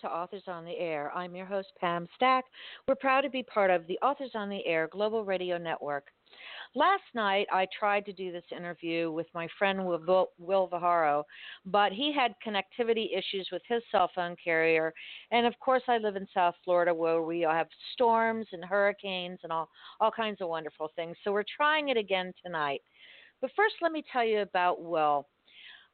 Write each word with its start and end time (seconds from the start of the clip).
To 0.00 0.08
Authors 0.08 0.44
on 0.46 0.64
the 0.64 0.78
Air. 0.78 1.10
I'm 1.12 1.34
your 1.34 1.46
host, 1.46 1.68
Pam 1.80 2.06
Stack. 2.14 2.44
We're 2.86 2.94
proud 2.94 3.22
to 3.22 3.30
be 3.30 3.42
part 3.42 3.70
of 3.70 3.86
the 3.86 3.98
Authors 4.00 4.30
on 4.34 4.48
the 4.48 4.64
Air 4.64 4.88
Global 4.92 5.24
Radio 5.24 5.58
Network. 5.58 6.04
Last 6.74 7.02
night, 7.14 7.46
I 7.52 7.66
tried 7.76 8.04
to 8.06 8.12
do 8.12 8.30
this 8.30 8.44
interview 8.56 9.10
with 9.10 9.26
my 9.34 9.48
friend 9.58 9.84
Will, 9.84 10.66
Viharo, 10.68 11.24
but 11.66 11.92
he 11.92 12.12
had 12.14 12.34
connectivity 12.46 13.06
issues 13.16 13.48
with 13.50 13.62
his 13.68 13.82
cell 13.90 14.10
phone 14.14 14.36
carrier. 14.42 14.92
And 15.32 15.46
of 15.46 15.58
course, 15.58 15.82
I 15.88 15.98
live 15.98 16.14
in 16.16 16.28
South 16.32 16.54
Florida 16.64 16.94
where 16.94 17.22
we 17.22 17.40
have 17.40 17.68
storms 17.94 18.46
and 18.52 18.64
hurricanes 18.64 19.40
and 19.42 19.50
all, 19.50 19.68
all 20.00 20.12
kinds 20.12 20.40
of 20.40 20.48
wonderful 20.48 20.90
things. 20.94 21.16
So 21.24 21.32
we're 21.32 21.44
trying 21.56 21.88
it 21.88 21.96
again 21.96 22.32
tonight. 22.44 22.82
But 23.40 23.50
first, 23.56 23.76
let 23.82 23.92
me 23.92 24.04
tell 24.12 24.24
you 24.24 24.42
about 24.42 24.82
Will. 24.82 25.26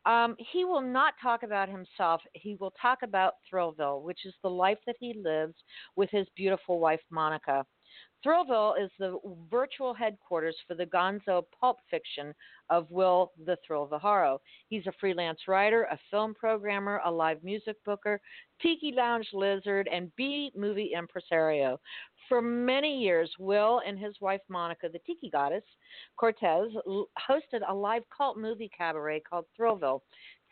Um, 0.06 0.36
he 0.52 0.64
will 0.64 0.82
not 0.82 1.14
talk 1.22 1.42
about 1.42 1.68
himself. 1.68 2.20
He 2.34 2.56
will 2.60 2.73
talk 2.80 2.98
about 3.02 3.34
Thrillville, 3.51 4.02
which 4.02 4.26
is 4.26 4.34
the 4.42 4.51
life 4.51 4.79
that 4.87 4.96
he 5.01 5.15
lives 5.15 5.54
with 5.96 6.10
his 6.10 6.26
beautiful 6.37 6.79
wife, 6.79 7.01
Monica. 7.10 7.65
Thrillville 8.24 8.82
is 8.82 8.90
the 8.98 9.18
virtual 9.50 9.92
headquarters 9.92 10.56
for 10.66 10.74
the 10.74 10.87
gonzo 10.87 11.45
pulp 11.60 11.76
fiction 11.90 12.34
of 12.70 12.90
Will 12.90 13.32
the 13.45 13.59
Thrill 13.66 13.86
Viharo. 13.86 14.40
He's 14.68 14.86
a 14.86 14.92
freelance 14.98 15.40
writer, 15.46 15.84
a 15.84 15.98
film 16.10 16.34
programmer, 16.34 17.02
a 17.04 17.10
live 17.10 17.45
music 17.45 17.76
booker, 17.84 18.20
tiki 18.62 18.92
lounge 18.96 19.28
lizard, 19.34 19.88
and 19.92 20.10
B 20.16 20.51
movie 20.56 20.92
impresario. 20.96 21.78
For 22.28 22.40
many 22.40 22.98
years, 22.98 23.30
Will 23.38 23.82
and 23.86 23.98
his 23.98 24.14
wife 24.23 24.40
Monica, 24.48 24.88
the 24.88 25.01
tiki 25.01 25.29
goddess, 25.29 25.64
Cortes, 26.16 26.73
hosted 27.29 27.60
a 27.68 27.74
live 27.74 28.04
cult 28.16 28.38
movie 28.38 28.70
cabaret 28.76 29.20
called 29.20 29.45
Thrillville, 29.58 30.01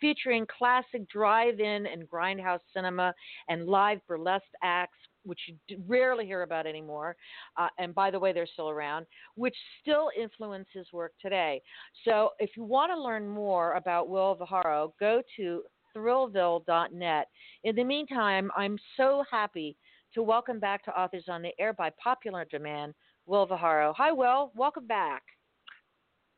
featuring 0.03 0.47
classic 0.59 1.09
drive 1.09 1.61
in 1.61 1.87
and 1.87 2.11
grindhouse 2.11 2.59
cinema 2.75 3.15
and 3.49 3.67
live 3.67 4.01
burlesque 4.07 4.45
acts 4.63 4.99
which 5.25 5.39
you 5.47 5.79
rarely 5.87 6.27
hear 6.27 6.43
about 6.43 6.67
anymore, 6.67 7.17
uh, 7.57 7.69
and 7.79 7.95
by 7.95 8.11
the 8.11 8.19
way, 8.19 8.33
they're 8.33 8.45
still 8.45 8.71
around, 8.71 9.07
which 9.37 9.55
still 9.81 10.11
influence 10.21 10.67
his 10.73 10.87
work 10.93 11.13
today. 11.21 11.63
So 12.05 12.31
if 12.39 12.51
you 12.57 12.65
want 12.65 12.91
to 12.93 13.01
learn 13.01 13.29
more 13.29 13.75
about 13.75 14.09
Will 14.09 14.35
Viharo, 14.35 14.95
go 14.99 15.23
to 15.37 15.63
thrillville.net. 15.97 17.27
In 17.65 17.77
the 17.77 17.85
meantime, 17.85 18.51
I'm 18.57 18.79
so 18.97 19.23
happy 19.31 19.77
to 20.15 20.23
welcome 20.23 20.59
back 20.59 20.85
to 20.85 21.01
Authors 21.01 21.27
on 21.29 21.43
the 21.43 21.53
Air 21.59 21.73
by 21.73 21.91
popular 22.03 22.45
demand, 22.51 22.95
Will 23.27 23.47
Viharo. 23.47 23.95
Hi, 23.97 24.13
Will. 24.13 24.53
Welcome 24.55 24.87
back. 24.87 25.23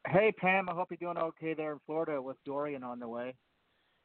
Hey, 0.07 0.33
Pam. 0.37 0.69
I 0.69 0.75
hope 0.75 0.89
you're 0.91 0.99
doing 1.15 1.25
okay 1.25 1.55
there 1.55 1.73
in 1.73 1.79
Florida 1.87 2.21
with 2.21 2.37
Dorian 2.45 2.83
on 2.83 2.99
the 2.99 3.09
way. 3.09 3.35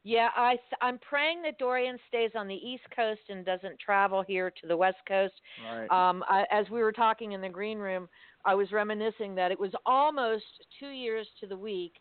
Yeah, 0.03 0.29
I, 0.35 0.57
I'm 0.81 0.97
praying 0.99 1.41
that 1.43 1.57
Dorian 1.59 1.97
stays 2.07 2.31
on 2.35 2.47
the 2.47 2.55
East 2.55 2.83
Coast 2.95 3.19
and 3.29 3.45
doesn't 3.45 3.77
travel 3.79 4.23
here 4.25 4.49
to 4.61 4.67
the 4.67 4.77
West 4.77 4.97
Coast. 5.07 5.33
Right. 5.69 5.89
Um, 5.91 6.23
I, 6.29 6.45
as 6.51 6.69
we 6.69 6.81
were 6.81 6.93
talking 6.93 7.33
in 7.33 7.41
the 7.41 7.49
green 7.49 7.77
room, 7.77 8.07
I 8.45 8.55
was 8.55 8.71
reminiscing 8.71 9.35
that 9.35 9.51
it 9.51 9.59
was 9.59 9.71
almost 9.85 10.45
two 10.79 10.89
years 10.89 11.27
to 11.41 11.47
the 11.47 11.57
week 11.57 11.93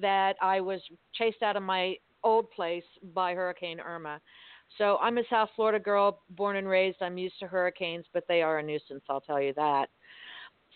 that 0.00 0.36
I 0.42 0.60
was 0.60 0.80
chased 1.14 1.42
out 1.42 1.56
of 1.56 1.62
my 1.62 1.94
old 2.22 2.50
place 2.50 2.84
by 3.14 3.34
Hurricane 3.34 3.80
Irma. 3.80 4.20
So 4.78 4.98
I'm 5.00 5.16
a 5.16 5.22
South 5.30 5.48
Florida 5.56 5.78
girl, 5.78 6.22
born 6.30 6.56
and 6.56 6.68
raised. 6.68 6.98
I'm 7.00 7.16
used 7.16 7.38
to 7.40 7.46
hurricanes, 7.46 8.04
but 8.12 8.24
they 8.28 8.42
are 8.42 8.58
a 8.58 8.62
nuisance, 8.62 9.04
I'll 9.08 9.20
tell 9.20 9.40
you 9.40 9.54
that. 9.54 9.88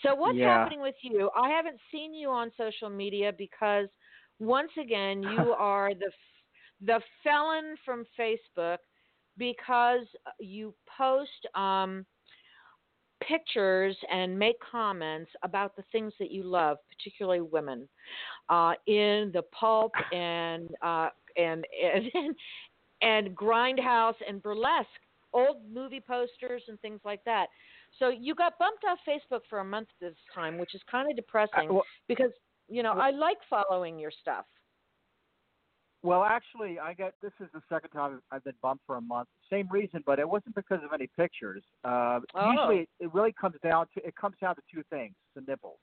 So 0.02 0.14
what's 0.14 0.38
yeah. 0.38 0.62
happening 0.62 0.80
with 0.80 0.94
you? 1.02 1.30
I 1.36 1.50
haven't 1.50 1.78
seen 1.92 2.14
you 2.14 2.30
on 2.30 2.50
social 2.56 2.88
media 2.88 3.32
because 3.36 3.88
once 4.38 4.70
again 4.80 5.22
you 5.22 5.54
are 5.58 5.92
the 5.92 6.10
the 6.84 7.00
felon 7.22 7.76
from 7.84 8.04
Facebook 8.18 8.78
because 9.36 10.06
you 10.38 10.74
post 10.98 11.46
um, 11.54 12.04
pictures 13.26 13.96
and 14.10 14.38
make 14.38 14.56
comments 14.60 15.30
about 15.42 15.76
the 15.76 15.82
things 15.92 16.12
that 16.18 16.30
you 16.30 16.42
love, 16.42 16.78
particularly 16.96 17.40
women, 17.40 17.88
uh, 18.48 18.72
in 18.86 19.30
the 19.32 19.42
pulp 19.58 19.92
and 20.12 20.70
uh, 20.82 21.08
and 21.36 21.64
and 22.14 22.34
and 23.02 23.36
grindhouse 23.36 24.14
and 24.26 24.42
burlesque, 24.42 24.88
old 25.32 25.58
movie 25.72 26.02
posters 26.06 26.62
and 26.68 26.80
things 26.80 27.00
like 27.04 27.24
that. 27.24 27.46
So 27.98 28.08
you 28.08 28.34
got 28.34 28.58
bumped 28.58 28.84
off 28.88 28.98
Facebook 29.08 29.40
for 29.48 29.60
a 29.60 29.64
month 29.64 29.88
this 30.00 30.14
time, 30.34 30.58
which 30.58 30.74
is 30.74 30.80
kind 30.90 31.10
of 31.10 31.16
depressing 31.16 31.70
uh, 31.70 31.74
well, 31.74 31.84
because 32.08 32.30
you 32.68 32.82
know 32.82 32.92
I 32.92 33.10
like 33.10 33.38
following 33.48 33.98
your 33.98 34.12
stuff. 34.20 34.44
Well, 36.02 36.24
actually, 36.24 36.78
I 36.78 36.94
got 36.94 37.12
this 37.20 37.32
is 37.40 37.48
the 37.52 37.60
second 37.68 37.90
time 37.90 38.20
I've 38.30 38.44
been 38.44 38.54
bumped 38.62 38.84
for 38.86 38.96
a 38.96 39.00
month. 39.00 39.28
Same 39.50 39.68
reason, 39.70 40.02
but 40.06 40.18
it 40.18 40.28
wasn't 40.28 40.54
because 40.54 40.80
of 40.82 40.92
any 40.94 41.08
pictures. 41.18 41.62
Uh, 41.84 42.20
oh. 42.34 42.52
Usually, 42.52 42.88
it 43.00 43.12
really 43.12 43.34
comes 43.38 43.56
down 43.62 43.86
to 43.94 44.06
it 44.06 44.16
comes 44.16 44.36
down 44.40 44.56
to 44.56 44.62
two 44.72 44.82
things: 44.88 45.14
the 45.34 45.42
nipples. 45.46 45.78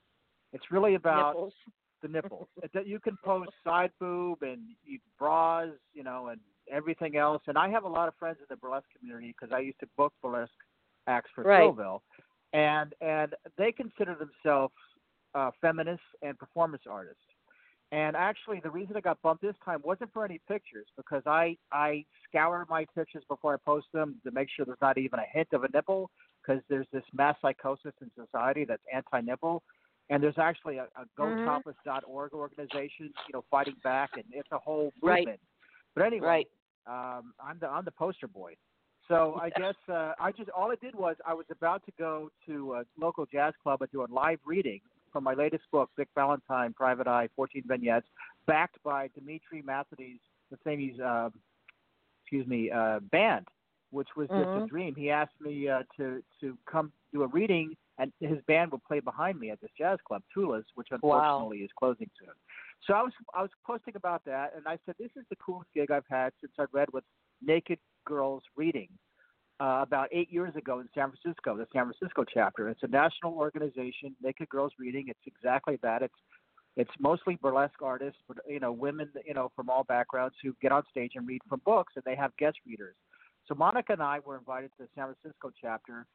It's 0.53 0.72
really 0.72 0.95
about 0.95 1.35
nipples. 1.35 1.53
the 2.01 2.07
nipples. 2.07 2.47
you 2.85 3.00
can 3.00 3.16
post 3.23 3.51
side 3.63 3.91
boob 4.00 4.41
and 4.41 4.61
you, 4.83 4.97
bras, 5.19 5.69
you 5.94 6.03
know, 6.03 6.29
and 6.29 6.39
everything 6.72 7.17
else. 7.17 7.44
And 7.47 7.57
I 7.57 7.69
have 7.69 7.84
a 7.84 7.89
lot 7.89 8.07
of 8.07 8.16
friends 8.17 8.38
in 8.39 8.45
the 8.49 8.55
burlesque 8.55 8.88
community 8.97 9.35
because 9.39 9.53
I 9.55 9.59
used 9.59 9.79
to 9.81 9.88
book 9.97 10.13
burlesque 10.23 10.51
acts 11.05 11.29
for 11.35 11.44
right. 11.44 11.61
And 12.53 12.94
and 13.01 13.35
they 13.57 13.72
consider 13.72 14.16
themselves 14.16 14.73
uh, 15.35 15.51
feminists 15.61 16.05
and 16.23 16.38
performance 16.39 16.84
artists. 16.89 17.22
And 17.91 18.17
actually, 18.17 18.59
the 18.61 18.69
reason 18.69 18.97
I 18.97 18.99
got 18.99 19.21
bumped 19.21 19.41
this 19.41 19.55
time 19.63 19.79
wasn't 19.83 20.11
for 20.11 20.25
any 20.25 20.41
pictures 20.47 20.87
because 20.97 21.23
I 21.25 21.55
I 21.71 22.03
scour 22.27 22.65
my 22.69 22.85
pictures 22.93 23.23
before 23.29 23.53
I 23.53 23.57
post 23.65 23.87
them 23.93 24.17
to 24.25 24.31
make 24.31 24.49
sure 24.53 24.65
there's 24.65 24.77
not 24.81 24.97
even 24.97 25.19
a 25.19 25.25
hint 25.31 25.47
of 25.53 25.63
a 25.63 25.69
nipple 25.73 26.09
because 26.41 26.61
there's 26.69 26.87
this 26.91 27.03
mass 27.13 27.35
psychosis 27.41 27.93
in 28.01 28.11
society 28.15 28.65
that's 28.65 28.83
anti-nipple, 28.93 29.63
and 30.09 30.21
there's 30.21 30.37
actually 30.37 30.77
a, 30.77 30.83
a 30.83 31.05
GoTopless.org 31.19 32.33
organization, 32.33 33.13
you 33.27 33.33
know, 33.33 33.43
fighting 33.49 33.75
back, 33.83 34.11
and 34.15 34.25
it's 34.31 34.49
a 34.51 34.57
whole 34.57 34.91
movement. 35.01 35.27
Right. 35.27 35.39
But 35.95 36.05
anyway, 36.05 36.45
right. 36.87 37.17
um, 37.17 37.33
I'm 37.39 37.57
the 37.59 37.67
I'm 37.67 37.85
the 37.85 37.91
poster 37.91 38.27
boy. 38.27 38.55
So 39.07 39.39
I 39.41 39.49
guess 39.51 39.75
uh, 39.87 40.11
I 40.19 40.33
just 40.33 40.49
all 40.49 40.71
I 40.71 40.75
did 40.75 40.93
was 40.93 41.15
I 41.25 41.33
was 41.33 41.45
about 41.49 41.85
to 41.85 41.91
go 41.97 42.29
to 42.47 42.75
a 42.75 42.83
local 42.99 43.25
jazz 43.25 43.53
club 43.63 43.81
and 43.81 43.89
do 43.91 44.03
a 44.03 44.07
live 44.11 44.39
reading 44.45 44.81
from 45.17 45.23
my 45.23 45.33
latest 45.33 45.63
book, 45.72 45.89
Vic 45.97 46.09
Valentine, 46.13 46.73
Private 46.73 47.07
Eye, 47.07 47.28
14 47.35 47.63
Vignettes, 47.66 48.05
backed 48.45 48.78
by 48.83 49.09
Dmitri 49.17 49.63
Matheny's, 49.63 50.19
the 50.51 50.59
same 50.63 50.94
uh, 51.03 51.29
excuse 52.22 52.45
me, 52.45 52.69
uh, 52.69 53.00
band, 53.11 53.47
which 53.89 54.09
was 54.16 54.28
mm-hmm. 54.28 54.38
just 54.38 54.47
a 54.47 54.51
Mm-hmm. 54.51 54.66
dream. 54.67 54.95
He 54.95 55.09
asked 55.09 55.41
me 55.41 55.67
uh, 55.67 55.81
to 55.97 56.22
to 56.41 56.55
come 56.72 56.91
do 57.11 57.23
a 57.23 57.28
reading, 57.28 57.75
and 57.97 58.13
his 58.19 58.38
band 58.47 58.72
would 58.73 58.83
play 58.83 59.00
behind 59.00 59.39
me 59.39 59.50
at 59.50 59.59
this 59.59 59.72
jazz 59.75 59.97
club, 60.07 60.22
Tula's, 60.31 60.66
which 60.75 60.89
unfortunately 60.91 61.61
wow. 61.61 61.66
is 61.66 61.72
closing 61.79 62.11
soon. 62.19 62.35
So 62.85 62.94
I 62.94 63.01
was 63.01 63.13
I 63.34 63.41
was 63.41 63.51
posting 63.66 63.95
about 63.95 64.23
that, 64.25 64.53
and 64.55 64.67
I 64.67 64.78
said 64.85 64.93
this 64.99 65.09
is 65.16 65.25
the 65.31 65.35
coolest 65.37 65.72
gig 65.73 65.90
I've 65.90 66.05
had 66.11 66.31
since 66.41 66.53
I 66.59 66.66
read 66.72 66.90
with 66.93 67.05
naked 67.41 67.79
girls 68.05 68.43
reading 68.55 68.90
uh, 69.59 69.79
about 69.81 70.09
eight 70.11 70.31
years 70.31 70.55
ago 70.55 70.79
in 70.79 70.89
San 70.93 71.11
Francisco, 71.11 71.57
the 71.57 71.67
San 71.73 71.91
Francisco 71.91 72.23
chapter. 72.31 72.69
It's 72.69 72.83
a 72.83 72.87
national 72.87 73.33
organization, 73.33 74.15
Naked 74.21 74.49
Girls 74.49 74.71
Reading. 74.79 75.05
It's 75.07 75.19
exactly 75.25 75.79
that. 75.81 76.01
It's 76.01 76.13
it's 76.75 76.91
mostly 76.99 77.39
burlesque 77.41 77.81
artists, 77.81 78.19
but 78.27 78.37
you 78.47 78.59
know, 78.59 78.71
women, 78.71 79.09
you 79.25 79.33
know, 79.33 79.51
from 79.55 79.67
all 79.67 79.83
backgrounds 79.83 80.35
who 80.43 80.55
get 80.61 80.71
on 80.71 80.83
stage 80.91 81.13
and 81.15 81.27
read 81.27 81.41
from 81.49 81.59
books, 81.65 81.93
and 81.95 82.03
they 82.05 82.15
have 82.15 82.35
guest 82.37 82.57
readers. 82.67 82.95
So 83.47 83.55
Monica 83.55 83.93
and 83.93 84.01
I 84.01 84.19
were 84.19 84.37
invited 84.37 84.69
to 84.77 84.83
the 84.83 84.89
San 84.95 85.05
Francisco 85.05 85.51
chapter 85.59 86.05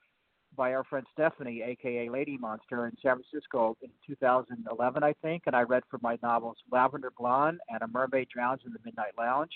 by 0.57 0.75
our 0.75 0.85
friend 0.85 1.07
Stephanie, 1.13 1.63
aka 1.63 2.09
Lady 2.09 2.37
Monster, 2.37 2.87
in 2.87 2.93
San 3.03 3.17
Francisco 3.17 3.77
in 3.83 3.89
2011, 4.07 5.03
I 5.03 5.15
think, 5.23 5.45
and 5.47 5.57
I 5.57 5.63
read 5.63 5.83
from 5.91 6.01
my 6.03 6.19
novels 6.23 6.59
Lavender 6.71 7.11
Blonde 7.19 7.59
and 7.69 7.83
A 7.83 7.89
Mermaid 7.89 8.29
Drowns 8.33 8.61
in 8.65 8.73
the 8.73 8.79
Midnight 8.85 9.15
Lounge. 9.19 9.53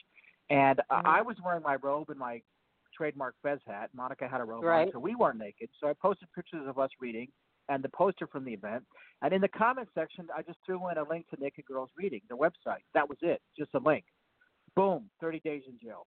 And 0.51 0.79
mm-hmm. 0.79 1.07
I 1.07 1.23
was 1.23 1.37
wearing 1.45 1.63
my 1.63 1.77
robe 1.77 2.11
and 2.11 2.19
my 2.19 2.41
trademark 2.97 3.35
Fez 3.43 3.59
hat. 3.67 3.91
Monica 3.95 4.29
had 4.29 4.41
a 4.41 4.45
robe 4.45 4.65
right. 4.65 4.87
on, 4.87 4.93
so 4.93 4.99
we 4.99 5.15
weren't 5.15 5.39
naked. 5.39 5.69
So 5.81 5.89
I 5.89 5.93
posted 5.95 6.29
pictures 6.35 6.67
of 6.67 6.79
us 6.79 6.91
reading 7.01 7.29
and 7.69 7.83
the 7.83 7.89
poster 7.89 8.27
from 8.27 8.45
the 8.45 8.53
event. 8.53 8.85
And 9.23 9.33
in 9.33 9.41
the 9.41 9.49
comment 9.49 9.89
section, 9.95 10.29
I 10.37 10.43
just 10.43 10.59
threw 10.65 10.89
in 10.89 10.99
a 10.99 11.09
link 11.09 11.29
to 11.31 11.41
Naked 11.41 11.65
Girls 11.67 11.91
Reading, 11.97 12.21
the 12.29 12.37
website. 12.37 12.85
That 12.95 13.09
was 13.09 13.19
it, 13.23 13.41
just 13.59 13.71
a 13.75 13.79
link. 13.79 14.05
Boom, 14.75 15.09
30 15.21 15.41
days 15.41 15.63
in 15.67 15.79
jail 15.83 16.07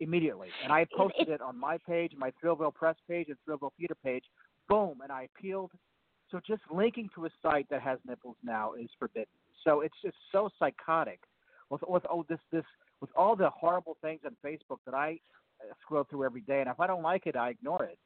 immediately. 0.00 0.48
And 0.62 0.72
I 0.72 0.86
posted 0.96 1.28
it 1.28 1.40
on 1.40 1.58
my 1.58 1.78
page, 1.78 2.12
my 2.16 2.32
Thrillville 2.42 2.74
press 2.74 2.96
page, 3.08 3.28
and 3.28 3.36
Thrillville 3.48 3.72
theater 3.78 3.96
page. 4.02 4.24
Boom, 4.68 4.98
and 5.02 5.12
I 5.12 5.28
appealed. 5.36 5.70
So 6.30 6.40
just 6.46 6.62
linking 6.70 7.08
to 7.14 7.26
a 7.26 7.30
site 7.42 7.66
that 7.70 7.82
has 7.82 7.98
nipples 8.06 8.36
now 8.42 8.72
is 8.74 8.88
forbidden. 8.98 9.26
So 9.64 9.80
it's 9.80 9.94
just 10.04 10.16
so 10.32 10.50
psychotic 10.58 11.20
with 11.70 11.82
with 11.86 12.04
oh 12.10 12.24
this 12.28 12.38
this 12.52 12.64
with 13.00 13.10
all 13.16 13.36
the 13.36 13.50
horrible 13.50 13.96
things 14.02 14.20
on 14.24 14.36
Facebook 14.44 14.78
that 14.86 14.94
I 14.94 15.18
scroll 15.86 16.04
through 16.04 16.24
every 16.24 16.42
day, 16.42 16.60
and 16.60 16.68
if 16.68 16.80
I 16.80 16.86
don't 16.86 17.02
like 17.02 17.26
it, 17.26 17.36
I 17.36 17.50
ignore 17.50 17.84
it. 17.84 17.98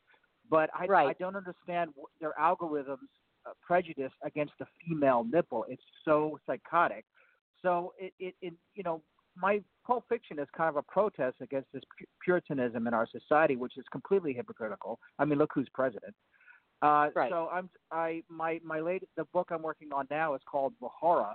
But 0.48 0.70
I, 0.74 0.86
right. 0.86 1.08
I 1.08 1.12
don't 1.14 1.36
understand 1.36 1.90
their 2.20 2.34
algorithms 2.40 2.98
uh, 3.46 3.52
prejudice 3.62 4.12
against 4.24 4.52
the 4.58 4.66
female 4.84 5.24
nipple. 5.30 5.64
It's 5.68 5.82
so 6.04 6.38
psychotic. 6.46 7.04
So 7.62 7.92
it, 7.98 8.12
it, 8.18 8.34
it, 8.42 8.54
you 8.74 8.82
know, 8.82 9.02
my 9.36 9.60
Pulp 9.86 10.04
Fiction 10.08 10.38
is 10.38 10.48
kind 10.56 10.68
of 10.68 10.76
a 10.76 10.82
protest 10.82 11.36
against 11.40 11.68
this 11.72 11.82
puritanism 12.22 12.86
in 12.86 12.94
our 12.94 13.06
society, 13.10 13.56
which 13.56 13.76
is 13.76 13.84
completely 13.92 14.32
hypocritical. 14.32 14.98
I 15.18 15.24
mean, 15.24 15.38
look 15.38 15.50
who's 15.54 15.68
president. 15.72 16.14
Uh, 16.82 17.08
right. 17.14 17.30
So 17.30 17.48
I'm 17.52 17.68
I 17.92 18.22
my 18.28 18.58
my 18.64 18.80
latest 18.80 19.12
the 19.16 19.24
book 19.32 19.48
I'm 19.50 19.62
working 19.62 19.88
on 19.92 20.06
now 20.10 20.34
is 20.34 20.40
called 20.50 20.72
Bahara, 20.82 21.34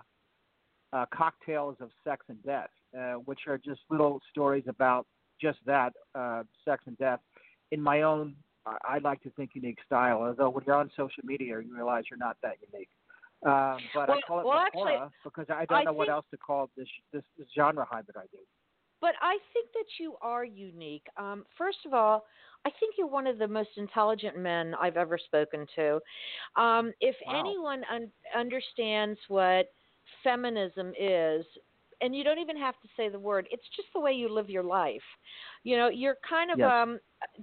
uh, 0.92 1.06
Cocktails 1.14 1.78
of 1.80 1.90
Sex 2.04 2.26
and 2.30 2.42
Death, 2.44 2.70
uh, 2.98 3.14
which 3.14 3.42
are 3.48 3.58
just 3.58 3.82
little 3.92 4.20
stories 4.32 4.64
about 4.68 5.06
just 5.42 5.60
that 5.66 5.94
uh, 6.14 6.44
sex 6.64 6.84
and 6.88 6.98
death 6.98 7.20
in 7.72 7.82
my 7.82 8.04
own 8.04 8.36
I 8.66 8.98
like 9.00 9.22
to 9.24 9.30
think 9.32 9.52
unique 9.54 9.78
style. 9.86 10.24
Although 10.24 10.50
when 10.50 10.64
you're 10.66 10.76
on 10.76 10.90
social 10.98 11.24
media, 11.24 11.60
you 11.60 11.76
realize 11.76 12.06
you're 12.10 12.18
not 12.18 12.38
that 12.42 12.56
unique. 12.72 12.90
Um, 13.46 13.78
but 13.94 14.10
well, 14.10 14.18
I 14.18 14.22
call 14.22 14.40
it 14.40 14.46
well, 14.46 14.58
actually, 14.58 14.98
because 15.24 15.46
I 15.50 15.66
don't 15.66 15.80
I 15.80 15.84
know 15.84 15.92
think, 15.92 16.00
what 16.00 16.10
else 16.10 16.26
to 16.32 16.38
call 16.38 16.70
this, 16.76 16.88
this 17.14 17.24
this 17.38 17.48
genre 17.56 17.86
hybrid 17.90 18.16
I 18.18 18.26
do. 18.32 18.40
But 19.02 19.14
I 19.22 19.38
think 19.54 19.70
that 19.74 19.86
you 20.00 20.16
are 20.22 20.44
unique. 20.44 21.06
Um, 21.18 21.44
first 21.58 21.80
of 21.86 21.94
all, 21.94 22.26
I 22.66 22.72
think 22.80 22.96
you're 22.98 23.08
one 23.08 23.28
of 23.28 23.38
the 23.38 23.48
most 23.48 23.70
intelligent 23.78 24.38
men 24.38 24.74
I've 24.82 24.98
ever 24.98 25.20
spoken 25.24 25.68
to. 25.76 26.00
Um, 26.60 26.92
if 27.02 27.16
wow. 27.28 27.40
anyone 27.40 27.84
un- 27.94 28.12
understands 28.36 29.20
what 29.28 29.68
feminism 30.24 30.94
is, 31.00 31.46
and 32.06 32.16
you 32.16 32.24
don't 32.24 32.40
even 32.40 32.58
have 32.58 32.76
to 32.82 32.88
say 32.96 33.10
the 33.10 33.20
word, 33.20 33.48
it's 33.52 33.66
just 33.76 33.88
the 33.94 34.00
way 34.00 34.14
you 34.14 34.30
live 34.30 34.50
your 34.50 34.64
life. 34.64 35.02
You 35.64 35.78
know, 35.78 35.90
you're 35.90 36.18
kind 36.28 36.52
of 36.52 36.60
um, 36.62 37.00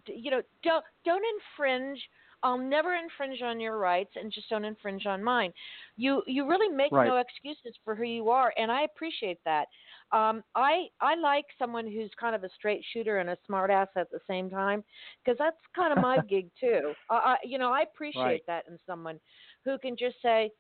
you 0.07 0.31
know, 0.31 0.43
don't 0.63 0.85
don't 1.05 1.25
infringe 1.35 2.01
I'll 2.43 2.59
never 2.59 2.95
infringe 2.95 3.41
on 3.43 3.61
your 3.61 3.79
rights 3.79 4.11
and 4.17 4.33
just 4.33 4.49
don't 4.51 4.65
infringe 4.65 5.07
on 5.07 5.23
mine. 5.23 5.53
You 5.97 6.23
you 6.27 6.49
really 6.49 6.75
make 6.75 6.91
right. 6.93 7.07
no 7.07 7.19
excuses 7.19 7.79
for 7.85 7.95
who 7.95 8.05
you 8.05 8.31
are, 8.31 8.53
and 8.57 8.71
I 8.71 8.83
appreciate 8.83 9.39
that. 9.45 9.67
Um, 10.11 10.43
I 10.55 10.87
I 11.01 11.15
like 11.15 11.45
someone 11.59 11.87
who's 11.87 12.11
kind 12.19 12.35
of 12.35 12.43
a 12.45 12.49
straight 12.57 12.83
shooter 12.93 13.19
and 13.19 13.31
a 13.31 13.37
smartass 13.49 13.89
at 13.97 14.11
the 14.11 14.19
same 14.29 14.51
time, 14.51 14.83
because 15.25 15.39
that's 15.39 15.57
kind 15.75 15.93
of 15.93 16.03
my 16.03 16.19
gig 16.29 16.51
too. 16.59 16.93
Uh, 17.09 17.15
I, 17.15 17.37
you 17.45 17.59
know, 17.59 17.73
I 17.73 17.83
appreciate 17.83 18.23
right. 18.23 18.43
that 18.49 18.65
in 18.69 18.79
someone 18.87 19.21
who 19.65 19.79
can 19.79 19.97
just 19.97 20.17
say, 20.21 20.51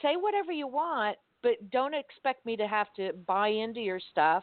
say 0.00 0.16
whatever 0.16 0.52
you 0.52 0.66
want, 0.66 1.16
but 1.44 1.70
don't 1.70 1.94
expect 1.94 2.44
me 2.44 2.56
to 2.56 2.66
have 2.66 2.88
to 2.96 3.12
buy 3.26 3.48
into 3.48 3.78
your 3.78 4.00
stuff. 4.10 4.42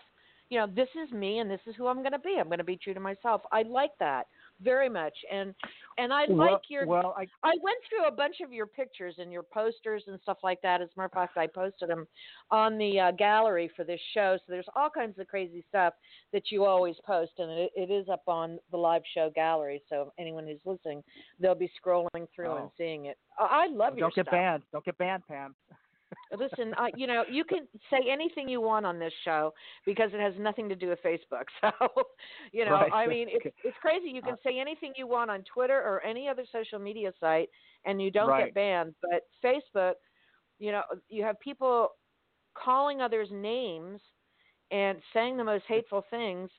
You 0.50 0.60
know, 0.60 0.68
this 0.68 0.90
is 1.04 1.12
me 1.12 1.40
and 1.40 1.50
this 1.50 1.60
is 1.66 1.76
who 1.78 1.88
I'm 1.88 2.00
going 2.00 2.12
to 2.12 2.20
be. 2.20 2.38
I'm 2.40 2.48
going 2.48 2.60
to 2.60 2.64
be 2.64 2.78
true 2.78 2.94
to 2.94 3.00
myself. 3.00 3.42
I 3.52 3.64
like 3.64 3.92
that 4.00 4.28
very 4.64 4.90
much 4.90 5.14
and 5.32 5.54
and 5.98 6.14
I 6.14 6.26
well, 6.30 6.52
like 6.52 6.62
your 6.70 6.86
well 6.86 7.16
I 7.18 7.24
I 7.44 7.54
went 7.62 7.78
through 7.90 8.08
a 8.08 8.12
bunch 8.12 8.38
of 8.44 8.54
your 8.54 8.68
pictures 8.68 9.16
and 9.18 9.32
your 9.32 9.44
posters 9.44 10.04
and 10.08 10.20
stuff 10.22 10.38
like 10.44 10.62
that 10.62 10.82
as 10.82 10.90
a 10.96 11.00
matter 11.00 11.08
of 11.08 11.12
fact 11.14 11.38
I 11.38 11.48
posted 11.48 11.90
them 11.90 12.08
on 12.52 12.78
the 12.78 13.00
uh, 13.00 13.12
gallery 13.12 13.72
for 13.76 13.84
this 13.84 14.00
show 14.14 14.38
so 14.38 14.44
there's 14.48 14.68
all 14.76 14.90
kinds 14.90 15.18
of 15.20 15.28
crazy 15.28 15.66
stuff 15.70 15.94
that 16.32 16.52
you 16.52 16.66
always 16.66 16.96
post 17.06 17.32
and 17.40 17.52
it, 17.52 17.72
it 17.76 17.92
is 17.92 18.08
up 18.10 18.24
on 18.28 18.60
the 18.72 18.78
live 18.78 19.04
show 19.14 19.32
gallery 19.34 19.82
so 19.90 20.14
anyone 20.20 20.46
who's 20.46 20.60
listening 20.66 21.04
they'll 21.40 21.56
be 21.56 21.72
scrolling 21.84 22.28
through 22.36 22.50
oh. 22.50 22.58
and 22.58 22.70
seeing 22.78 23.06
it 23.06 23.18
I 23.40 23.68
love 23.68 23.94
well, 23.94 23.98
your 23.98 24.00
don't 24.10 24.16
get 24.16 24.26
stuff. 24.26 24.34
banned 24.34 24.64
don't 24.72 24.86
get 24.86 24.98
banned 24.98 25.24
Pam 25.28 25.56
Listen, 26.38 26.74
uh, 26.78 26.88
you 26.96 27.08
know, 27.08 27.24
you 27.30 27.44
can 27.44 27.68
say 27.90 28.00
anything 28.10 28.48
you 28.48 28.62
want 28.62 28.86
on 28.86 29.00
this 29.00 29.14
show 29.26 29.54
because 29.86 30.12
it 30.14 30.20
has 30.20 30.34
nothing 30.40 30.70
to 30.70 30.76
do 30.76 30.90
with 30.90 31.00
Facebook. 31.04 31.46
So, 31.62 31.90
you 32.52 32.66
know, 32.66 32.72
right. 32.72 32.92
I 32.92 33.08
mean, 33.08 33.28
it's 33.30 33.56
it's 33.64 33.78
crazy. 33.82 34.10
You 34.10 34.22
can 34.22 34.36
say 34.44 34.60
anything 34.60 34.94
you 34.96 35.08
want 35.08 35.30
on 35.30 35.44
Twitter 35.54 35.76
or 35.76 36.02
any 36.04 36.28
other 36.28 36.44
social 36.52 36.80
media 36.80 37.12
site, 37.20 37.50
and 37.86 38.02
you 38.02 38.12
don't 38.12 38.30
right. 38.30 38.46
get 38.46 38.56
banned. 38.56 38.96
But 39.02 39.24
Facebook, 39.44 39.94
you 40.60 40.72
know, 40.72 40.82
you 41.10 41.24
have 41.24 41.40
people 41.40 41.90
calling 42.56 43.02
others 43.02 43.28
names 43.32 44.00
and 44.72 45.00
saying 45.14 45.38
the 45.38 45.44
most 45.44 45.66
hateful 45.68 46.04
things, 46.10 46.50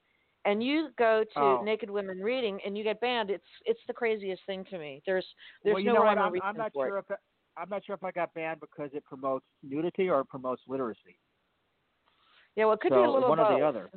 and 0.44 0.62
you 0.62 0.88
go 0.98 1.24
to 1.34 1.40
oh. 1.40 1.62
Naked 1.64 1.90
Women 1.90 2.20
Reading 2.20 2.58
and 2.64 2.76
you 2.76 2.84
get 2.84 3.00
banned. 3.00 3.30
It's 3.30 3.44
it's 3.64 3.80
the 3.86 3.94
craziest 3.94 4.42
thing 4.46 4.64
to 4.70 4.78
me. 4.78 5.02
There's 5.06 5.26
there's 5.64 5.74
well, 5.74 5.84
no 5.84 6.02
rhyme 6.02 6.18
or 6.18 6.22
I'm, 6.22 6.32
reason 6.32 6.48
I'm 6.48 6.56
not 6.56 6.72
for 6.72 6.88
sure 6.88 6.98
it. 6.98 7.06
if 7.08 7.16
I'm 7.56 7.68
not 7.68 7.84
sure 7.84 7.94
if 7.94 8.04
I 8.04 8.10
got 8.10 8.32
banned 8.34 8.60
because 8.60 8.90
it 8.92 9.04
promotes 9.04 9.44
nudity 9.62 10.08
or 10.08 10.20
it 10.20 10.28
promotes 10.28 10.62
literacy. 10.66 11.18
Yeah, 12.56 12.66
well, 12.66 12.74
it 12.74 12.80
could 12.80 12.92
so 12.92 12.96
be 12.96 13.04
a 13.04 13.10
little 13.10 13.28
one 13.28 13.38
both. 13.38 13.50
or 13.50 13.58
the 13.58 13.64
other. 13.64 13.90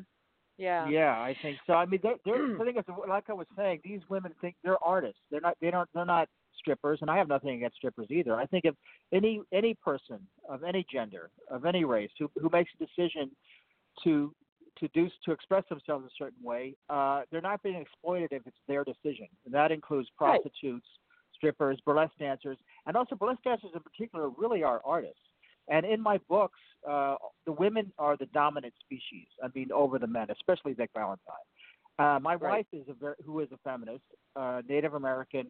Yeah. 0.57 0.87
Yeah, 0.87 1.11
I 1.11 1.35
think 1.41 1.57
so. 1.67 1.73
I 1.73 1.85
mean, 1.85 1.99
they're, 2.01 2.15
they're, 2.23 2.47
the 2.57 2.63
thing 2.63 2.77
is, 2.77 2.85
like 3.09 3.29
I 3.29 3.33
was 3.33 3.47
saying, 3.57 3.81
these 3.83 4.01
women 4.09 4.33
think 4.41 4.55
they're 4.63 4.81
artists. 4.83 5.19
They're 5.31 5.41
not. 5.41 5.57
They 5.61 5.71
don't. 5.71 5.89
They're 5.93 6.05
not 6.05 6.29
strippers, 6.57 6.99
and 7.01 7.11
I 7.11 7.17
have 7.17 7.27
nothing 7.27 7.49
against 7.49 7.77
strippers 7.77 8.07
either. 8.09 8.35
I 8.35 8.45
think 8.45 8.65
if 8.65 8.75
any 9.13 9.41
any 9.53 9.73
person 9.73 10.19
of 10.49 10.63
any 10.63 10.85
gender, 10.91 11.29
of 11.49 11.65
any 11.65 11.83
race, 11.83 12.11
who 12.17 12.29
who 12.41 12.49
makes 12.51 12.71
a 12.79 12.85
decision 12.85 13.31
to 14.03 14.33
to 14.79 14.87
do 14.93 15.09
to 15.25 15.31
express 15.31 15.63
themselves 15.69 16.05
a 16.05 16.09
certain 16.17 16.43
way, 16.43 16.75
uh, 16.89 17.21
they're 17.31 17.41
not 17.41 17.61
being 17.63 17.75
exploited 17.75 18.29
if 18.31 18.45
it's 18.45 18.57
their 18.67 18.83
decision. 18.83 19.27
And 19.45 19.53
that 19.53 19.71
includes 19.71 20.09
prostitutes, 20.17 20.53
right. 20.63 20.79
Strippers, 21.35 21.79
burlesque 21.85 22.17
dancers, 22.19 22.57
and 22.85 22.95
also 22.95 23.15
burlesque 23.15 23.43
dancers 23.43 23.71
in 23.73 23.81
particular 23.81 24.29
really 24.29 24.63
are 24.63 24.81
artists. 24.85 25.19
And 25.67 25.85
in 25.85 25.99
my 25.99 26.19
books, 26.29 26.59
uh, 26.87 27.15
the 27.45 27.51
women 27.51 27.91
are 27.97 28.15
the 28.17 28.27
dominant 28.27 28.73
species. 28.79 29.27
I 29.43 29.47
mean, 29.55 29.71
over 29.71 29.97
the 29.97 30.07
men, 30.07 30.27
especially 30.29 30.73
Vic 30.73 30.91
Valentine. 30.95 31.35
Uh, 31.97 32.19
my 32.21 32.35
right. 32.35 32.41
wife 32.41 32.65
is 32.73 32.87
a 32.89 32.93
ver- 32.93 33.15
who 33.25 33.39
is 33.39 33.49
a 33.51 33.57
feminist, 33.63 34.03
uh, 34.35 34.61
Native 34.67 34.93
American, 34.93 35.47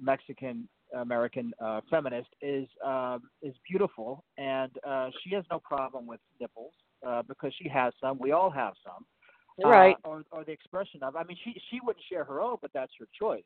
Mexican 0.00 0.68
American 0.94 1.52
uh, 1.60 1.80
feminist, 1.90 2.28
is 2.40 2.66
um, 2.84 3.22
is 3.42 3.54
beautiful, 3.68 4.24
and 4.38 4.70
uh, 4.86 5.10
she 5.22 5.34
has 5.34 5.44
no 5.50 5.58
problem 5.58 6.06
with 6.06 6.20
nipples 6.40 6.72
uh, 7.06 7.22
because 7.28 7.52
she 7.60 7.68
has 7.68 7.92
some. 8.00 8.18
We 8.18 8.32
all 8.32 8.50
have 8.50 8.72
some, 8.82 9.04
right? 9.68 9.96
Uh, 10.04 10.08
or, 10.08 10.24
or 10.32 10.44
the 10.44 10.52
expression 10.52 11.02
of. 11.02 11.14
I 11.14 11.24
mean, 11.24 11.36
she 11.44 11.60
she 11.70 11.78
wouldn't 11.84 12.04
share 12.10 12.24
her 12.24 12.40
own, 12.40 12.56
but 12.62 12.70
that's 12.72 12.92
her 12.98 13.06
choice. 13.18 13.44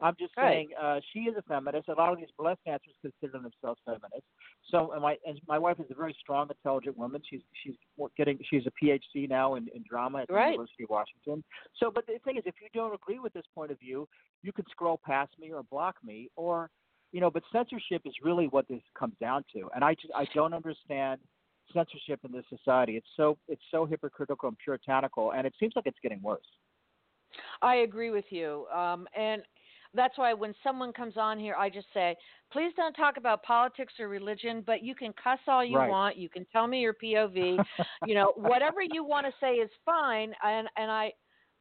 I'm 0.00 0.14
just 0.18 0.32
right. 0.36 0.52
saying 0.52 0.68
uh, 0.80 1.00
she 1.12 1.20
is 1.20 1.34
a 1.36 1.42
feminist. 1.42 1.88
A 1.88 1.94
lot 1.94 2.12
of 2.12 2.18
these 2.18 2.28
burlesque 2.38 2.60
dancers 2.64 2.94
consider 3.02 3.32
themselves 3.32 3.80
feminists. 3.84 4.28
So, 4.70 4.92
and 4.92 5.02
my 5.02 5.16
and 5.26 5.40
my 5.48 5.58
wife 5.58 5.80
is 5.80 5.86
a 5.90 5.94
very 5.94 6.16
strong, 6.20 6.48
intelligent 6.48 6.96
woman. 6.96 7.20
She's 7.28 7.40
she's 7.62 7.74
getting 8.16 8.38
she's 8.48 8.62
a 8.66 8.84
PhD 8.84 9.28
now 9.28 9.56
in, 9.56 9.66
in 9.74 9.82
drama 9.88 10.20
at 10.20 10.28
the 10.28 10.34
right. 10.34 10.52
University 10.52 10.84
of 10.84 10.90
Washington. 10.90 11.42
So, 11.76 11.90
but 11.92 12.06
the 12.06 12.18
thing 12.24 12.36
is, 12.36 12.44
if 12.46 12.54
you 12.62 12.68
don't 12.72 12.94
agree 12.94 13.18
with 13.18 13.32
this 13.32 13.44
point 13.54 13.72
of 13.72 13.78
view, 13.80 14.08
you 14.42 14.52
can 14.52 14.64
scroll 14.70 15.00
past 15.04 15.32
me 15.38 15.52
or 15.52 15.62
block 15.64 15.96
me, 16.04 16.30
or 16.36 16.70
you 17.12 17.20
know. 17.20 17.30
But 17.30 17.42
censorship 17.52 18.02
is 18.04 18.14
really 18.22 18.46
what 18.46 18.68
this 18.68 18.82
comes 18.96 19.14
down 19.20 19.44
to, 19.54 19.68
and 19.74 19.82
I 19.82 19.94
just 19.94 20.12
I 20.14 20.26
don't 20.34 20.54
understand 20.54 21.20
censorship 21.72 22.20
in 22.24 22.32
this 22.32 22.44
society. 22.48 22.96
It's 22.96 23.08
so 23.16 23.36
it's 23.48 23.62
so 23.70 23.84
hypocritical 23.84 24.48
and 24.48 24.58
puritanical, 24.58 25.32
and 25.32 25.46
it 25.46 25.54
seems 25.58 25.72
like 25.74 25.86
it's 25.86 25.98
getting 26.02 26.22
worse. 26.22 26.46
I 27.62 27.76
agree 27.76 28.10
with 28.10 28.24
you, 28.30 28.66
um, 28.74 29.06
and 29.16 29.42
that's 29.94 30.18
why 30.18 30.34
when 30.34 30.54
someone 30.62 30.92
comes 30.92 31.16
on 31.16 31.38
here, 31.38 31.54
I 31.58 31.70
just 31.70 31.86
say, 31.94 32.16
please 32.52 32.72
don't 32.76 32.92
talk 32.94 33.16
about 33.16 33.42
politics 33.42 33.94
or 33.98 34.08
religion, 34.08 34.62
but 34.66 34.82
you 34.82 34.94
can 34.94 35.12
cuss 35.22 35.38
all 35.46 35.64
you 35.64 35.78
right. 35.78 35.88
want. 35.88 36.16
You 36.16 36.28
can 36.28 36.46
tell 36.52 36.66
me 36.66 36.80
your 36.80 36.94
POV. 36.94 37.58
you 38.06 38.14
know, 38.14 38.32
whatever 38.36 38.82
you 38.82 39.04
want 39.04 39.26
to 39.26 39.32
say 39.40 39.54
is 39.54 39.70
fine. 39.84 40.32
And 40.44 40.68
and 40.76 40.90
I, 40.90 41.12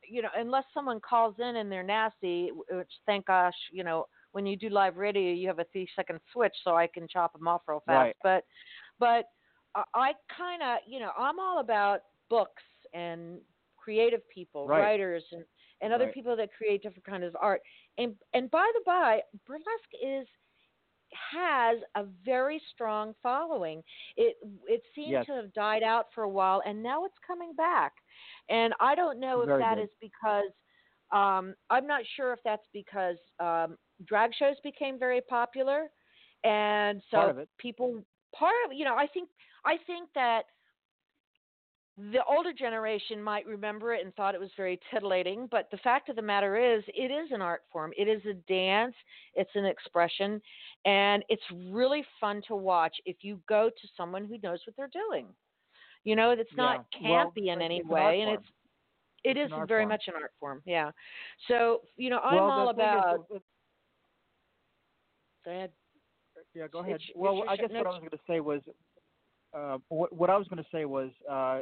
you 0.07 0.22
know, 0.22 0.29
unless 0.36 0.65
someone 0.74 1.00
calls 1.00 1.36
in 1.39 1.57
and 1.57 1.72
they're 1.72 1.84
nasty, 1.84 2.51
which 2.72 2.91
thank 3.05 3.27
gosh, 3.27 3.55
you 3.72 3.84
know, 3.84 4.05
when 4.31 4.46
you 4.46 4.57
do 4.57 4.69
live 4.69 4.98
radio, 4.98 5.34
you 5.34 5.48
have 5.48 5.60
a 5.60 5.65
three 5.72 5.88
second 5.96 6.19
switch, 6.34 6.53
so 6.63 6.75
I 6.75 6.88
can 6.88 7.07
chop 7.07 7.34
them 7.34 7.48
off 7.48 7.62
real 7.67 7.84
fast. 7.86 7.98
Right. 7.98 8.15
But 8.24 8.43
but 9.00 9.25
I 9.93 10.13
kind 10.36 10.62
of, 10.63 10.79
you 10.88 11.00
know, 11.00 11.12
I'm 11.17 11.39
all 11.39 11.60
about 11.60 12.01
books 12.29 12.63
and 12.93 13.39
creative 13.77 14.27
people, 14.29 14.67
right. 14.67 14.79
writers 14.79 15.24
and 15.31 15.43
and 15.81 15.93
other 15.93 16.05
right. 16.05 16.13
people 16.13 16.36
that 16.36 16.50
create 16.57 16.81
different 16.81 17.05
kinds 17.05 17.25
of 17.25 17.36
art. 17.39 17.62
And 17.98 18.16
and 18.34 18.50
by 18.51 18.70
the 18.75 18.82
by, 18.86 19.22
burlesque 19.46 19.94
is 20.04 20.27
has 21.32 21.80
a 21.96 22.04
very 22.25 22.62
strong 22.74 23.13
following. 23.24 23.82
It 24.16 24.36
it 24.68 24.82
seemed 24.94 25.12
yes. 25.12 25.25
to 25.27 25.34
have 25.34 25.54
died 25.54 25.84
out 25.84 26.06
for 26.13 26.24
a 26.24 26.30
while, 26.30 26.62
and 26.66 26.82
now 26.82 27.06
it's 27.06 27.18
coming 27.25 27.54
back. 27.56 27.94
And 28.50 28.74
I 28.80 28.96
don't 28.96 29.20
know 29.20 29.44
very 29.46 29.62
if 29.62 29.66
that 29.68 29.75
good. 29.77 29.84
is 29.84 29.89
because 30.01 30.51
um, 31.12 31.56
I'm 31.70 31.88
not 31.88 32.01
sure 32.16 32.34
if 32.34 32.39
that's 32.44 32.68
because 32.74 33.18
um, 33.39 33.77
drag 34.06 34.32
shows 34.38 34.56
became 34.63 35.00
very 35.00 35.22
popular, 35.22 35.88
and 36.44 37.01
so 37.10 37.18
part 37.18 37.30
of 37.32 37.38
it. 37.39 37.50
people 37.58 38.01
part 38.36 38.56
of 38.66 38.74
you 38.74 38.86
know 38.86 38.96
I 38.96 39.08
think 39.08 39.30
I 39.66 39.77
think 39.88 40.10
that 40.16 40.44
the 41.98 42.24
older 42.30 42.54
generation 42.54 43.22
might 43.22 43.46
remember 43.48 43.94
it 43.94 44.06
and 44.06 44.13
thought 44.13 44.36
it 44.36 44.39
was 44.39 44.51
very 44.56 44.80
titillating, 44.92 45.48
but 45.50 45.68
the 45.72 45.77
fact 45.77 46.10
of 46.10 46.16
the 46.16 46.22
matter 46.22 46.56
is, 46.56 46.84
it 46.88 47.12
is 47.12 47.32
an 47.32 47.42
art 47.42 47.63
form. 47.72 47.92
It 47.98 48.08
is 48.08 48.22
a 48.30 48.36
dance, 48.51 48.94
it's 49.34 49.50
an 49.56 49.66
expression, 49.66 50.39
and 50.86 51.24
it's 51.27 51.42
really 51.72 52.06
fun 52.20 52.44
to 52.48 52.56
watch 52.56 52.96
if 53.06 53.18
you 53.22 53.39
go 53.50 53.70
to 53.70 53.88
someone 53.98 54.25
who 54.25 54.38
knows 54.44 54.60
what 54.68 54.75
they're 54.77 54.89
doing. 54.94 55.25
You 56.04 56.16
know, 56.16 56.30
it's 56.30 56.50
not 56.56 56.86
yeah. 57.01 57.10
campy 57.10 57.48
well, 57.48 57.56
in 57.56 57.62
any 57.63 57.82
way, 57.84 58.22
an 58.22 58.30
and 58.30 58.38
it's 58.38 58.48
it 59.24 59.36
it's 59.36 59.51
is 59.51 59.60
very 59.68 59.82
form. 59.82 59.89
much 59.89 60.04
an 60.08 60.13
art 60.22 60.32
form. 60.39 60.62
Yeah. 60.66 60.92
So 61.48 61.82
you 61.98 62.12
know, 62.12 62.20
I'm 62.20 62.36
well, 62.36 62.44
all 62.44 62.70
about. 62.70 63.25
Is, 63.34 63.42
go 65.44 65.51
ahead. 65.51 65.72
Yeah, 66.54 66.68
go 66.72 66.80
ahead. 66.80 66.96
It's, 66.96 67.06
well, 67.16 67.44
I 67.50 67.58
guess 67.58 67.70
no, 67.72 67.80
what 67.80 67.88
I 67.88 67.89
was 67.89 68.00
going 68.00 68.12
to 68.12 68.20
say 68.27 68.39
was, 68.39 68.62
uh, 69.54 69.77
what, 69.89 70.13
what 70.13 70.30
I 70.30 70.38
was 70.38 70.48
going 70.48 70.63
to 70.63 70.70
say 70.72 70.86
was, 70.86 71.10
uh, 71.30 71.60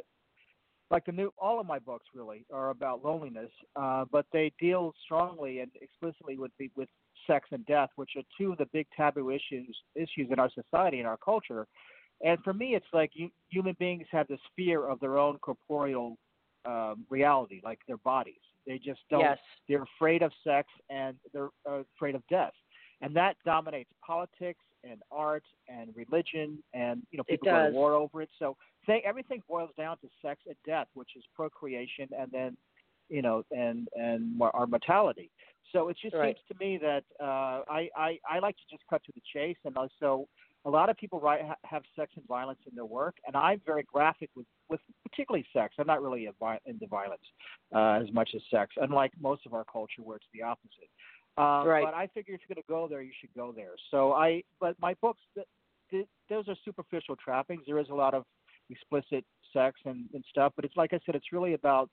like 0.92 1.06
the 1.06 1.12
new 1.12 1.34
all 1.38 1.60
of 1.60 1.65
my 1.65 1.80
books 1.80 2.06
really 2.13 2.46
are 2.54 2.70
about 2.70 3.04
loneliness, 3.04 3.51
uh, 3.75 4.06
but 4.12 4.25
they 4.32 4.51
deal 4.60 4.94
strongly 5.04 5.60
and 5.60 5.72
explicitly 5.82 6.38
with 6.38 6.51
the, 6.60 6.70
with 6.75 6.89
sex 7.27 7.50
and 7.51 7.65
death, 7.65 7.89
which 7.96 8.12
are 8.15 8.24
two 8.38 8.51
of 8.51 8.58
the 8.58 8.68
big 8.72 8.88
taboo 8.96 9.32
issues 9.32 9.75
issues 9.96 10.30
in 10.32 10.39
our 10.39 10.50
society 10.51 11.00
and 11.00 11.08
our 11.08 11.18
culture. 11.18 11.68
And 12.24 12.38
for 12.44 12.54
me, 12.54 12.75
it's 12.75 12.86
like 12.94 13.12
you, 13.13 13.30
human 13.50 13.75
beings 13.80 14.06
have 14.12 14.27
this 14.27 14.39
fear 14.56 14.88
of 14.88 15.00
their 15.00 15.18
own 15.18 15.38
corporeal 15.39 16.18
um, 16.65 17.06
reality, 17.10 17.62
like 17.63 17.80
their 17.88 17.98
bodies. 17.98 18.39
They 18.65 18.77
just 18.77 19.01
don't. 19.10 19.22
Yes. 19.22 19.38
They're 19.68 19.86
afraid 19.98 20.22
of 20.22 20.32
sex 20.44 20.68
and 20.89 21.15
they're 21.34 21.50
uh, 21.70 21.84
afraid 21.96 22.15
of 22.15 22.24
death, 22.30 22.54
and 23.01 23.15
that 23.15 23.36
dominates 23.46 23.89
politics 24.06 24.62
and 24.89 25.01
art 25.12 25.44
and 25.68 25.89
religion, 25.96 26.60
and 26.74 27.01
you 27.12 27.18
know 27.18 27.24
people 27.24 27.46
go 27.46 27.68
to 27.68 27.72
war 27.74 27.94
over 27.94 28.22
it. 28.22 28.30
So 28.39 28.56
say 28.86 29.01
everything 29.06 29.42
boils 29.50 29.72
down 29.77 29.98
to 30.00 30.08
sex 30.22 30.42
and 30.46 30.56
death, 30.65 30.88
which 30.94 31.10
is 31.15 31.24
procreation, 31.36 32.10
and 32.18 32.32
then 32.32 32.58
you 33.10 33.22
know 33.22 33.44
and 33.51 33.88
and 33.96 34.39
our 34.42 34.68
mortality. 34.68 35.32
So 35.72 35.89
it 35.89 35.98
just 36.01 36.15
right. 36.15 36.36
seems 36.36 36.60
to 36.60 36.65
me 36.65 36.77
that 36.77 37.04
uh, 37.20 37.62
I, 37.70 37.89
I 37.96 38.20
I 38.30 38.39
like 38.39 38.56
to 38.58 38.63
just 38.70 38.84
cut 38.89 39.04
to 39.06 39.12
the 39.13 39.22
chase, 39.34 39.58
and 39.65 39.75
also 39.77 40.27
a 40.65 40.70
lot 40.70 40.89
of 40.89 40.98
people 40.98 41.20
write 41.20 41.42
have 41.63 41.84
sex 41.96 42.12
and 42.15 42.25
violence 42.27 42.60
in 42.70 42.75
their 42.75 42.86
work, 42.86 43.15
and 43.27 43.36
I'm 43.36 43.62
very 43.65 43.84
graphic 43.84 44.30
with 44.36 44.46
with 44.70 44.80
particularly 45.04 45.46
sex. 45.54 45.75
I'm 45.77 45.88
not 45.88 46.01
really 46.01 46.27
into 46.65 46.88
violence 46.88 47.22
uh, 47.74 48.01
as 48.01 48.12
much 48.13 48.32
as 48.36 48.42
sex, 48.51 48.74
unlike 48.77 49.12
most 49.22 49.46
of 49.46 49.54
our 49.54 49.63
culture 49.63 50.01
where 50.04 50.18
it's 50.18 50.25
the 50.34 50.42
opposite. 50.42 50.89
Um, 51.38 51.68
right. 51.68 51.84
But 51.84 51.94
I 51.94 52.08
figure 52.08 52.34
if 52.34 52.42
you're 52.48 52.56
going 52.56 52.63
to 52.63 52.70
go 52.70 52.88
there, 52.88 53.01
you 53.01 53.12
should 53.20 53.34
go 53.36 53.51
there. 53.51 53.74
So 53.92 54.13
I, 54.13 54.44
but 54.60 54.75
my 54.80 54.94
books, 55.01 55.20
th- 55.34 55.48
th- 55.92 56.08
those 56.30 56.48
are 56.48 56.56
superficial 56.63 57.15
trappings. 57.18 57.63
There 57.68 57.80
is 57.80 57.89
a 57.89 57.94
lot 57.94 58.13
of 58.13 58.24
explicit 58.70 59.25
sex 59.54 59.80
and, 59.86 60.06
and 60.13 60.24
stuff, 60.30 60.54
but 60.56 60.65
it's 60.65 60.77
like 60.77 60.94
I 60.94 61.00
said, 61.06 61.15
it's 61.15 61.32
really 61.32 61.54
about 61.54 61.89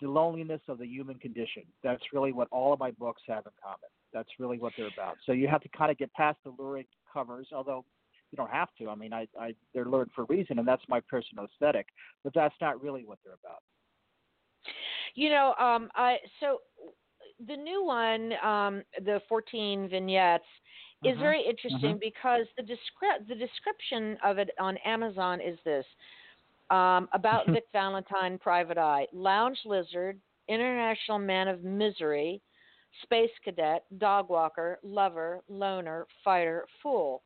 the 0.00 0.08
loneliness 0.08 0.60
of 0.68 0.78
the 0.78 0.86
human 0.86 1.18
condition. 1.18 1.64
That's 1.82 2.02
really 2.12 2.32
what 2.32 2.48
all 2.50 2.72
of 2.72 2.78
my 2.78 2.90
books 2.92 3.22
have 3.26 3.44
in 3.46 3.52
common. 3.62 3.90
That's 4.12 4.28
really 4.38 4.58
what 4.58 4.72
they're 4.76 4.88
about. 4.88 5.16
So 5.26 5.32
you 5.32 5.48
have 5.48 5.60
to 5.62 5.68
kind 5.76 5.90
of 5.90 5.98
get 5.98 6.12
past 6.14 6.38
the 6.44 6.54
lurid 6.58 6.86
covers, 7.12 7.48
although 7.52 7.84
you 8.30 8.36
don't 8.36 8.50
have 8.50 8.68
to. 8.78 8.88
I 8.88 8.94
mean, 8.94 9.12
I, 9.12 9.26
I 9.38 9.54
they're 9.74 9.84
lurid 9.86 10.10
for 10.14 10.22
a 10.22 10.26
reason, 10.26 10.58
and 10.58 10.66
that's 10.66 10.82
my 10.88 11.00
personal 11.00 11.44
aesthetic. 11.44 11.86
But 12.24 12.32
that's 12.34 12.54
not 12.60 12.82
really 12.82 13.04
what 13.04 13.18
they're 13.24 13.38
about. 13.44 13.62
You 15.14 15.30
know, 15.30 15.54
um, 15.58 15.90
I 15.94 16.16
so 16.40 16.58
the 17.46 17.56
new 17.56 17.84
one, 17.84 18.32
um, 18.42 18.82
the 19.04 19.20
14 19.28 19.88
vignettes, 19.88 20.44
is 21.04 21.12
mm-hmm. 21.12 21.20
very 21.20 21.44
interesting 21.48 21.90
mm-hmm. 21.90 21.98
because 22.00 22.46
the 22.56 22.62
descri- 22.62 23.26
the 23.28 23.34
description 23.34 24.16
of 24.24 24.38
it 24.38 24.50
on 24.58 24.76
Amazon 24.78 25.40
is 25.40 25.56
this 25.64 25.84
um, 26.70 27.08
about 27.12 27.46
Vic 27.50 27.64
Valentine, 27.72 28.38
Private 28.38 28.78
Eye, 28.78 29.06
Lounge 29.12 29.58
Lizard, 29.64 30.18
International 30.48 31.18
Man 31.18 31.46
of 31.46 31.62
Misery, 31.62 32.40
Space 33.02 33.30
Cadet, 33.44 33.84
Dog 33.98 34.28
Walker, 34.28 34.78
Lover, 34.82 35.40
Loner, 35.48 36.06
Fighter, 36.24 36.66
Fool. 36.82 37.22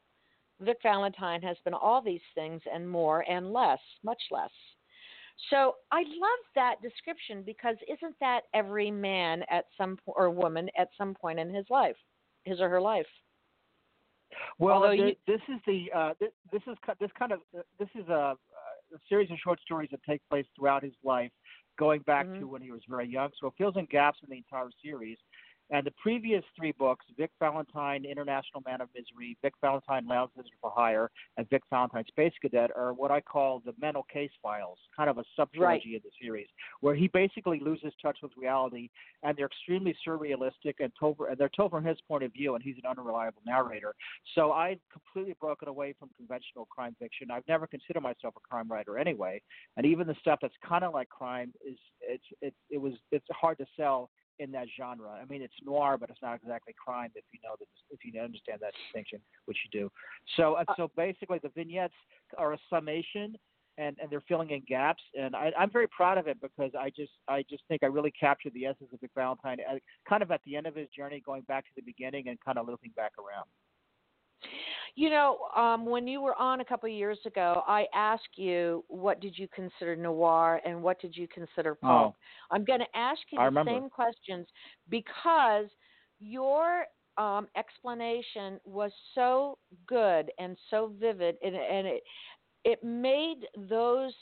Vic 0.61 0.77
Valentine 0.83 1.43
has 1.43 1.57
been 1.65 1.75
all 1.75 2.03
these 2.03 2.21
things 2.35 2.61
and 2.73 2.89
more 2.89 3.25
and 3.29 3.53
less, 3.53 3.81
much 4.05 4.21
less. 4.31 4.51
So 5.51 5.75
I 5.91 6.01
love 6.01 6.43
that 6.55 6.77
description 6.83 7.43
because 7.45 7.77
isn't 7.89 8.15
that 8.21 8.43
every 8.55 8.91
man 8.91 9.43
at 9.51 9.65
some 9.77 9.97
point 10.05 10.17
or 10.17 10.31
woman 10.31 10.69
at 10.79 10.89
some 10.97 11.15
point 11.15 11.39
in 11.39 11.53
his 11.53 11.67
life, 11.71 11.97
his 12.45 12.61
or 12.61 12.69
her 12.69 12.81
life? 12.81 13.07
Well, 14.59 14.83
there, 14.83 14.95
you, 14.95 15.15
this 15.27 15.41
is 15.49 15.61
the 15.67 15.87
uh, 15.95 16.15
this, 16.21 16.31
this 16.53 16.63
is 16.67 16.77
this 17.01 17.11
kind 17.19 17.33
of 17.33 17.41
uh, 17.57 17.63
this 17.79 17.89
is 17.95 18.09
a, 18.09 18.35
a 18.95 18.99
series 19.09 19.31
of 19.31 19.39
short 19.43 19.61
stories 19.61 19.91
that 19.91 20.01
take 20.09 20.23
place 20.31 20.47
throughout 20.57 20.83
his 20.83 20.95
life, 21.05 21.31
going 21.79 22.01
back 22.03 22.27
mm-hmm. 22.27 22.41
to 22.41 22.49
when 22.49 22.63
he 22.63 22.71
was 22.71 22.81
very 22.89 23.09
young. 23.09 23.31
So 23.41 23.49
it 23.49 23.55
fills 23.59 23.75
in 23.77 23.87
gaps 23.87 24.19
in 24.23 24.31
the 24.31 24.37
entire 24.37 24.71
series. 24.83 25.19
And 25.71 25.87
the 25.87 25.93
previous 26.03 26.45
three 26.57 26.73
books, 26.73 27.07
Vic 27.17 27.31
Valentine, 27.39 28.05
International 28.05 28.63
Man 28.67 28.81
of 28.81 28.89
Misery, 28.95 29.37
Vic 29.43 29.55
Valentine, 29.61 30.07
Lounge 30.07 30.31
Lizard 30.37 30.53
for 30.61 30.71
Hire, 30.75 31.11
and 31.37 31.49
Vic 31.49 31.63
Valentine, 31.71 32.05
Space 32.09 32.33
Cadet, 32.43 32.71
are 32.77 32.93
what 32.93 33.11
I 33.11 33.21
call 33.21 33.63
the 33.65 33.73
mental 33.81 34.05
case 34.13 34.31
files, 34.43 34.79
kind 34.95 35.09
of 35.09 35.19
a 35.19 35.25
sub 35.35 35.51
trilogy 35.53 35.93
right. 35.93 35.97
of 35.97 36.03
the 36.03 36.11
series, 36.21 36.49
where 36.81 36.95
he 36.95 37.09
basically 37.09 37.61
loses 37.61 37.93
touch 38.03 38.19
with 38.23 38.33
reality, 38.37 38.91
and 39.23 39.37
they're 39.37 39.47
extremely 39.47 39.97
surrealistic 40.07 40.75
and 40.81 40.93
told, 40.99 41.17
and 41.29 41.39
they're 41.39 41.49
told 41.49 41.71
from 41.71 41.85
his 41.85 41.99
point 42.07 42.25
of 42.25 42.33
view, 42.33 42.55
and 42.55 42.63
he's 42.63 42.77
an 42.77 42.91
unreliable 42.91 43.43
narrator. 43.47 43.95
So 44.35 44.53
I've 44.53 44.81
completely 44.93 45.37
broken 45.41 45.69
away 45.69 45.95
from 45.99 46.11
conventional 46.17 46.67
crime 46.67 46.97
fiction. 46.99 47.31
I've 47.31 47.49
never 47.49 47.67
considered 47.67 48.03
myself 48.03 48.35
a 48.37 48.41
crime 48.41 48.69
writer 48.69 48.99
anyway, 48.99 49.41
and 49.77 49.87
even 49.87 50.07
the 50.07 50.17
stuff 50.21 50.41
that's 50.43 50.55
kind 50.67 50.85
of 50.85 50.93
like 50.93 51.09
crime 51.09 51.53
is 51.67 51.79
it's 52.01 52.25
it, 52.41 52.55
it 52.69 52.79
was 52.79 52.95
it's 53.11 53.27
hard 53.31 53.59
to 53.59 53.67
sell 53.77 54.11
in 54.39 54.51
that 54.53 54.67
genre. 54.79 55.11
I 55.11 55.25
mean, 55.27 55.43
it's 55.43 55.55
noir, 55.65 55.97
but 55.99 56.11
it's 56.11 56.23
not 56.23 56.35
exactly 56.35 56.75
crime 56.83 57.11
if 57.15 57.25
you 57.33 57.41
know 57.43 57.55
that 57.59 57.69
if 57.91 58.01
you 58.05 58.21
understand 58.21 58.59
that 58.61 58.75
distinction, 58.85 59.21
which 59.47 59.59
you 59.65 59.81
do. 59.81 59.91
So, 60.37 60.55
uh, 60.55 60.65
so 60.77 60.91
basically, 60.97 61.39
the 61.43 61.51
vignettes 61.51 61.95
are 62.39 62.55
a 62.55 62.59
summation, 62.71 63.37
and 63.79 63.97
and 64.01 64.11
they're 64.11 64.23
filling 64.29 64.51
in 64.51 64.63
gaps, 64.69 65.03
and 65.19 65.35
I, 65.35 65.53
I'm 65.59 65.71
very 65.71 65.89
proud 65.89 66.19
of 66.19 66.27
it 66.27 66.39
because 66.41 66.73
I 66.79 66.91
just 66.91 67.13
I 67.29 67.45
just 67.49 67.63
think 67.69 67.83
I 67.83 67.87
really 67.87 68.13
captured 68.13 68.53
the 68.55 68.67
essence 68.67 68.91
of 68.93 69.01
Vic 69.01 69.11
Valentine, 69.15 69.59
kind 70.09 70.23
of 70.23 70.31
at 70.31 70.41
the 70.45 70.57
end 70.57 70.67
of 70.67 70.75
his 70.75 70.89
journey, 70.97 71.23
going 71.25 71.43
back 71.43 71.65
to 71.65 71.71
the 71.77 71.83
beginning 71.83 72.29
and 72.29 72.39
kind 72.41 72.59
of 72.59 72.67
looping 72.67 72.93
back 72.97 73.13
around. 73.19 73.47
You 74.95 75.09
know, 75.09 75.39
um, 75.57 75.87
when 75.87 76.07
you 76.07 76.21
were 76.21 76.35
on 76.35 76.61
a 76.61 76.65
couple 76.65 76.87
of 76.89 76.95
years 76.95 77.19
ago, 77.25 77.63
I 77.67 77.87
asked 77.95 78.37
you 78.37 78.85
what 78.89 79.21
did 79.21 79.39
you 79.39 79.49
consider 79.55 79.97
noir 79.97 80.61
and 80.67 80.83
what 80.83 81.01
did 81.01 81.17
you 81.17 81.27
consider 81.29 81.75
pulp. 81.75 82.15
Oh. 82.15 82.55
I'm 82.55 82.65
going 82.65 82.81
to 82.81 82.97
ask 82.97 83.21
you 83.31 83.39
the 83.39 83.65
same 83.65 83.89
questions 83.89 84.47
because 84.91 85.67
your 86.21 86.85
um, 87.17 87.49
explanation 87.57 88.61
was 88.65 88.93
so 89.15 89.57
good 89.87 90.31
and 90.39 90.57
so 90.71 90.93
vivid, 91.01 91.37
and, 91.43 91.55
and 91.55 91.87
it 91.87 92.03
it 92.65 92.85
made 92.85 93.47
those 93.69 94.13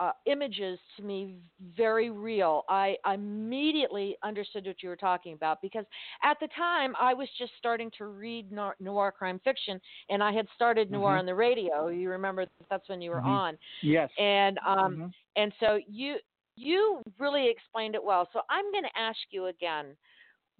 uh, 0.00 0.12
images 0.24 0.78
to 0.96 1.02
me 1.02 1.36
very 1.76 2.10
real. 2.10 2.64
I 2.68 2.96
immediately 3.12 4.16
understood 4.24 4.66
what 4.66 4.82
you 4.82 4.88
were 4.88 4.96
talking 4.96 5.34
about 5.34 5.60
because 5.60 5.84
at 6.24 6.38
the 6.40 6.48
time 6.56 6.94
I 6.98 7.12
was 7.12 7.28
just 7.38 7.52
starting 7.58 7.90
to 7.98 8.06
read 8.06 8.50
noir, 8.50 8.74
noir 8.80 9.12
crime 9.12 9.40
fiction, 9.44 9.78
and 10.08 10.22
I 10.22 10.32
had 10.32 10.46
started 10.54 10.90
noir 10.90 11.10
mm-hmm. 11.10 11.18
on 11.20 11.26
the 11.26 11.34
radio. 11.34 11.88
You 11.88 12.08
remember 12.08 12.46
that's 12.70 12.88
when 12.88 13.02
you 13.02 13.10
were 13.10 13.18
mm-hmm. 13.18 13.28
on. 13.28 13.58
Yes. 13.82 14.08
And 14.18 14.58
um, 14.66 14.78
mm-hmm. 14.78 15.06
and 15.36 15.52
so 15.60 15.78
you 15.86 16.16
you 16.56 17.02
really 17.18 17.48
explained 17.48 17.94
it 17.94 18.02
well. 18.02 18.26
So 18.32 18.40
I'm 18.48 18.72
going 18.72 18.84
to 18.84 18.98
ask 18.98 19.18
you 19.30 19.46
again, 19.46 19.96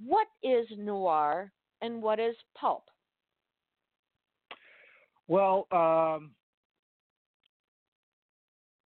what 0.04 0.26
is 0.42 0.66
noir 0.76 1.50
and 1.80 2.02
what 2.02 2.20
is 2.20 2.34
pulp? 2.54 2.84
Well, 5.28 5.66
um, 5.72 6.32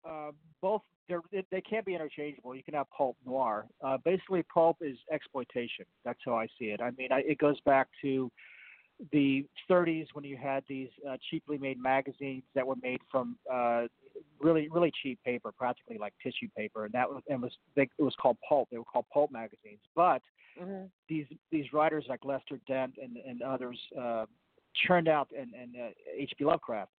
uh, 0.09 0.31
both 0.61 0.83
they 1.51 1.61
can't 1.61 1.85
be 1.85 1.95
interchangeable. 1.95 2.55
You 2.55 2.63
can 2.63 2.75
have 2.75 2.87
pulp 2.97 3.17
noir. 3.27 3.67
Uh, 3.85 3.99
basically, 4.05 4.45
pulp 4.45 4.77
is 4.81 4.97
exploitation. 5.13 5.85
That's 6.05 6.21
how 6.25 6.37
I 6.37 6.47
see 6.59 6.67
it. 6.67 6.81
I 6.81 6.91
mean, 6.97 7.09
I, 7.11 7.21
it 7.27 7.39
goes 7.39 7.61
back 7.63 7.89
to 8.03 8.31
the 9.13 9.45
30s 9.69 10.07
when 10.13 10.25
you 10.25 10.37
had 10.37 10.63
these 10.69 10.89
uh, 11.09 11.17
cheaply 11.31 11.59
made 11.59 11.83
magazines 11.83 12.43
that 12.55 12.67
were 12.67 12.77
made 12.83 13.01
from 13.11 13.37
uh, 13.53 13.87
really 14.41 14.69
really 14.69 14.93
cheap 15.03 15.19
paper, 15.25 15.53
practically 15.53 15.99
like 15.99 16.13
tissue 16.23 16.49
paper, 16.57 16.85
and 16.85 16.93
that 16.93 17.09
was 17.09 17.23
and 17.29 17.43
was 17.43 17.53
they, 17.77 17.89
it 17.99 18.03
was 18.03 18.15
called 18.21 18.37
pulp. 18.47 18.69
They 18.71 18.79
were 18.79 18.85
called 18.85 19.07
pulp 19.13 19.33
magazines. 19.33 19.81
But 19.97 20.23
mm-hmm. 20.61 20.85
these 21.09 21.27
these 21.51 21.73
writers 21.73 22.05
like 22.09 22.25
Lester 22.25 22.61
Dent 22.69 22.95
and 23.03 23.17
and 23.17 23.43
others 23.43 23.79
uh, 23.99 24.27
churned 24.87 25.09
out 25.09 25.29
and 25.37 25.55
and 25.55 25.75
H.P. 26.17 26.45
Uh, 26.45 26.49
Lovecraft 26.49 26.93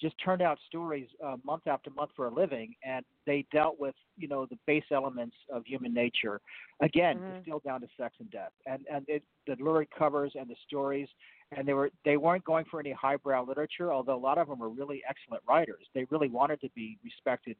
just 0.00 0.14
turned 0.24 0.42
out 0.42 0.58
stories 0.66 1.08
uh, 1.24 1.36
month 1.44 1.66
after 1.66 1.90
month 1.90 2.10
for 2.16 2.26
a 2.26 2.34
living, 2.34 2.74
and 2.84 3.04
they 3.26 3.44
dealt 3.52 3.78
with 3.78 3.94
you 4.16 4.28
know 4.28 4.46
the 4.46 4.58
base 4.66 4.84
elements 4.92 5.36
of 5.52 5.64
human 5.66 5.92
nature, 5.92 6.40
again 6.80 7.18
mm-hmm. 7.18 7.36
distilled 7.38 7.62
down 7.62 7.80
to 7.80 7.86
sex 7.98 8.14
and 8.20 8.30
death, 8.30 8.52
and 8.66 8.84
and 8.92 9.04
it, 9.08 9.22
the 9.46 9.56
lurid 9.60 9.88
covers 9.96 10.32
and 10.38 10.48
the 10.48 10.56
stories, 10.66 11.08
and 11.56 11.66
they 11.66 11.72
were 11.72 11.90
they 12.04 12.16
weren't 12.16 12.44
going 12.44 12.64
for 12.70 12.80
any 12.80 12.92
highbrow 12.92 13.44
literature, 13.44 13.92
although 13.92 14.16
a 14.16 14.18
lot 14.18 14.38
of 14.38 14.48
them 14.48 14.58
were 14.58 14.70
really 14.70 15.02
excellent 15.08 15.42
writers. 15.48 15.86
They 15.94 16.06
really 16.10 16.28
wanted 16.28 16.60
to 16.62 16.68
be 16.74 16.98
respected 17.04 17.56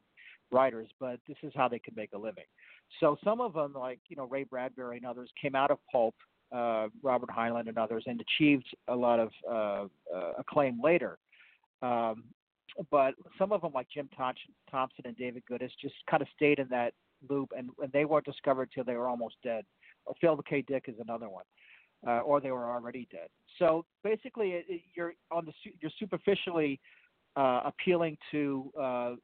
writers, 0.51 0.89
but 0.99 1.21
this 1.29 1.37
is 1.43 1.53
how 1.55 1.69
they 1.69 1.79
could 1.79 1.97
make 1.97 2.11
a 2.15 2.19
living. 2.19 2.45
So 2.99 3.17
some 3.23 3.41
of 3.41 3.53
them, 3.53 3.75
like 3.75 4.01
you 4.09 4.17
know 4.17 4.27
Ray 4.27 4.45
Bradbury 4.45 4.97
and 4.99 5.07
others, 5.07 5.31
came 5.41 5.55
out 5.55 5.71
of 5.71 5.79
pulp. 5.91 6.15
Uh, 6.53 6.89
Robert 7.01 7.31
Heinlein 7.31 7.69
and 7.69 7.79
others, 7.79 8.03
and 8.09 8.21
achieved 8.21 8.67
a 8.89 8.97
lot 8.97 9.21
of 9.21 9.31
uh, 9.49 9.85
uh, 10.13 10.33
acclaim 10.37 10.81
later. 10.83 11.17
Um, 11.83 12.25
but 12.91 13.15
some 13.39 13.53
of 13.53 13.63
them, 13.63 13.73
like 13.75 13.89
Jim 13.93 14.09
Thompson 14.17 15.05
and 15.05 15.17
David 15.17 15.43
Goodis, 15.51 15.71
just 15.81 15.95
kind 16.09 16.23
of 16.23 16.29
stayed 16.35 16.59
in 16.59 16.69
that 16.69 16.95
loop, 17.29 17.51
and, 17.57 17.71
and 17.83 17.93
they 17.93 18.05
weren't 18.05 18.25
discovered 18.25 18.71
till 18.75 18.85
they 18.85 18.95
were 18.95 19.09
almost 19.09 19.37
dead. 19.43 19.65
Phil 20.21 20.41
K. 20.49 20.63
Dick 20.67 20.85
is 20.89 20.95
another 21.01 21.29
one, 21.29 21.45
uh, 22.07 22.21
or 22.21 22.41
they 22.41 22.51
were 22.51 22.71
already 22.71 23.07
dead. 23.11 23.29
So 23.59 23.85
basically, 24.03 24.53
it, 24.53 24.65
it, 24.69 24.81
you're 24.95 25.15
on 25.31 25.45
the 25.45 25.53
you're 25.81 25.91
superficially 25.99 26.81
uh, 27.37 27.63
appealing 27.65 28.17
to 28.31 28.73
uh, 28.79 28.83
uh, 28.83 29.15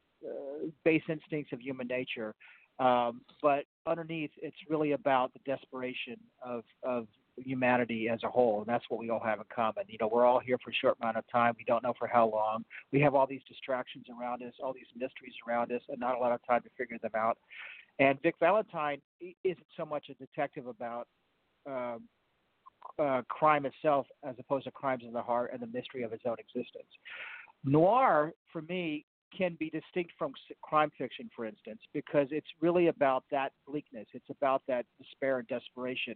base 0.84 1.02
instincts 1.08 1.52
of 1.52 1.60
human 1.60 1.86
nature. 1.86 2.34
Um, 2.78 3.22
but 3.42 3.64
underneath, 3.86 4.30
it's 4.42 4.56
really 4.68 4.92
about 4.92 5.32
the 5.32 5.40
desperation 5.46 6.16
of 6.44 6.62
of 6.82 7.06
humanity 7.36 8.08
as 8.08 8.22
a 8.24 8.28
whole, 8.28 8.60
and 8.60 8.66
that's 8.66 8.84
what 8.88 9.00
we 9.00 9.10
all 9.10 9.20
have 9.20 9.38
in 9.38 9.44
common. 9.54 9.84
You 9.88 9.98
know, 10.00 10.08
we're 10.08 10.24
all 10.24 10.40
here 10.40 10.58
for 10.62 10.70
a 10.70 10.74
short 10.74 10.96
amount 11.00 11.16
of 11.16 11.24
time. 11.30 11.54
We 11.56 11.64
don't 11.64 11.82
know 11.82 11.94
for 11.98 12.06
how 12.06 12.28
long. 12.28 12.64
We 12.92 13.00
have 13.00 13.14
all 13.14 13.26
these 13.26 13.42
distractions 13.48 14.06
around 14.08 14.42
us, 14.42 14.54
all 14.62 14.72
these 14.72 14.86
mysteries 14.94 15.34
around 15.46 15.72
us, 15.72 15.82
and 15.88 15.98
not 16.00 16.16
a 16.16 16.18
lot 16.18 16.32
of 16.32 16.40
time 16.46 16.62
to 16.62 16.70
figure 16.76 16.98
them 17.02 17.12
out. 17.16 17.38
And 17.98 18.20
Vic 18.22 18.34
Valentine 18.40 19.00
isn't 19.44 19.66
so 19.76 19.84
much 19.84 20.06
a 20.10 20.14
detective 20.14 20.66
about 20.66 21.08
um, 21.66 22.02
uh, 22.98 23.22
crime 23.28 23.66
itself 23.66 24.06
as 24.24 24.34
opposed 24.38 24.64
to 24.64 24.70
crimes 24.70 25.04
of 25.06 25.12
the 25.12 25.22
heart 25.22 25.50
and 25.52 25.60
the 25.60 25.66
mystery 25.66 26.02
of 26.02 26.12
its 26.12 26.24
own 26.26 26.36
existence. 26.38 26.88
Noir, 27.64 28.32
for 28.52 28.62
me, 28.62 29.04
can 29.36 29.56
be 29.58 29.70
distinct 29.70 30.12
from 30.18 30.32
crime 30.62 30.90
fiction, 30.96 31.28
for 31.34 31.44
instance, 31.44 31.80
because 31.92 32.28
it's 32.30 32.46
really 32.60 32.86
about 32.86 33.24
that 33.30 33.52
bleakness. 33.66 34.06
It's 34.14 34.30
about 34.30 34.62
that 34.68 34.86
despair 34.98 35.38
and 35.38 35.48
desperation. 35.48 36.14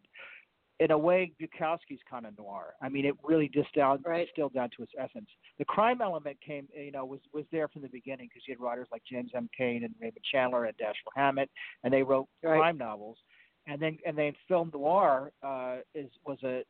In 0.81 0.91
a 0.91 0.99
way, 0.99 1.33
Bukowski's 1.41 2.01
kind 2.09 2.27
of 2.27 2.37
noir. 2.39 2.75
I 2.83 2.89
mean, 2.89 3.05
it 3.05 3.15
really 3.23 3.51
down 3.75 4.03
right. 4.05 4.27
distilled 4.27 4.55
down 4.55 4.71
to 4.77 4.83
its 4.83 4.93
essence. 4.99 5.29
The 5.59 5.65
crime 5.67 6.01
element 6.01 6.39
came, 6.45 6.69
you 6.75 6.91
know, 6.91 7.05
was 7.05 7.21
was 7.33 7.45
there 7.53 7.69
from 7.69 7.83
the 7.83 7.89
beginning 7.89 8.29
because 8.29 8.49
you 8.49 8.55
had 8.55 8.61
writers 8.61 8.89
like 8.91 9.03
James 9.11 9.31
M. 9.35 9.49
Cain 9.57 9.85
and 9.85 9.95
Raymond 10.01 10.25
Chandler 10.33 10.65
and 10.65 10.77
Dashiell 10.79 11.13
Hammett, 11.15 11.51
and 11.85 11.93
they 11.93 12.03
wrote 12.03 12.29
right. 12.43 12.59
crime 12.59 12.79
novels 12.79 13.19
and 13.67 13.81
then 13.81 13.99
and 14.07 14.17
then 14.17 14.33
film 14.49 14.71
noir 14.73 15.33
uh, 15.43 15.77
is 15.95 16.11
was 16.27 16.39
a 16.43 16.63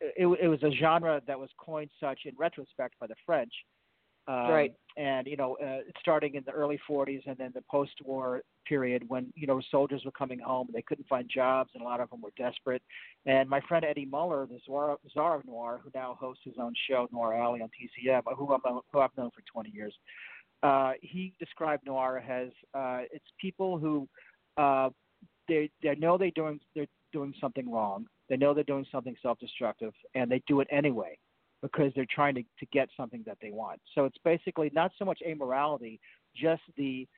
it, 0.00 0.26
it 0.42 0.48
was 0.48 0.62
a 0.62 0.70
genre 0.78 1.20
that 1.26 1.38
was 1.38 1.50
coined 1.58 1.90
such 2.00 2.20
in 2.24 2.32
retrospect 2.38 2.94
by 3.00 3.06
the 3.06 3.14
French. 3.24 3.52
Um, 4.26 4.48
right. 4.48 4.74
And 4.96 5.26
you 5.26 5.36
know, 5.36 5.56
uh, 5.56 5.80
starting 6.00 6.34
in 6.34 6.44
the 6.46 6.52
early 6.52 6.80
40s 6.88 7.22
and 7.26 7.36
then 7.36 7.50
the 7.54 7.62
post-war 7.70 8.42
period 8.66 9.02
when 9.08 9.30
you 9.34 9.46
know 9.46 9.60
soldiers 9.70 10.02
were 10.04 10.12
coming 10.12 10.38
home 10.38 10.68
and 10.68 10.74
they 10.74 10.82
couldn't 10.82 11.06
find 11.08 11.28
jobs 11.28 11.70
and 11.74 11.82
a 11.82 11.84
lot 11.84 12.00
of 12.00 12.08
them 12.10 12.22
were 12.22 12.32
desperate. 12.38 12.82
And 13.26 13.48
my 13.48 13.60
friend 13.68 13.84
Eddie 13.84 14.06
Muller, 14.06 14.46
the 14.46 14.60
czar, 14.66 14.96
czar 15.12 15.36
of 15.36 15.44
noir, 15.44 15.80
who 15.82 15.90
now 15.94 16.16
hosts 16.18 16.42
his 16.44 16.54
own 16.60 16.72
show 16.88 17.08
Noir 17.12 17.34
Alley 17.34 17.60
on 17.60 17.68
TCM, 17.68 18.22
who, 18.36 18.54
I'm, 18.54 18.80
who 18.92 19.00
I've 19.00 19.16
known 19.18 19.30
for 19.30 19.42
20 19.52 19.70
years, 19.70 19.94
uh, 20.62 20.92
he 21.02 21.34
described 21.38 21.84
noir 21.86 22.18
as 22.26 22.48
uh, 22.72 23.02
it's 23.12 23.26
people 23.38 23.78
who 23.78 24.08
uh, 24.56 24.88
they 25.48 25.70
they 25.82 25.94
know 25.96 26.16
they 26.16 26.30
doing 26.30 26.58
they're 26.74 26.86
doing 27.12 27.34
something 27.40 27.70
wrong. 27.70 28.06
They 28.30 28.38
know 28.38 28.54
they're 28.54 28.64
doing 28.64 28.86
something 28.90 29.14
self-destructive, 29.20 29.92
and 30.14 30.30
they 30.30 30.40
do 30.46 30.60
it 30.60 30.68
anyway 30.70 31.18
because 31.64 31.90
they're 31.96 32.06
trying 32.14 32.34
to 32.34 32.42
to 32.42 32.66
get 32.72 32.88
something 32.96 33.22
that 33.26 33.38
they 33.40 33.50
want. 33.50 33.80
So 33.94 34.04
it's 34.04 34.18
basically 34.22 34.70
not 34.74 34.92
so 34.98 35.04
much 35.04 35.20
amorality, 35.26 35.98
just 36.36 36.62
the 36.76 37.08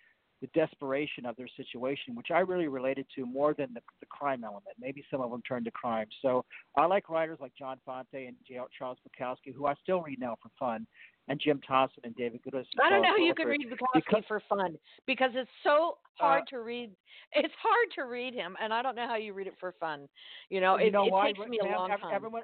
the 0.42 0.48
desperation 0.48 1.24
of 1.24 1.34
their 1.36 1.48
situation, 1.56 2.14
which 2.14 2.26
I 2.30 2.40
really 2.40 2.68
related 2.68 3.06
to 3.16 3.24
more 3.24 3.54
than 3.54 3.68
the, 3.72 3.80
the 4.00 4.06
crime 4.06 4.44
element. 4.44 4.76
Maybe 4.78 5.02
some 5.10 5.22
of 5.22 5.30
them 5.30 5.40
turned 5.48 5.64
to 5.64 5.70
crime. 5.70 6.08
So 6.20 6.44
I 6.76 6.84
like 6.84 7.08
writers 7.08 7.38
like 7.40 7.52
John 7.58 7.78
Fante 7.88 8.28
and 8.28 8.36
Charles 8.78 8.98
Bukowski, 9.08 9.54
who 9.54 9.64
I 9.66 9.74
still 9.82 10.02
read 10.02 10.20
now 10.20 10.36
for 10.42 10.50
fun, 10.58 10.86
and 11.28 11.40
Jim 11.42 11.58
Thompson 11.66 12.02
and 12.04 12.14
David 12.16 12.40
Goodis. 12.46 12.66
I 12.84 12.90
don't 12.90 13.00
know 13.00 13.08
how 13.08 13.16
you 13.16 13.34
could 13.34 13.46
read 13.46 13.62
Bukowski 13.62 14.02
because, 14.06 14.24
for 14.28 14.42
fun 14.48 14.76
because 15.06 15.30
it's 15.34 15.50
so 15.64 15.96
hard 16.18 16.42
uh, 16.42 16.50
to 16.50 16.60
read. 16.60 16.90
It's 17.32 17.54
hard 17.60 17.88
to 17.96 18.04
read 18.04 18.34
him, 18.34 18.56
and 18.62 18.74
I 18.74 18.82
don't 18.82 18.94
know 18.94 19.08
how 19.08 19.16
you 19.16 19.32
read 19.32 19.46
it 19.46 19.54
for 19.58 19.74
fun. 19.80 20.06
You 20.50 20.60
know, 20.60 20.76
it, 20.76 20.92
know 20.92 21.06
it 21.06 21.34
takes 21.34 21.48
me 21.48 21.58
a 21.62 21.66
long 21.66 21.88
time. 21.88 22.12
Everyone, 22.12 22.42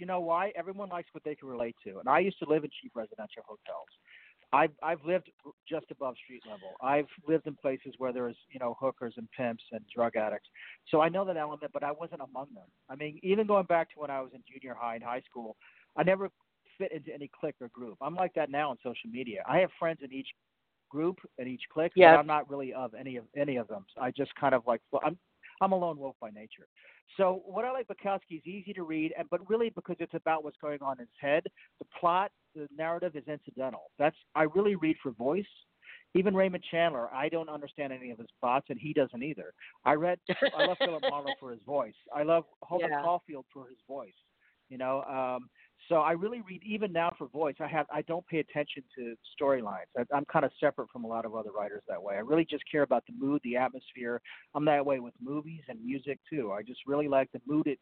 you 0.00 0.06
know 0.06 0.20
why? 0.20 0.52
Everyone 0.56 0.88
likes 0.88 1.08
what 1.12 1.24
they 1.24 1.34
can 1.34 1.48
relate 1.48 1.76
to, 1.84 1.98
and 1.98 2.08
I 2.08 2.18
used 2.20 2.38
to 2.40 2.48
live 2.48 2.64
in 2.64 2.70
cheap 2.80 2.92
residential 2.94 3.42
hotels. 3.46 3.88
I've 4.52 4.72
I've 4.82 5.04
lived 5.04 5.30
just 5.68 5.86
above 5.90 6.16
street 6.24 6.42
level. 6.48 6.74
I've 6.82 7.06
lived 7.28 7.46
in 7.46 7.54
places 7.54 7.94
where 7.98 8.12
there's 8.12 8.36
you 8.50 8.58
know 8.58 8.76
hookers 8.80 9.14
and 9.16 9.28
pimps 9.36 9.62
and 9.72 9.84
drug 9.94 10.16
addicts. 10.16 10.48
So 10.88 11.00
I 11.00 11.08
know 11.08 11.24
that 11.24 11.36
element, 11.36 11.70
but 11.72 11.84
I 11.84 11.92
wasn't 11.92 12.22
among 12.22 12.46
them. 12.54 12.66
I 12.88 12.96
mean, 12.96 13.20
even 13.22 13.46
going 13.46 13.66
back 13.66 13.90
to 13.90 14.00
when 14.00 14.10
I 14.10 14.20
was 14.20 14.30
in 14.34 14.42
junior 14.50 14.74
high 14.78 14.96
and 14.96 15.04
high 15.04 15.22
school, 15.30 15.56
I 15.96 16.02
never 16.02 16.30
fit 16.78 16.92
into 16.92 17.14
any 17.14 17.30
clique 17.38 17.56
or 17.60 17.68
group. 17.68 17.98
I'm 18.00 18.14
like 18.14 18.34
that 18.34 18.50
now 18.50 18.70
on 18.70 18.78
social 18.82 19.10
media. 19.10 19.42
I 19.46 19.58
have 19.58 19.70
friends 19.78 20.00
in 20.02 20.12
each 20.12 20.28
group 20.88 21.18
and 21.38 21.46
each 21.46 21.62
clique, 21.72 21.92
yes. 21.94 22.14
but 22.14 22.20
I'm 22.20 22.26
not 22.26 22.50
really 22.50 22.72
of 22.72 22.94
any 22.94 23.16
of 23.16 23.24
any 23.36 23.56
of 23.56 23.68
them. 23.68 23.84
So 23.94 24.02
I 24.02 24.10
just 24.10 24.34
kind 24.34 24.54
of 24.54 24.62
like 24.66 24.80
I'm 25.04 25.16
I'm 25.60 25.72
a 25.72 25.76
lone 25.76 25.98
wolf 25.98 26.16
by 26.20 26.30
nature. 26.30 26.66
So 27.16 27.42
what 27.44 27.64
I 27.64 27.72
like 27.72 27.88
Bukowski 27.88 28.38
is 28.38 28.46
easy 28.46 28.72
to 28.74 28.82
read, 28.82 29.12
and 29.18 29.28
but 29.30 29.48
really 29.48 29.70
because 29.70 29.96
it's 29.98 30.14
about 30.14 30.44
what's 30.44 30.56
going 30.60 30.78
on 30.82 30.94
in 30.94 31.00
his 31.00 31.08
head. 31.20 31.44
The 31.78 31.86
plot, 31.98 32.30
the 32.54 32.68
narrative 32.76 33.16
is 33.16 33.24
incidental. 33.26 33.90
That's 33.98 34.16
I 34.34 34.44
really 34.44 34.76
read 34.76 34.96
for 35.02 35.12
voice. 35.12 35.44
Even 36.14 36.34
Raymond 36.34 36.64
Chandler, 36.70 37.08
I 37.14 37.28
don't 37.28 37.48
understand 37.48 37.92
any 37.92 38.10
of 38.10 38.18
his 38.18 38.26
plots, 38.40 38.66
and 38.68 38.78
he 38.80 38.92
doesn't 38.92 39.22
either. 39.22 39.52
I 39.84 39.92
read, 39.92 40.18
I 40.58 40.66
love 40.66 40.76
Philip 40.84 41.02
Marlowe 41.08 41.34
for 41.38 41.52
his 41.52 41.60
voice. 41.64 41.94
I 42.12 42.24
love 42.24 42.44
Holden 42.62 42.90
yeah. 42.92 43.02
Caulfield 43.02 43.44
for 43.52 43.68
his 43.68 43.78
voice. 43.86 44.14
You 44.70 44.78
know, 44.78 45.02
um, 45.02 45.48
so 45.88 45.96
I 45.96 46.12
really 46.12 46.40
read 46.40 46.62
even 46.64 46.92
now 46.92 47.12
for 47.16 47.28
voice. 47.28 47.56
I 47.60 47.66
have 47.66 47.86
I 47.92 48.02
don't 48.02 48.26
pay 48.26 48.38
attention 48.38 48.82
to 48.96 49.14
storylines. 49.40 49.86
I'm 50.14 50.24
kind 50.26 50.44
of 50.44 50.52
separate 50.60 50.88
from 50.90 51.04
a 51.04 51.08
lot 51.08 51.24
of 51.24 51.34
other 51.34 51.50
writers 51.50 51.82
that 51.88 52.02
way. 52.02 52.14
I 52.14 52.20
really 52.20 52.44
just 52.44 52.64
care 52.70 52.82
about 52.82 53.04
the 53.06 53.14
mood, 53.18 53.40
the 53.44 53.56
atmosphere. 53.56 54.20
I'm 54.54 54.64
that 54.66 54.84
way 54.84 55.00
with 55.00 55.14
movies 55.20 55.62
and 55.68 55.84
music 55.84 56.18
too. 56.28 56.52
I 56.52 56.62
just 56.62 56.80
really 56.86 57.08
like 57.08 57.30
the 57.32 57.40
mood 57.46 57.66
it 57.66 57.78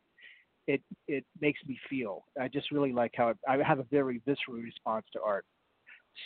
it 0.66 0.82
it 1.06 1.24
makes 1.40 1.61
me 1.66 1.78
feel. 1.88 2.24
I 2.40 2.48
just 2.48 2.70
really 2.70 2.92
like 2.92 3.12
how 3.16 3.28
it, 3.28 3.38
I 3.48 3.56
have 3.66 3.78
a 3.78 3.87
very 3.90 4.20
visceral 4.26 4.58
response 4.58 5.06
to 5.14 5.20
art. 5.22 5.44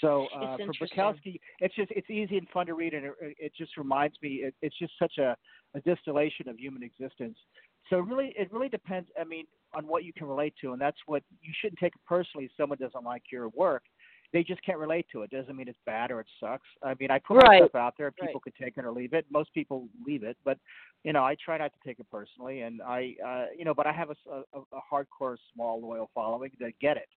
So 0.00 0.26
uh, 0.36 0.56
for 0.56 0.86
Bukowski, 0.86 1.40
it's 1.60 1.74
just 1.74 1.90
it's 1.90 2.10
easy 2.10 2.38
and 2.38 2.48
fun 2.48 2.66
to 2.66 2.74
read, 2.74 2.94
and 2.94 3.06
it, 3.06 3.14
it 3.20 3.52
just 3.56 3.76
reminds 3.76 4.16
me. 4.22 4.42
It, 4.44 4.54
it's 4.62 4.78
just 4.78 4.92
such 4.98 5.18
a, 5.18 5.36
a 5.74 5.80
distillation 5.80 6.48
of 6.48 6.58
human 6.58 6.82
existence. 6.82 7.36
So 7.90 7.98
really, 7.98 8.34
it 8.36 8.52
really 8.52 8.68
depends. 8.68 9.08
I 9.20 9.24
mean, 9.24 9.46
on 9.74 9.86
what 9.86 10.04
you 10.04 10.12
can 10.12 10.26
relate 10.26 10.54
to, 10.60 10.72
and 10.72 10.80
that's 10.80 10.98
what 11.06 11.22
you 11.40 11.52
shouldn't 11.60 11.78
take 11.78 11.94
it 11.94 12.00
personally. 12.06 12.46
If 12.46 12.52
someone 12.56 12.78
doesn't 12.78 13.04
like 13.04 13.22
your 13.30 13.48
work, 13.50 13.82
they 14.32 14.42
just 14.42 14.64
can't 14.64 14.78
relate 14.78 15.06
to 15.12 15.22
it. 15.22 15.30
Doesn't 15.30 15.54
mean 15.54 15.68
it's 15.68 15.78
bad 15.84 16.10
or 16.10 16.20
it 16.20 16.26
sucks. 16.40 16.66
I 16.82 16.94
mean, 16.98 17.10
I 17.10 17.18
put 17.18 17.36
right. 17.36 17.60
myself 17.60 17.74
out 17.74 17.94
there. 17.98 18.10
People 18.10 18.34
right. 18.34 18.42
could 18.42 18.54
take 18.62 18.78
it 18.78 18.84
or 18.84 18.92
leave 18.92 19.12
it. 19.12 19.26
Most 19.30 19.52
people 19.52 19.88
leave 20.06 20.22
it, 20.22 20.36
but 20.44 20.58
you 21.04 21.12
know, 21.12 21.22
I 21.24 21.36
try 21.44 21.58
not 21.58 21.72
to 21.72 21.78
take 21.86 22.00
it 22.00 22.06
personally. 22.10 22.62
And 22.62 22.80
I, 22.80 23.14
uh, 23.24 23.46
you 23.56 23.64
know, 23.64 23.74
but 23.74 23.86
I 23.86 23.92
have 23.92 24.10
a, 24.10 24.16
a, 24.30 24.60
a 24.60 24.80
hardcore, 24.90 25.36
small, 25.52 25.80
loyal 25.80 26.10
following 26.14 26.50
that 26.60 26.72
get 26.80 26.96
it. 26.96 27.08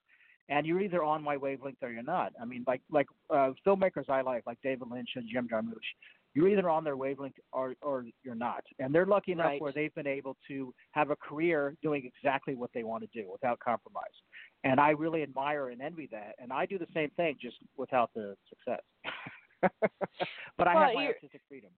And 0.49 0.65
you're 0.65 0.81
either 0.81 1.03
on 1.03 1.23
my 1.23 1.37
wavelength 1.37 1.77
or 1.81 1.89
you're 1.89 2.03
not. 2.03 2.33
I 2.39 2.45
mean, 2.45 2.63
like 2.67 2.81
like 2.91 3.07
uh, 3.29 3.51
filmmakers 3.65 4.09
I 4.09 4.21
like, 4.21 4.43
like 4.45 4.59
David 4.61 4.89
Lynch 4.91 5.09
and 5.15 5.27
Jim 5.31 5.47
Jarmusch 5.51 5.89
you're 6.35 6.49
either 6.49 6.69
on 6.69 6.83
their 6.83 6.97
wavelength 6.97 7.37
or, 7.53 7.75
or 7.81 8.05
you're 8.23 8.35
not. 8.35 8.61
And 8.77 8.93
they're 8.93 9.05
lucky 9.05 9.31
enough 9.31 9.45
right. 9.45 9.61
where 9.61 9.71
they've 9.71 9.95
been 9.95 10.05
able 10.05 10.35
to 10.49 10.73
have 10.91 11.09
a 11.09 11.15
career 11.15 11.75
doing 11.81 12.11
exactly 12.13 12.55
what 12.55 12.69
they 12.73 12.83
want 12.83 13.09
to 13.09 13.21
do 13.21 13.31
without 13.31 13.57
compromise. 13.59 14.03
And 14.65 14.79
I 14.79 14.89
really 14.89 15.23
admire 15.23 15.69
and 15.69 15.81
envy 15.81 16.09
that. 16.11 16.35
And 16.37 16.51
I 16.51 16.65
do 16.65 16.77
the 16.77 16.87
same 16.93 17.09
thing 17.11 17.37
just 17.41 17.55
without 17.77 18.11
the 18.13 18.35
success. 18.49 18.81
but 20.57 20.67
I 20.67 20.75
well, 20.75 20.83
have 20.83 20.93
my 20.93 21.07
artistic 21.07 21.41
freedom. 21.47 21.69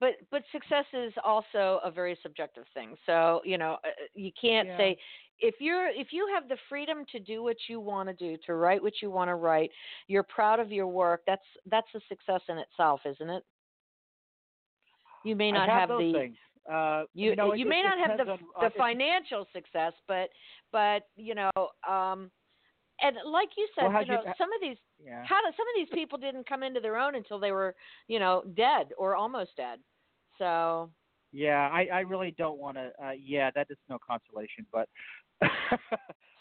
But 0.00 0.12
but 0.30 0.42
success 0.50 0.86
is 0.92 1.12
also 1.22 1.80
a 1.84 1.90
very 1.90 2.18
subjective 2.22 2.64
thing. 2.74 2.96
So 3.06 3.42
you 3.44 3.58
know 3.58 3.72
uh, 3.84 3.88
uh, 3.88 4.06
you 4.14 4.32
can't 4.40 4.68
yeah. 4.68 4.78
say 4.78 4.98
if 5.38 5.56
you're 5.60 5.88
if 5.88 6.08
you 6.10 6.28
have 6.34 6.48
the 6.48 6.56
freedom 6.68 7.04
to 7.12 7.20
do 7.20 7.42
what 7.42 7.56
you 7.68 7.80
want 7.80 8.08
to 8.08 8.14
do 8.14 8.36
to 8.46 8.54
write 8.54 8.82
what 8.82 8.94
you 9.02 9.10
want 9.10 9.28
to 9.28 9.34
write 9.34 9.70
you're 10.06 10.22
proud 10.22 10.60
of 10.60 10.70
your 10.70 10.86
work 10.86 11.22
that's 11.26 11.42
that's 11.70 11.86
a 11.94 12.00
success 12.08 12.42
in 12.50 12.58
itself 12.58 13.00
isn't 13.06 13.30
it 13.30 13.42
you 15.24 15.36
may 15.36 15.50
not 15.52 15.68
have, 15.68 15.88
have 15.88 15.98
the 15.98 16.32
uh, 16.70 17.04
you 17.14 17.30
you, 17.30 17.36
know, 17.36 17.52
you 17.52 17.66
it, 17.66 17.68
may 17.68 17.80
it 17.80 17.84
not 17.84 17.98
have 17.98 18.18
the 18.18 18.32
on, 18.32 18.38
the 18.60 18.66
uh, 18.66 18.70
financial 18.76 19.46
success, 19.52 19.92
but 20.06 20.28
but 20.72 21.02
you 21.16 21.34
know, 21.34 21.50
um, 21.88 22.30
and 23.00 23.16
like 23.26 23.48
you 23.56 23.66
said, 23.74 23.92
well, 23.92 24.02
you 24.02 24.08
know, 24.08 24.22
you, 24.24 24.32
some 24.38 24.52
of 24.52 24.60
these 24.60 24.76
yeah. 25.02 25.24
how 25.24 25.40
do, 25.40 25.56
some 25.56 25.66
of 25.66 25.74
these 25.76 25.88
people 25.92 26.18
didn't 26.18 26.48
come 26.48 26.62
into 26.62 26.78
their 26.78 26.96
own 26.96 27.14
until 27.14 27.38
they 27.38 27.50
were 27.50 27.74
you 28.08 28.18
know 28.18 28.44
dead 28.54 28.88
or 28.98 29.16
almost 29.16 29.50
dead. 29.56 29.78
So 30.40 30.90
yeah, 31.32 31.68
I 31.70 31.86
I 31.92 32.00
really 32.00 32.34
don't 32.36 32.58
want 32.58 32.76
to. 32.76 32.90
Uh, 33.02 33.12
yeah, 33.12 33.50
that 33.54 33.68
is 33.70 33.76
no 33.88 33.98
consolation, 34.04 34.66
but. 34.72 34.88
but, 35.40 35.50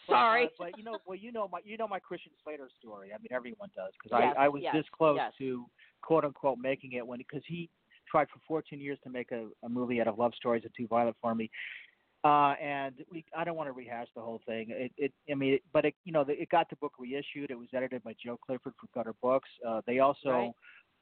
Sorry, 0.07 0.45
uh, 0.45 0.49
but 0.57 0.77
you 0.77 0.83
know, 0.83 0.97
well, 1.05 1.17
you 1.17 1.31
know 1.31 1.47
my 1.51 1.59
you 1.63 1.77
know 1.77 1.87
my 1.87 1.99
Christian 1.99 2.31
Slater 2.43 2.69
story. 2.79 3.09
I 3.13 3.17
mean, 3.17 3.29
everyone 3.31 3.69
does 3.75 3.91
because 4.01 4.17
yes, 4.19 4.35
I 4.37 4.45
I 4.45 4.49
was 4.49 4.61
yes, 4.63 4.73
this 4.73 4.85
close 4.97 5.17
yes. 5.17 5.31
to 5.37 5.65
quote 6.01 6.25
unquote 6.25 6.57
making 6.57 6.93
it 6.93 7.05
when 7.05 7.19
because 7.19 7.43
he 7.47 7.69
tried 8.09 8.27
for 8.29 8.39
14 8.47 8.79
years 8.79 8.97
to 9.03 9.09
make 9.09 9.31
a, 9.31 9.47
a 9.63 9.69
movie 9.69 10.01
out 10.01 10.07
of 10.07 10.17
love 10.17 10.33
stories 10.35 10.63
and 10.63 10.73
Too 10.75 10.87
Violent 10.87 11.15
for 11.21 11.35
Me. 11.35 11.49
Uh, 12.23 12.53
and 12.61 12.95
we, 13.11 13.23
I 13.37 13.43
don't 13.43 13.55
want 13.55 13.67
to 13.67 13.71
rehash 13.71 14.07
the 14.15 14.21
whole 14.21 14.41
thing. 14.45 14.67
It, 14.71 14.91
it 14.97 15.13
I 15.31 15.35
mean, 15.35 15.53
it, 15.53 15.61
but 15.71 15.85
it, 15.85 15.93
you 16.03 16.11
know, 16.11 16.23
the, 16.23 16.33
it 16.33 16.49
got 16.49 16.69
the 16.69 16.75
book 16.77 16.93
reissued. 16.99 17.49
It 17.49 17.57
was 17.57 17.69
edited 17.73 18.03
by 18.03 18.13
Joe 18.21 18.37
Clifford 18.45 18.73
for 18.79 18.87
Gutter 18.93 19.13
Books. 19.21 19.47
Uh, 19.65 19.81
they 19.87 19.99
also 19.99 20.29
right. 20.29 20.51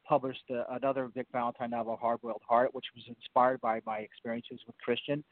Published 0.08 0.44
another 0.70 1.10
Vic 1.14 1.28
Valentine 1.32 1.72
novel, 1.72 1.98
Hard 1.98 2.22
Boiled 2.22 2.42
Heart, 2.48 2.74
which 2.74 2.86
was 2.96 3.04
inspired 3.08 3.62
by 3.62 3.82
my 3.86 4.00
experiences 4.00 4.60
with 4.66 4.76
Christian. 4.78 5.24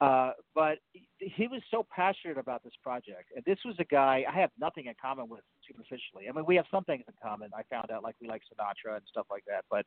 Uh, 0.00 0.30
but 0.54 0.78
he 1.18 1.48
was 1.48 1.60
so 1.72 1.84
passionate 1.94 2.38
about 2.38 2.62
this 2.62 2.72
project, 2.82 3.32
and 3.34 3.44
this 3.44 3.58
was 3.64 3.74
a 3.80 3.84
guy 3.84 4.24
I 4.30 4.38
have 4.38 4.50
nothing 4.58 4.86
in 4.86 4.94
common 5.00 5.28
with 5.28 5.40
superficially. 5.66 6.28
I 6.28 6.32
mean, 6.32 6.44
we 6.46 6.54
have 6.54 6.66
some 6.70 6.84
things 6.84 7.02
in 7.08 7.14
common. 7.20 7.50
I 7.52 7.62
found 7.68 7.90
out 7.90 8.04
like 8.04 8.14
we 8.20 8.28
like 8.28 8.42
Sinatra 8.42 8.94
and 8.94 9.02
stuff 9.10 9.26
like 9.28 9.42
that, 9.48 9.64
but 9.70 9.84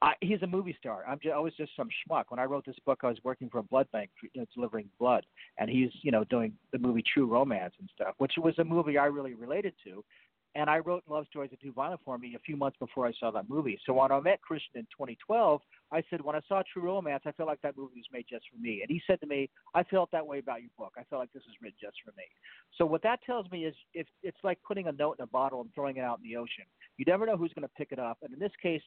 I, 0.00 0.14
he's 0.20 0.42
a 0.42 0.46
movie 0.46 0.76
star. 0.78 1.04
I'm 1.08 1.18
just, 1.20 1.34
I 1.34 1.38
was 1.38 1.54
just 1.56 1.72
some 1.76 1.88
schmuck. 1.88 2.24
When 2.28 2.38
I 2.38 2.44
wrote 2.44 2.64
this 2.64 2.76
book, 2.84 3.00
I 3.02 3.08
was 3.08 3.18
working 3.24 3.48
for 3.48 3.58
a 3.58 3.62
blood 3.62 3.86
bank, 3.92 4.10
you 4.22 4.40
know, 4.40 4.46
delivering 4.54 4.88
blood, 4.98 5.24
and 5.58 5.68
he's 5.68 5.90
you 6.02 6.10
know 6.10 6.24
doing 6.24 6.52
the 6.72 6.78
movie 6.78 7.02
True 7.14 7.26
Romance 7.26 7.74
and 7.78 7.88
stuff, 7.94 8.14
which 8.18 8.32
was 8.38 8.58
a 8.58 8.64
movie 8.64 8.98
I 8.98 9.06
really 9.06 9.34
related 9.34 9.74
to. 9.84 10.04
And 10.54 10.68
I 10.68 10.78
wrote 10.78 11.04
Love 11.08 11.26
Stories 11.28 11.50
Too 11.62 11.72
Violent 11.72 12.00
for 12.04 12.18
Me 12.18 12.34
a 12.34 12.38
few 12.40 12.56
months 12.56 12.76
before 12.78 13.06
I 13.06 13.12
saw 13.18 13.30
that 13.30 13.48
movie. 13.48 13.78
So 13.86 13.92
when 13.92 14.10
I 14.10 14.20
met 14.20 14.40
Christian 14.40 14.76
in 14.76 14.82
2012, 14.84 15.60
I 15.92 16.02
said, 16.10 16.20
when 16.20 16.34
I 16.34 16.40
saw 16.48 16.62
True 16.72 16.82
Romance, 16.82 17.22
I 17.26 17.32
felt 17.32 17.48
like 17.48 17.60
that 17.62 17.76
movie 17.76 17.96
was 17.96 18.06
made 18.12 18.26
just 18.28 18.44
for 18.50 18.60
me. 18.60 18.80
And 18.82 18.90
he 18.90 19.00
said 19.06 19.20
to 19.20 19.26
me, 19.26 19.50
I 19.74 19.82
felt 19.84 20.10
that 20.12 20.26
way 20.26 20.38
about 20.38 20.60
your 20.60 20.70
book. 20.78 20.94
I 20.98 21.04
felt 21.04 21.20
like 21.20 21.32
this 21.32 21.44
was 21.46 21.56
written 21.62 21.78
just 21.80 21.96
for 22.04 22.12
me. 22.16 22.24
So 22.76 22.86
what 22.86 23.02
that 23.02 23.20
tells 23.24 23.50
me 23.50 23.66
is 23.66 23.74
if 23.94 24.06
it's 24.22 24.38
like 24.42 24.58
putting 24.66 24.88
a 24.88 24.92
note 24.92 25.16
in 25.18 25.22
a 25.22 25.28
bottle 25.28 25.60
and 25.60 25.70
throwing 25.74 25.96
it 25.96 26.02
out 26.02 26.18
in 26.22 26.28
the 26.28 26.36
ocean. 26.36 26.64
You 26.96 27.04
never 27.06 27.26
know 27.26 27.36
who's 27.36 27.52
going 27.52 27.68
to 27.68 27.74
pick 27.76 27.92
it 27.92 27.98
up. 27.98 28.18
And 28.22 28.32
in 28.32 28.38
this 28.38 28.52
case, 28.60 28.82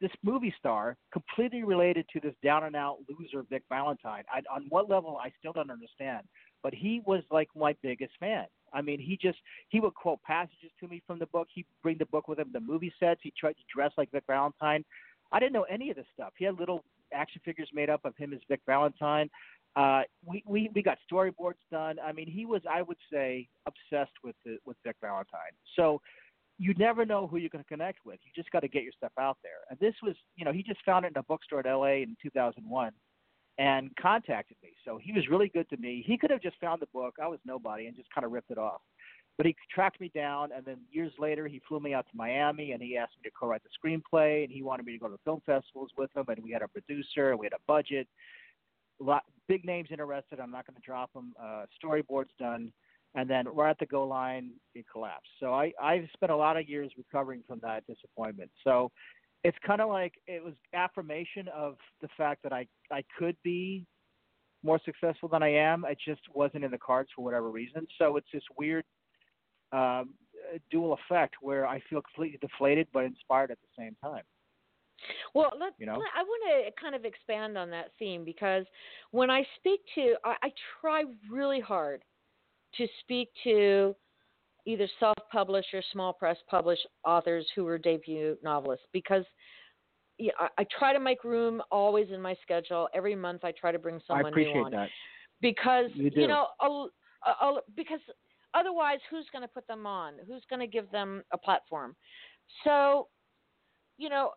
this 0.00 0.10
movie 0.22 0.54
star, 0.58 0.96
completely 1.12 1.62
related 1.62 2.06
to 2.12 2.20
this 2.20 2.34
down 2.42 2.64
and 2.64 2.76
out 2.76 2.98
loser 3.08 3.44
Vic 3.48 3.62
Valentine. 3.68 4.24
I, 4.32 4.40
on 4.54 4.66
what 4.68 4.90
level, 4.90 5.18
I 5.22 5.32
still 5.38 5.52
don't 5.52 5.70
understand. 5.70 6.26
But 6.62 6.74
he 6.74 7.02
was 7.06 7.22
like 7.30 7.48
my 7.54 7.74
biggest 7.82 8.12
fan. 8.18 8.46
I 8.74 8.82
mean, 8.82 9.00
he 9.00 9.18
just 9.20 9.38
he 9.68 9.80
would 9.80 9.94
quote 9.94 10.22
passages 10.22 10.70
to 10.80 10.88
me 10.88 11.02
from 11.06 11.18
the 11.18 11.26
book. 11.26 11.48
He'd 11.54 11.66
bring 11.82 11.98
the 11.98 12.06
book 12.06 12.28
with 12.28 12.38
him, 12.38 12.50
the 12.52 12.60
movie 12.60 12.92
sets. 13.00 13.20
He 13.22 13.32
tried 13.38 13.54
to 13.54 13.62
dress 13.74 13.92
like 13.96 14.10
Vic 14.10 14.24
Valentine. 14.26 14.84
I 15.32 15.40
didn't 15.40 15.52
know 15.52 15.64
any 15.64 15.90
of 15.90 15.96
this 15.96 16.06
stuff. 16.12 16.32
He 16.36 16.44
had 16.44 16.58
little 16.58 16.84
action 17.12 17.40
figures 17.44 17.68
made 17.72 17.90
up 17.90 18.04
of 18.04 18.16
him 18.16 18.32
as 18.32 18.40
Vic 18.48 18.60
Valentine. 18.66 19.30
Uh, 19.76 20.02
we, 20.24 20.42
we 20.46 20.70
we 20.74 20.82
got 20.82 20.98
storyboards 21.10 21.62
done. 21.70 21.96
I 22.04 22.12
mean, 22.12 22.30
he 22.30 22.46
was 22.46 22.62
I 22.70 22.82
would 22.82 22.98
say 23.12 23.48
obsessed 23.66 24.12
with 24.22 24.36
the, 24.44 24.58
with 24.64 24.76
Vic 24.84 24.96
Valentine. 25.00 25.52
So 25.76 26.00
you 26.58 26.74
never 26.74 27.04
know 27.04 27.26
who 27.26 27.36
you're 27.36 27.48
going 27.48 27.64
to 27.64 27.68
connect 27.68 28.04
with. 28.04 28.20
You 28.24 28.30
just 28.34 28.50
got 28.52 28.60
to 28.60 28.68
get 28.68 28.84
your 28.84 28.92
stuff 28.96 29.12
out 29.18 29.38
there. 29.42 29.66
And 29.70 29.78
this 29.80 29.94
was, 30.02 30.14
you 30.36 30.44
know, 30.44 30.52
he 30.52 30.62
just 30.62 30.80
found 30.84 31.04
it 31.04 31.12
in 31.14 31.18
a 31.18 31.22
bookstore 31.24 31.60
in 31.60 31.66
LA 31.66 32.02
in 32.02 32.16
2001 32.22 32.92
and 33.58 33.90
contacted 33.96 34.56
me. 34.62 34.70
So 34.84 34.98
he 35.00 35.12
was 35.12 35.28
really 35.28 35.48
good 35.48 35.68
to 35.70 35.76
me. 35.76 36.02
He 36.06 36.18
could 36.18 36.30
have 36.30 36.42
just 36.42 36.56
found 36.60 36.82
the 36.82 36.88
book. 36.92 37.14
I 37.22 37.28
was 37.28 37.38
nobody 37.44 37.86
and 37.86 37.96
just 37.96 38.12
kind 38.12 38.24
of 38.24 38.32
ripped 38.32 38.50
it 38.50 38.58
off. 38.58 38.80
But 39.36 39.46
he 39.46 39.56
tracked 39.72 40.00
me 40.00 40.12
down, 40.14 40.50
and 40.52 40.64
then 40.64 40.76
years 40.92 41.12
later, 41.18 41.48
he 41.48 41.60
flew 41.66 41.80
me 41.80 41.92
out 41.92 42.06
to 42.06 42.16
Miami, 42.16 42.70
and 42.70 42.80
he 42.80 42.96
asked 42.96 43.14
me 43.20 43.28
to 43.28 43.34
co-write 43.38 43.62
the 43.64 43.68
screenplay, 43.88 44.44
and 44.44 44.52
he 44.52 44.62
wanted 44.62 44.86
me 44.86 44.92
to 44.92 44.98
go 44.98 45.08
to 45.08 45.18
film 45.24 45.42
festivals 45.44 45.90
with 45.98 46.10
him, 46.14 46.24
and 46.28 46.38
we 46.42 46.52
had 46.52 46.62
a 46.62 46.68
producer, 46.68 47.36
we 47.36 47.46
had 47.46 47.52
a 47.52 47.62
budget, 47.66 48.06
a 49.00 49.04
lot 49.04 49.24
big 49.48 49.64
names 49.64 49.88
interested. 49.90 50.38
I'm 50.38 50.52
not 50.52 50.66
going 50.66 50.76
to 50.76 50.82
drop 50.82 51.12
them. 51.12 51.34
Uh, 51.42 51.64
storyboards 51.82 52.30
done, 52.38 52.72
and 53.14 53.28
then 53.28 53.46
right 53.48 53.70
at 53.70 53.78
the 53.78 53.86
goal 53.86 54.08
line, 54.08 54.50
it 54.74 54.84
collapsed. 54.90 55.30
So 55.40 55.52
I 55.52 55.72
I've 55.82 56.08
spent 56.12 56.30
a 56.30 56.36
lot 56.36 56.56
of 56.56 56.68
years 56.68 56.92
recovering 56.96 57.42
from 57.46 57.58
that 57.62 57.84
disappointment. 57.86 58.50
So 58.62 58.90
it's 59.44 59.58
kind 59.64 59.80
of 59.80 59.88
like 59.88 60.14
it 60.26 60.42
was 60.42 60.54
affirmation 60.72 61.48
of 61.54 61.76
the 62.00 62.08
fact 62.16 62.42
that 62.42 62.52
I 62.52 62.66
I 62.90 63.04
could 63.18 63.36
be 63.44 63.86
more 64.62 64.80
successful 64.84 65.28
than 65.28 65.42
I 65.42 65.52
am. 65.52 65.84
It 65.88 65.98
just 66.04 66.22
wasn't 66.32 66.64
in 66.64 66.70
the 66.70 66.78
cards 66.78 67.10
for 67.14 67.22
whatever 67.22 67.50
reason. 67.50 67.86
So 67.98 68.16
it's 68.16 68.26
this 68.32 68.42
weird 68.58 68.84
um, 69.72 70.14
dual 70.70 70.94
effect 70.94 71.34
where 71.42 71.66
I 71.66 71.80
feel 71.90 72.00
completely 72.00 72.38
deflated 72.40 72.88
but 72.92 73.04
inspired 73.04 73.50
at 73.50 73.58
the 73.60 73.82
same 73.82 73.94
time. 74.02 74.22
Well, 75.34 75.52
let, 75.58 75.74
you 75.78 75.84
know? 75.84 76.00
I 76.16 76.22
want 76.22 76.66
to 76.66 76.80
kind 76.80 76.94
of 76.94 77.04
expand 77.04 77.58
on 77.58 77.68
that 77.70 77.90
theme 77.98 78.24
because 78.24 78.64
when 79.10 79.28
I 79.28 79.44
speak 79.58 79.80
to, 79.96 80.14
I, 80.24 80.36
I 80.44 80.52
try 80.80 81.04
really 81.30 81.60
hard 81.60 82.02
to 82.76 82.86
speak 83.00 83.28
to 83.44 83.94
either 84.66 84.88
self-published 84.98 85.68
or 85.74 85.82
small 85.92 86.12
press 86.12 86.36
published 86.48 86.86
authors 87.04 87.46
who 87.54 87.66
are 87.66 87.78
debut 87.78 88.36
novelists 88.42 88.86
because 88.92 89.24
yeah, 90.18 90.32
I, 90.38 90.48
I, 90.58 90.66
try 90.78 90.92
to 90.92 91.00
make 91.00 91.24
room 91.24 91.60
always 91.72 92.06
in 92.12 92.22
my 92.22 92.36
schedule. 92.42 92.88
Every 92.94 93.16
month 93.16 93.44
I 93.44 93.52
try 93.52 93.72
to 93.72 93.78
bring 93.78 94.00
someone 94.06 94.32
new 94.34 94.48
on. 94.64 94.70
That. 94.70 94.88
Because 95.40 95.90
you, 95.94 96.10
you 96.14 96.28
know, 96.28 96.46
a, 96.60 96.86
a, 97.44 97.60
because 97.76 97.98
otherwise, 98.54 99.00
who's 99.10 99.26
going 99.32 99.42
to 99.42 99.48
put 99.48 99.66
them 99.66 99.86
on? 99.86 100.14
Who's 100.26 100.42
going 100.48 100.60
to 100.60 100.68
give 100.68 100.90
them 100.92 101.22
a 101.32 101.38
platform? 101.38 101.96
So, 102.62 103.08
you 103.98 104.08
know, 104.08 104.30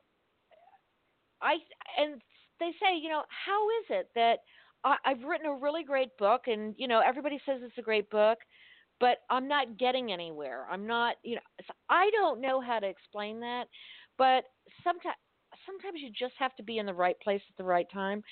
I 1.41 1.57
and 1.99 2.21
they 2.59 2.71
say, 2.81 2.97
you 2.99 3.09
know, 3.09 3.23
how 3.29 3.67
is 3.81 3.85
it 3.89 4.09
that 4.15 4.39
I, 4.83 4.95
I've 5.05 5.23
written 5.23 5.45
a 5.45 5.53
really 5.53 5.83
great 5.83 6.17
book, 6.17 6.43
and 6.47 6.73
you 6.77 6.87
know, 6.87 7.01
everybody 7.05 7.39
says 7.45 7.61
it's 7.63 7.77
a 7.77 7.83
great 7.83 8.09
book, 8.09 8.39
but 8.99 9.19
I'm 9.29 9.47
not 9.47 9.77
getting 9.77 10.11
anywhere. 10.11 10.65
I'm 10.69 10.87
not, 10.87 11.15
you 11.23 11.35
know, 11.35 11.41
I 11.89 12.09
don't 12.11 12.41
know 12.41 12.61
how 12.61 12.79
to 12.79 12.87
explain 12.87 13.39
that, 13.41 13.65
but 14.17 14.43
sometimes 14.83 15.15
sometimes 15.65 15.99
you 16.01 16.09
just 16.09 16.33
have 16.39 16.55
to 16.55 16.63
be 16.63 16.77
in 16.77 16.85
the 16.85 16.93
right 16.93 17.19
place 17.21 17.41
at 17.49 17.57
the 17.57 17.63
right 17.63 17.87
time. 17.91 18.23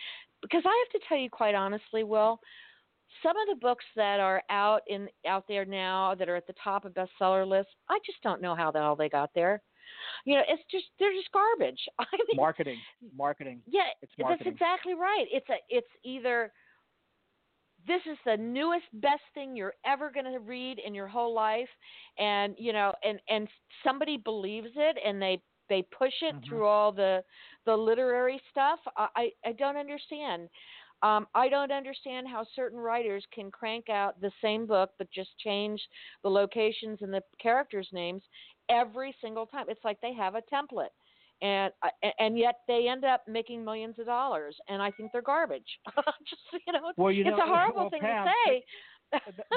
Because 0.42 0.64
I 0.66 0.86
have 0.86 1.02
to 1.02 1.08
tell 1.08 1.18
you 1.18 1.30
quite 1.30 1.56
honestly, 1.56 2.04
Will, 2.04 2.40
some 3.24 3.36
of 3.38 3.48
the 3.48 3.60
books 3.60 3.86
that 3.96 4.20
are 4.20 4.42
out 4.50 4.82
in 4.88 5.08
out 5.28 5.46
there 5.48 5.66
now 5.66 6.16
that 6.16 6.30
are 6.30 6.36
at 6.36 6.48
the 6.48 6.56
top 6.64 6.86
of 6.86 6.94
bestseller 6.94 7.48
lists, 7.48 7.72
I 7.90 8.00
just 8.06 8.22
don't 8.22 8.42
know 8.42 8.56
how 8.56 8.72
the 8.72 8.80
hell 8.80 8.96
they 8.96 9.10
got 9.10 9.32
there. 9.34 9.62
You 10.26 10.36
know, 10.36 10.44
it's 10.48 10.64
just 10.72 10.86
they're 11.00 11.14
just 11.14 11.32
garbage. 11.32 11.80
I 12.00 12.06
mean, 12.12 12.36
marketing, 12.36 12.78
marketing. 13.16 13.62
Yeah, 13.68 13.82
marketing. 14.20 14.46
that's 14.46 14.56
exactly 14.56 14.94
right. 14.94 15.26
It's 15.32 15.48
a 15.50 15.56
it's 15.70 15.88
either 16.04 16.52
this 17.88 18.02
is 18.10 18.18
the 18.26 18.38
newest 18.38 18.86
best 18.94 19.22
thing 19.34 19.56
you're 19.56 19.74
ever 19.86 20.12
going 20.12 20.26
to 20.26 20.40
read 20.40 20.80
in 20.86 20.94
your 20.94 21.08
whole 21.08 21.34
life 21.34 21.70
and 22.18 22.56
you 22.58 22.74
know 22.74 22.94
and 23.04 23.20
and 23.30 23.48
somebody 23.84 24.18
believes 24.18 24.70
it 24.76 24.98
and 25.06 25.22
they 25.22 25.42
they 25.70 25.84
push 25.98 26.14
it 26.22 26.36
mm-hmm. 26.36 26.50
through 26.50 26.66
all 26.66 26.92
the 26.92 27.24
the 27.66 27.76
literary 27.76 28.40
stuff 28.52 28.80
i 28.98 29.30
i 29.46 29.52
don't 29.52 29.78
understand 29.78 30.50
um, 31.04 31.28
I 31.36 31.50
don't 31.50 31.74
understand 31.74 32.26
how 32.28 32.46
certain 32.56 32.80
writers 32.80 33.24
can 33.34 33.52
crank 33.52 33.90
out 33.90 34.20
the 34.22 34.32
same 34.42 34.66
book 34.66 34.92
but 34.98 35.12
just 35.12 35.38
change 35.38 35.80
the 36.24 36.30
locations 36.30 37.00
and 37.02 37.14
the 37.14 37.22
characters' 37.40 37.90
names 37.92 38.24
every 38.70 39.14
single 39.22 39.46
time. 39.46 39.66
It's 39.68 39.84
like 39.84 40.00
they 40.02 40.14
have 40.14 40.36
a 40.36 40.42
template 40.42 40.96
and 41.46 41.72
uh, 41.84 42.10
and 42.20 42.38
yet 42.38 42.56
they 42.68 42.88
end 42.90 43.06
up 43.06 43.22
making 43.28 43.64
millions 43.64 44.00
of 44.00 44.08
dollars, 44.08 44.56
and 44.68 44.82
I 44.82 44.90
think 44.92 45.12
they're 45.12 45.22
garbage. 45.22 45.80
Just 45.96 46.42
you 46.66 46.74
know, 46.74 46.92
well, 46.98 47.12
you 47.12 47.22
it's 47.22 47.30
know, 47.30 47.44
a 47.44 47.48
horrible 47.48 47.82
well, 47.82 47.90
thing 47.90 48.02
Pam, 48.02 48.26
to 48.26 48.32
say. 48.48 48.64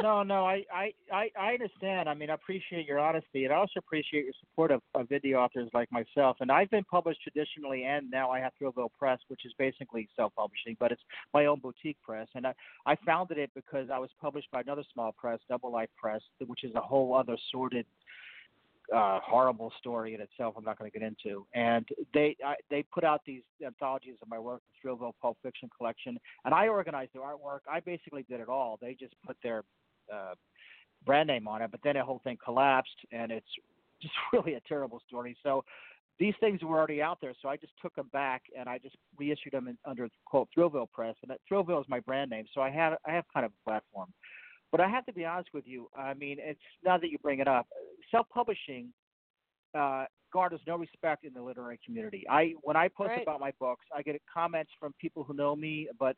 no, 0.02 0.22
no, 0.22 0.44
I, 0.44 0.62
I, 0.72 0.92
I, 1.10 1.30
I 1.40 1.52
understand. 1.54 2.06
I 2.06 2.12
mean, 2.12 2.28
I 2.28 2.34
appreciate 2.34 2.86
your 2.86 2.98
honesty, 2.98 3.44
and 3.44 3.52
I 3.52 3.56
also 3.56 3.78
appreciate 3.78 4.24
your 4.24 4.34
support 4.38 4.70
of, 4.70 4.82
of 4.94 5.08
indie 5.08 5.34
authors 5.34 5.70
like 5.72 5.90
myself. 5.90 6.36
And 6.40 6.52
I've 6.52 6.70
been 6.70 6.84
published 6.84 7.22
traditionally, 7.22 7.84
and 7.84 8.10
now 8.10 8.30
I 8.30 8.40
have 8.40 8.52
Thrillville 8.60 8.90
Press, 8.98 9.18
which 9.28 9.46
is 9.46 9.52
basically 9.58 10.06
self-publishing, 10.14 10.76
but 10.78 10.92
it's 10.92 11.02
my 11.32 11.46
own 11.46 11.60
boutique 11.60 11.96
press. 12.02 12.28
And 12.34 12.46
I, 12.46 12.52
I 12.84 12.96
founded 13.06 13.38
it 13.38 13.50
because 13.54 13.88
I 13.90 13.98
was 13.98 14.10
published 14.20 14.50
by 14.52 14.60
another 14.60 14.84
small 14.92 15.12
press, 15.12 15.40
Double 15.48 15.72
Life 15.72 15.90
Press, 15.96 16.20
which 16.46 16.62
is 16.62 16.74
a 16.74 16.80
whole 16.80 17.14
other 17.14 17.36
sordid 17.50 17.86
uh, 18.94 19.20
horrible 19.22 19.72
story 19.78 20.14
in 20.14 20.20
itself. 20.20 20.54
I'm 20.56 20.64
not 20.64 20.78
going 20.78 20.90
to 20.90 20.98
get 20.98 21.06
into. 21.06 21.46
And 21.54 21.86
they 22.14 22.36
I, 22.44 22.54
they 22.70 22.84
put 22.92 23.04
out 23.04 23.20
these 23.26 23.42
anthologies 23.64 24.16
of 24.22 24.28
my 24.28 24.38
work, 24.38 24.62
the 24.66 24.88
Thrillville 24.88 25.12
Pulp 25.20 25.36
Fiction 25.42 25.68
collection, 25.76 26.18
and 26.44 26.54
I 26.54 26.68
organized 26.68 27.10
the 27.14 27.20
artwork. 27.20 27.60
I 27.70 27.80
basically 27.80 28.24
did 28.28 28.40
it 28.40 28.48
all. 28.48 28.78
They 28.80 28.96
just 28.98 29.14
put 29.26 29.36
their 29.42 29.64
uh, 30.12 30.34
brand 31.04 31.28
name 31.28 31.46
on 31.48 31.62
it, 31.62 31.70
but 31.70 31.80
then 31.82 31.94
the 31.94 32.04
whole 32.04 32.20
thing 32.24 32.38
collapsed, 32.42 32.96
and 33.12 33.30
it's 33.30 33.46
just 34.02 34.14
really 34.32 34.54
a 34.54 34.60
terrible 34.68 35.00
story. 35.06 35.36
So 35.42 35.64
these 36.18 36.34
things 36.40 36.62
were 36.62 36.76
already 36.76 37.00
out 37.00 37.18
there, 37.20 37.34
so 37.40 37.48
I 37.48 37.56
just 37.56 37.72
took 37.80 37.94
them 37.94 38.08
back 38.12 38.42
and 38.58 38.68
I 38.68 38.78
just 38.78 38.96
reissued 39.16 39.52
them 39.52 39.68
in, 39.68 39.78
under 39.84 40.08
quote 40.26 40.48
Thrillville 40.56 40.90
Press, 40.92 41.14
and 41.22 41.30
that 41.30 41.40
Thrillville 41.50 41.80
is 41.80 41.86
my 41.88 42.00
brand 42.00 42.30
name, 42.30 42.46
so 42.54 42.60
I 42.60 42.70
have 42.70 42.94
I 43.06 43.12
have 43.12 43.24
kind 43.32 43.46
of 43.46 43.52
a 43.52 43.70
platform. 43.70 44.08
But 44.70 44.80
I 44.80 44.88
have 44.88 45.06
to 45.06 45.12
be 45.12 45.24
honest 45.24 45.50
with 45.54 45.66
you. 45.66 45.88
I 45.96 46.14
mean, 46.14 46.38
it's 46.40 46.60
now 46.84 46.98
that 46.98 47.10
you 47.10 47.18
bring 47.18 47.40
it 47.40 47.48
up, 47.48 47.66
self-publishing 48.10 48.88
uh, 49.74 50.04
garners 50.32 50.60
no 50.66 50.76
respect 50.76 51.24
in 51.24 51.32
the 51.32 51.42
literary 51.42 51.78
community. 51.84 52.26
I 52.28 52.54
when 52.62 52.76
I 52.76 52.88
post 52.88 53.10
right. 53.10 53.22
about 53.22 53.40
my 53.40 53.52
books, 53.58 53.86
I 53.94 54.02
get 54.02 54.20
comments 54.32 54.70
from 54.78 54.94
people 55.00 55.24
who 55.24 55.34
know 55.34 55.56
me, 55.56 55.88
but 55.98 56.16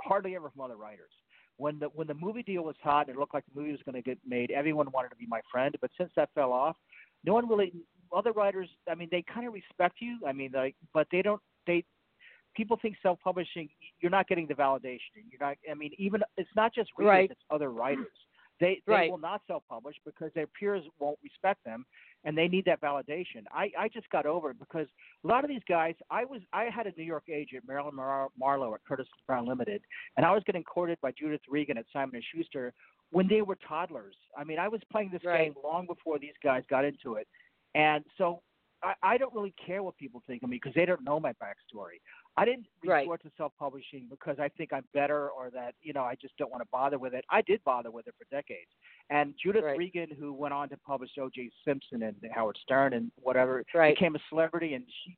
hardly 0.00 0.36
ever 0.36 0.50
from 0.50 0.62
other 0.62 0.76
writers. 0.76 1.12
When 1.56 1.78
the 1.78 1.86
when 1.86 2.06
the 2.06 2.14
movie 2.14 2.42
deal 2.42 2.62
was 2.62 2.76
hot 2.82 3.08
and 3.08 3.16
it 3.16 3.18
looked 3.18 3.34
like 3.34 3.44
the 3.52 3.60
movie 3.60 3.72
was 3.72 3.80
going 3.84 3.96
to 3.96 4.02
get 4.02 4.18
made, 4.26 4.50
everyone 4.52 4.90
wanted 4.92 5.08
to 5.10 5.16
be 5.16 5.26
my 5.26 5.40
friend. 5.50 5.74
But 5.80 5.90
since 5.98 6.10
that 6.16 6.30
fell 6.34 6.52
off, 6.52 6.76
no 7.24 7.34
one 7.34 7.48
really. 7.48 7.72
Other 8.10 8.32
writers, 8.32 8.70
I 8.90 8.94
mean, 8.94 9.08
they 9.10 9.22
kind 9.22 9.46
of 9.46 9.52
respect 9.52 9.96
you. 10.00 10.18
I 10.26 10.32
mean, 10.32 10.52
like, 10.54 10.74
but 10.94 11.06
they 11.12 11.20
don't. 11.20 11.42
They 11.66 11.84
people 12.58 12.76
think 12.82 12.96
self-publishing, 13.02 13.68
you're 14.00 14.10
not 14.10 14.28
getting 14.28 14.46
the 14.48 14.54
validation. 14.54 15.22
You're 15.30 15.40
not. 15.40 15.56
I 15.70 15.74
mean, 15.74 15.92
even 15.96 16.20
it's 16.36 16.50
not 16.56 16.74
just 16.74 16.90
readers; 16.98 17.10
right. 17.10 17.30
it's 17.30 17.40
other 17.50 17.70
writers. 17.70 18.06
They 18.60 18.82
they 18.88 18.92
right. 18.92 19.08
will 19.08 19.18
not 19.18 19.42
self-publish 19.46 19.94
because 20.04 20.32
their 20.34 20.48
peers 20.48 20.82
won't 20.98 21.16
respect 21.22 21.64
them, 21.64 21.86
and 22.24 22.36
they 22.36 22.48
need 22.48 22.64
that 22.64 22.80
validation. 22.80 23.44
I 23.52 23.70
I 23.78 23.86
just 23.86 24.10
got 24.10 24.26
over 24.26 24.50
it 24.50 24.58
because 24.58 24.88
a 25.24 25.28
lot 25.28 25.44
of 25.44 25.48
these 25.48 25.62
guys, 25.68 25.94
I 26.10 26.24
was 26.24 26.40
I 26.52 26.64
had 26.64 26.88
a 26.88 26.92
New 26.96 27.04
York 27.04 27.28
agent, 27.32 27.62
Marilyn 27.68 27.94
Mar- 27.94 28.30
Marlowe 28.36 28.74
at 28.74 28.80
Curtis 28.82 29.06
Brown 29.28 29.46
Limited, 29.46 29.80
and 30.16 30.26
I 30.26 30.32
was 30.32 30.42
getting 30.44 30.64
courted 30.64 30.98
by 31.00 31.12
Judith 31.12 31.42
Regan 31.48 31.78
at 31.78 31.84
Simon 31.92 32.16
and 32.16 32.24
Schuster 32.34 32.72
when 33.12 33.28
they 33.28 33.42
were 33.42 33.56
toddlers. 33.68 34.16
I 34.36 34.42
mean, 34.42 34.58
I 34.58 34.66
was 34.66 34.80
playing 34.90 35.10
this 35.12 35.22
right. 35.24 35.44
game 35.44 35.54
long 35.62 35.86
before 35.86 36.18
these 36.18 36.34
guys 36.42 36.64
got 36.68 36.84
into 36.84 37.14
it, 37.14 37.28
and 37.76 38.04
so 38.16 38.42
I, 38.82 38.94
I 39.02 39.18
don't 39.18 39.34
really 39.34 39.54
care 39.64 39.82
what 39.82 39.96
people 39.96 40.22
think 40.26 40.42
of 40.42 40.48
me 40.48 40.56
because 40.56 40.74
they 40.74 40.86
don't 40.86 41.02
know 41.04 41.18
my 41.18 41.32
backstory. 41.32 42.00
I 42.36 42.44
didn't 42.44 42.66
resort 42.82 43.08
right. 43.08 43.22
to 43.22 43.30
self-publishing 43.36 44.06
because 44.08 44.38
I 44.38 44.48
think 44.48 44.72
I'm 44.72 44.84
better 44.94 45.30
or 45.30 45.50
that 45.50 45.74
you 45.82 45.92
know 45.92 46.02
I 46.02 46.14
just 46.20 46.36
don't 46.36 46.50
want 46.50 46.62
to 46.62 46.68
bother 46.70 46.98
with 46.98 47.14
it. 47.14 47.24
I 47.30 47.42
did 47.42 47.62
bother 47.64 47.90
with 47.90 48.06
it 48.06 48.14
for 48.18 48.24
decades. 48.34 48.70
And 49.10 49.34
Judith 49.42 49.64
right. 49.64 49.78
Regan, 49.78 50.08
who 50.18 50.32
went 50.32 50.54
on 50.54 50.68
to 50.68 50.76
publish 50.78 51.10
O.J. 51.18 51.50
Simpson 51.64 52.02
and 52.02 52.14
Howard 52.32 52.58
Stern 52.62 52.92
and 52.92 53.10
whatever, 53.16 53.64
right. 53.74 53.94
became 53.94 54.14
a 54.14 54.20
celebrity, 54.28 54.74
and 54.74 54.84
she 55.04 55.16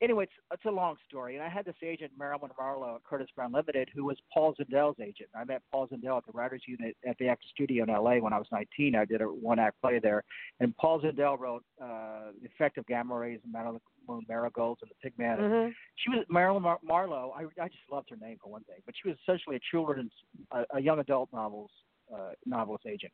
anyway, 0.00 0.24
it's, 0.24 0.32
it's 0.52 0.64
a 0.64 0.70
long 0.70 0.96
story. 1.08 1.36
And 1.36 1.44
I 1.44 1.48
had 1.48 1.64
this 1.64 1.74
agent, 1.82 2.12
Marilyn 2.18 2.50
Marlowe 2.58 2.96
at 2.96 3.04
Curtis 3.04 3.28
Brown 3.34 3.52
Limited, 3.52 3.88
who 3.94 4.04
was 4.04 4.16
Paul 4.32 4.54
Zindel's 4.54 4.98
agent. 5.00 5.28
I 5.34 5.44
met 5.44 5.62
Paul 5.72 5.88
Zindel 5.88 6.18
at 6.18 6.26
the 6.26 6.32
Writers 6.32 6.62
Unit 6.66 6.96
at 7.06 7.16
the 7.18 7.28
Actor 7.28 7.46
Studio 7.52 7.84
in 7.84 7.90
L.A. 7.90 8.20
when 8.20 8.32
I 8.32 8.38
was 8.38 8.46
19. 8.52 8.94
I 8.94 9.04
did 9.04 9.20
a 9.20 9.26
one-act 9.26 9.80
play 9.80 9.98
there, 10.02 10.24
and 10.60 10.76
Paul 10.76 11.00
Zindel 11.00 11.38
wrote 11.38 11.64
uh, 11.82 12.32
"The 12.40 12.48
Effect 12.48 12.78
of 12.78 12.86
Gamma 12.86 13.16
Rays 13.16 13.40
and 13.44 13.52
Madeline 13.52 13.80
Moon 14.08 14.24
Marigolds 14.28 14.80
and 14.82 14.90
the 14.90 15.08
Pigman." 15.08 15.38
Mm-hmm. 15.38 15.70
She 15.96 16.10
was 16.10 16.24
Marilyn 16.28 16.62
Mar- 16.62 16.80
Marlowe. 16.84 17.32
I, 17.36 17.42
I 17.62 17.68
just 17.68 17.84
loved 17.90 18.10
her 18.10 18.16
name 18.16 18.38
for 18.42 18.50
one 18.50 18.64
thing, 18.64 18.78
but 18.86 18.94
she 19.00 19.08
was 19.08 19.18
essentially 19.22 19.56
a 19.56 19.60
children's, 19.70 20.12
a, 20.52 20.64
a 20.74 20.80
young 20.80 20.98
adult 20.98 21.30
novels 21.32 21.70
uh, 22.14 22.30
novelist 22.46 22.86
agent. 22.86 23.12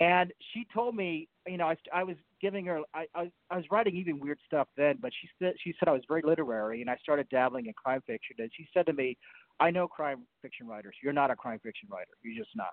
And 0.00 0.32
she 0.52 0.66
told 0.72 0.96
me, 0.96 1.28
you 1.46 1.58
know, 1.58 1.66
I, 1.66 1.76
I 1.94 2.04
was 2.04 2.16
giving 2.40 2.64
her, 2.64 2.80
I, 2.94 3.04
I, 3.14 3.30
I 3.50 3.56
was 3.56 3.66
writing 3.70 3.94
even 3.96 4.18
weird 4.18 4.38
stuff 4.46 4.66
then, 4.76 4.98
but 5.00 5.12
she 5.20 5.28
said, 5.38 5.54
she 5.62 5.74
said 5.78 5.88
I 5.88 5.92
was 5.92 6.02
very 6.08 6.22
literary, 6.24 6.80
and 6.80 6.88
I 6.88 6.96
started 7.02 7.28
dabbling 7.28 7.66
in 7.66 7.74
crime 7.74 8.02
fiction. 8.06 8.36
And 8.38 8.50
she 8.56 8.66
said 8.72 8.86
to 8.86 8.94
me, 8.94 9.18
I 9.60 9.70
know 9.70 9.86
crime 9.86 10.26
fiction 10.40 10.66
writers. 10.66 10.94
You're 11.02 11.12
not 11.12 11.30
a 11.30 11.36
crime 11.36 11.60
fiction 11.62 11.88
writer. 11.92 12.12
You're 12.22 12.42
just 12.42 12.56
not. 12.56 12.72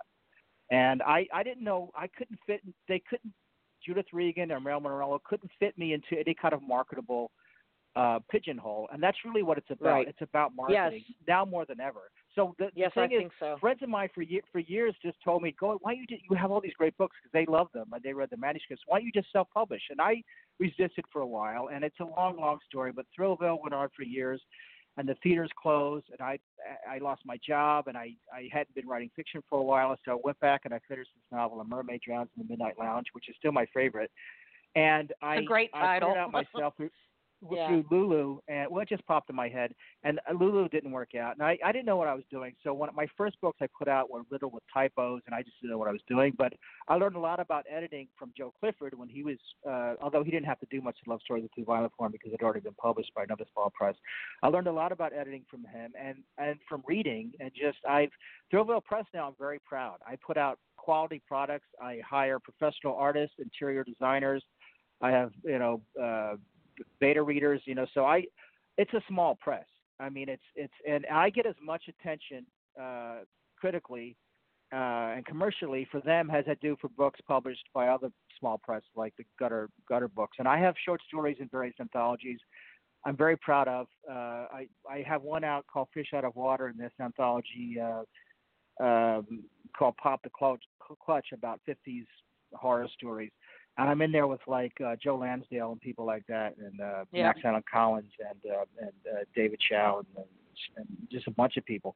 And 0.71 1.01
I, 1.01 1.27
I 1.33 1.43
didn't 1.43 1.63
know, 1.65 1.91
I 1.95 2.07
couldn't 2.07 2.39
fit, 2.47 2.61
they 2.87 3.01
couldn't, 3.09 3.33
Judith 3.85 4.07
Regan 4.13 4.51
or 4.51 4.59
Marilyn 4.59 4.83
Monroe 4.83 5.21
couldn't 5.25 5.51
fit 5.59 5.77
me 5.77 5.93
into 5.93 6.17
any 6.19 6.33
kind 6.33 6.53
of 6.53 6.61
marketable 6.61 7.31
uh, 7.95 8.19
pigeonhole, 8.29 8.87
and 8.93 9.01
that's 9.01 9.17
really 9.25 9.43
what 9.43 9.57
it's 9.57 9.69
about. 9.71 9.85
Right. 9.85 10.07
It's 10.07 10.21
about 10.21 10.51
marketing 10.55 11.03
yes. 11.07 11.17
now 11.27 11.45
more 11.45 11.65
than 11.65 11.79
ever. 11.79 12.11
So 12.38 12.56
the, 12.60 12.69
yes, 12.76 12.91
the 12.93 13.02
thing 13.02 13.13
I 13.13 13.15
is, 13.15 13.19
think 13.21 13.32
so. 13.39 13.58
friends 13.60 13.82
of 13.82 13.89
mine 13.89 14.10
for 14.13 14.23
for 14.52 14.60
years 14.60 14.95
just 15.04 15.17
told 15.23 15.41
me, 15.41 15.56
"Go, 15.60 15.80
why 15.82 15.93
don't 15.93 16.02
you 16.02 16.06
did, 16.06 16.19
you 16.30 16.38
have 16.38 16.52
all 16.52 16.62
these 16.62 16.73
great 16.78 16.95
books 16.97 17.15
because 17.21 17.34
they 17.34 17.52
love 17.52 17.67
them 17.73 17.88
and 17.91 18.04
they 18.04 18.13
read 18.13 18.30
the 18.30 18.38
manuscripts. 18.38 18.84
Why 18.86 19.00
don't 19.00 19.08
you 19.08 19.12
just 19.12 19.32
self-publish?" 19.32 19.82
And 19.89 20.00
I 20.00 20.21
resisted 20.60 21.06
for 21.12 21.21
a 21.21 21.28
while, 21.28 21.69
and 21.73 21.84
it's 21.84 22.00
a 22.00 22.06
long, 22.06 22.38
long 22.38 22.60
story. 22.69 22.91
But 22.91 23.08
Thrillville 23.17 23.60
went 23.62 23.73
on 23.73 23.89
for 23.95 24.04
years, 24.04 24.39
and 24.97 25.10
the 25.10 25.15
theaters 25.23 25.50
closed, 25.60 26.06
and 26.12 26.21
I 26.21 26.38
I 26.88 27.00
lost 27.00 27.23
my 27.26 27.38
job, 27.38 27.88
and 27.88 27.97
I 27.97 28.15
I 28.32 28.50
hadn't 28.52 28.76
been 28.76 28.88
writing 28.88 29.10
fiction 29.15 29.41
for 29.50 29.58
a 29.60 29.63
while, 29.63 29.97
so 30.06 30.12
I 30.12 30.19
went 30.23 30.39
back 30.39 30.62
and 30.65 30.73
I 30.76 30.80
finished 30.88 31.10
this 31.15 31.23
novel, 31.32 31.60
A 31.62 31.65
Mermaid 31.65 32.02
Drowns 32.06 32.30
in 32.38 32.43
the 32.43 32.50
Midnight 32.50 32.78
Lounge, 32.78 33.08
which 33.13 33.30
is 33.30 33.36
still 33.39 33.52
my 33.52 33.65
favorite. 33.73 34.12
And 34.76 35.12
I 35.23 35.38
a 35.38 35.41
great 35.41 35.71
I 35.73 35.80
title. 35.80 36.10
figured 36.10 36.23
out 36.23 36.32
myself 36.32 36.76
through 36.78 36.91
yeah. 37.52 37.67
through 37.67 37.86
Lulu, 37.91 38.39
and 38.47 38.69
well, 38.71 38.82
it 38.82 38.89
just 38.89 39.06
popped 39.06 39.30
in 39.30 39.36
my 39.36 39.47
head. 39.47 39.73
And 40.04 40.19
uh, 40.30 40.34
Lulu 40.34 40.67
didn't 40.69 40.91
work 40.91 41.15
out, 41.15 41.34
and 41.34 41.43
I, 41.43 41.58
I 41.63 41.71
didn't 41.71 41.86
know 41.86 41.97
what 41.97 42.08
I 42.08 42.13
was 42.13 42.23
doing. 42.32 42.54
So 42.63 42.73
one 42.73 42.89
of 42.89 42.95
my 42.95 43.08
first 43.15 43.39
books 43.41 43.58
I 43.62 43.67
put 43.78 43.88
out 43.88 44.10
were 44.10 44.21
riddled 44.30 44.54
with 44.54 44.63
typos, 44.73 45.21
and 45.26 45.36
I 45.36 45.43
just 45.43 45.60
didn't 45.62 45.71
know 45.71 45.78
what 45.78 45.88
I 45.88 45.91
was 45.91 46.02
doing. 46.08 46.34
But 46.38 46.54
I 46.88 46.95
learned 46.95 47.15
a 47.15 47.19
lot 47.19 47.39
about 47.39 47.65
editing 47.69 48.08
from 48.17 48.32
Joe 48.38 48.54
Clifford 48.60 48.97
when 48.97 49.10
he 49.10 49.23
was, 49.23 49.38
uh, 49.67 49.95
although 50.02 50.23
he 50.23 50.32
didn't 50.32 50.47
have 50.47 50.60
to 50.60 50.67
do 50.71 50.82
much 50.82 50.97
to 51.04 51.10
Love 51.10 51.21
Stories 51.23 51.43
of 51.43 51.54
Too 51.54 51.63
Violent 51.63 51.93
for 51.97 52.06
him 52.06 52.12
because 52.12 52.30
it 52.30 52.39
had 52.41 52.45
already 52.45 52.62
been 52.62 52.76
published 52.76 53.13
by 53.15 53.23
another 53.23 53.45
small 53.54 53.71
press. 53.76 53.95
I 54.43 54.47
learned 54.47 54.67
a 54.67 54.71
lot 54.71 54.91
about 54.91 55.13
editing 55.13 55.43
from 55.50 55.65
him, 55.65 55.93
and 56.00 56.17
and 56.38 56.58
from 56.67 56.84
reading, 56.88 57.32
and 57.39 57.52
just 57.54 57.78
I've 57.88 58.12
Thrillville 58.52 58.84
Press 58.84 59.06
now. 59.13 59.28
I'm 59.28 59.36
very 59.38 59.60
proud. 59.60 59.97
I 60.06 60.15
put 60.26 60.38
out 60.38 60.60
quality 60.78 61.21
products. 61.28 61.67
I 61.82 62.00
hire 62.08 62.39
professional 62.39 62.95
artists, 62.95 63.36
interior 63.39 63.84
designers. 63.84 64.43
I 65.02 65.12
have 65.12 65.32
you 65.43 65.60
know. 65.60 65.82
Uh, 66.02 66.36
beta 66.99 67.21
readers, 67.21 67.61
you 67.65 67.75
know. 67.75 67.85
So 67.93 68.05
I, 68.05 68.23
it's 68.77 68.93
a 68.93 69.01
small 69.07 69.35
press. 69.35 69.65
I 69.99 70.09
mean, 70.09 70.29
it's 70.29 70.43
it's 70.55 70.73
and 70.87 71.05
I 71.07 71.29
get 71.29 71.45
as 71.45 71.55
much 71.61 71.83
attention 71.87 72.45
uh, 72.79 73.19
critically 73.59 74.15
uh, 74.73 75.15
and 75.15 75.25
commercially 75.25 75.87
for 75.91 76.01
them 76.01 76.29
as 76.29 76.45
I 76.47 76.55
do 76.61 76.75
for 76.79 76.89
books 76.89 77.19
published 77.27 77.63
by 77.73 77.87
other 77.87 78.09
small 78.39 78.59
press 78.59 78.83
like 78.95 79.13
the 79.17 79.23
Gutter 79.39 79.69
Gutter 79.87 80.07
books. 80.07 80.37
And 80.39 80.47
I 80.47 80.59
have 80.59 80.75
short 80.85 81.01
stories 81.07 81.37
in 81.39 81.47
various 81.49 81.75
anthologies. 81.79 82.39
I'm 83.05 83.15
very 83.15 83.37
proud 83.37 83.67
of. 83.67 83.87
Uh, 84.09 84.45
I 84.51 84.67
I 84.89 85.03
have 85.07 85.23
one 85.23 85.43
out 85.43 85.65
called 85.71 85.87
Fish 85.93 86.09
Out 86.13 86.25
of 86.25 86.35
Water 86.35 86.67
in 86.67 86.77
this 86.77 86.91
anthology 87.01 87.77
uh, 87.81 88.03
um, 88.83 89.43
called 89.77 89.95
Pop 89.97 90.21
the 90.23 90.29
Clutch, 90.29 90.63
Clutch 91.03 91.27
about 91.33 91.59
50s 91.67 92.05
horror 92.53 92.87
stories 92.93 93.31
and 93.77 93.89
I'm 93.89 94.01
in 94.01 94.11
there 94.11 94.27
with 94.27 94.41
like 94.47 94.73
uh, 94.85 94.95
Joe 95.01 95.17
Lansdale 95.17 95.71
and 95.71 95.81
people 95.81 96.05
like 96.05 96.25
that, 96.27 96.55
and 96.57 96.81
uh, 96.81 97.05
yeah. 97.11 97.23
Max 97.23 97.41
Allan 97.43 97.63
Collins 97.71 98.11
and 98.19 98.51
uh, 98.51 98.65
and 98.79 98.91
uh, 99.13 99.23
David 99.35 99.59
Chow 99.69 99.99
and, 100.15 100.25
and 100.77 100.87
just 101.11 101.27
a 101.27 101.31
bunch 101.31 101.57
of 101.57 101.65
people. 101.65 101.95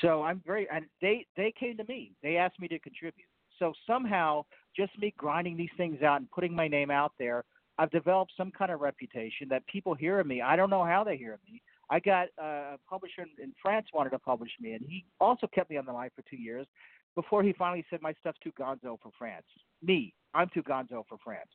So 0.00 0.22
I'm 0.22 0.42
very 0.46 0.68
and 0.72 0.86
they 1.00 1.26
they 1.36 1.52
came 1.58 1.76
to 1.78 1.84
me. 1.84 2.12
They 2.22 2.36
asked 2.36 2.60
me 2.60 2.68
to 2.68 2.78
contribute. 2.78 3.26
So 3.58 3.72
somehow, 3.86 4.44
just 4.76 4.92
me 4.98 5.14
grinding 5.16 5.56
these 5.56 5.70
things 5.76 6.02
out 6.02 6.20
and 6.20 6.30
putting 6.30 6.54
my 6.54 6.68
name 6.68 6.90
out 6.90 7.12
there, 7.18 7.42
I've 7.78 7.90
developed 7.90 8.32
some 8.36 8.50
kind 8.50 8.70
of 8.70 8.80
reputation 8.80 9.48
that 9.48 9.66
people 9.66 9.94
hear 9.94 10.20
of 10.20 10.26
me. 10.26 10.42
I 10.42 10.56
don't 10.56 10.70
know 10.70 10.84
how 10.84 11.04
they 11.04 11.16
hear 11.16 11.32
of 11.34 11.40
me. 11.50 11.62
I 11.88 12.00
got 12.00 12.28
uh, 12.40 12.74
a 12.74 12.78
publisher 12.88 13.22
in, 13.22 13.28
in 13.42 13.52
France 13.62 13.86
wanted 13.94 14.10
to 14.10 14.18
publish 14.18 14.50
me, 14.60 14.72
and 14.72 14.84
he 14.86 15.04
also 15.20 15.46
kept 15.46 15.70
me 15.70 15.76
on 15.76 15.86
the 15.86 15.92
line 15.92 16.10
for 16.14 16.22
two 16.28 16.36
years 16.36 16.66
before 17.14 17.42
he 17.42 17.52
finally 17.54 17.84
said 17.88 18.02
my 18.02 18.14
stuff's 18.20 18.38
too 18.42 18.52
gonzo 18.60 18.98
for 19.02 19.10
France. 19.18 19.46
Me, 19.82 20.12
I'm 20.36 20.50
too 20.52 20.62
gonzo 20.62 21.02
for 21.08 21.18
France. 21.24 21.48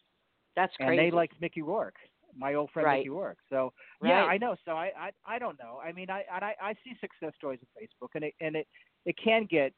That's 0.55 0.75
crazy. 0.75 0.89
And 0.89 0.99
they 0.99 1.15
like 1.15 1.31
Mickey 1.39 1.61
Rourke, 1.61 1.95
my 2.37 2.55
old 2.55 2.69
friend 2.71 2.85
right. 2.85 2.97
Mickey 2.99 3.09
Rourke. 3.09 3.37
So 3.49 3.71
right. 4.01 4.09
yeah, 4.09 4.23
I 4.23 4.37
know. 4.37 4.55
So 4.65 4.71
I, 4.71 4.91
I 4.97 5.11
I 5.25 5.39
don't 5.39 5.57
know. 5.59 5.79
I 5.83 5.91
mean, 5.91 6.09
I 6.09 6.23
and 6.33 6.43
I, 6.43 6.55
I 6.61 6.73
see 6.83 6.95
success 6.99 7.33
stories 7.37 7.59
on 7.61 7.83
Facebook, 7.83 8.09
and 8.15 8.25
it 8.25 8.33
and 8.41 8.55
it 8.55 8.67
it 9.05 9.15
can 9.23 9.47
get 9.49 9.73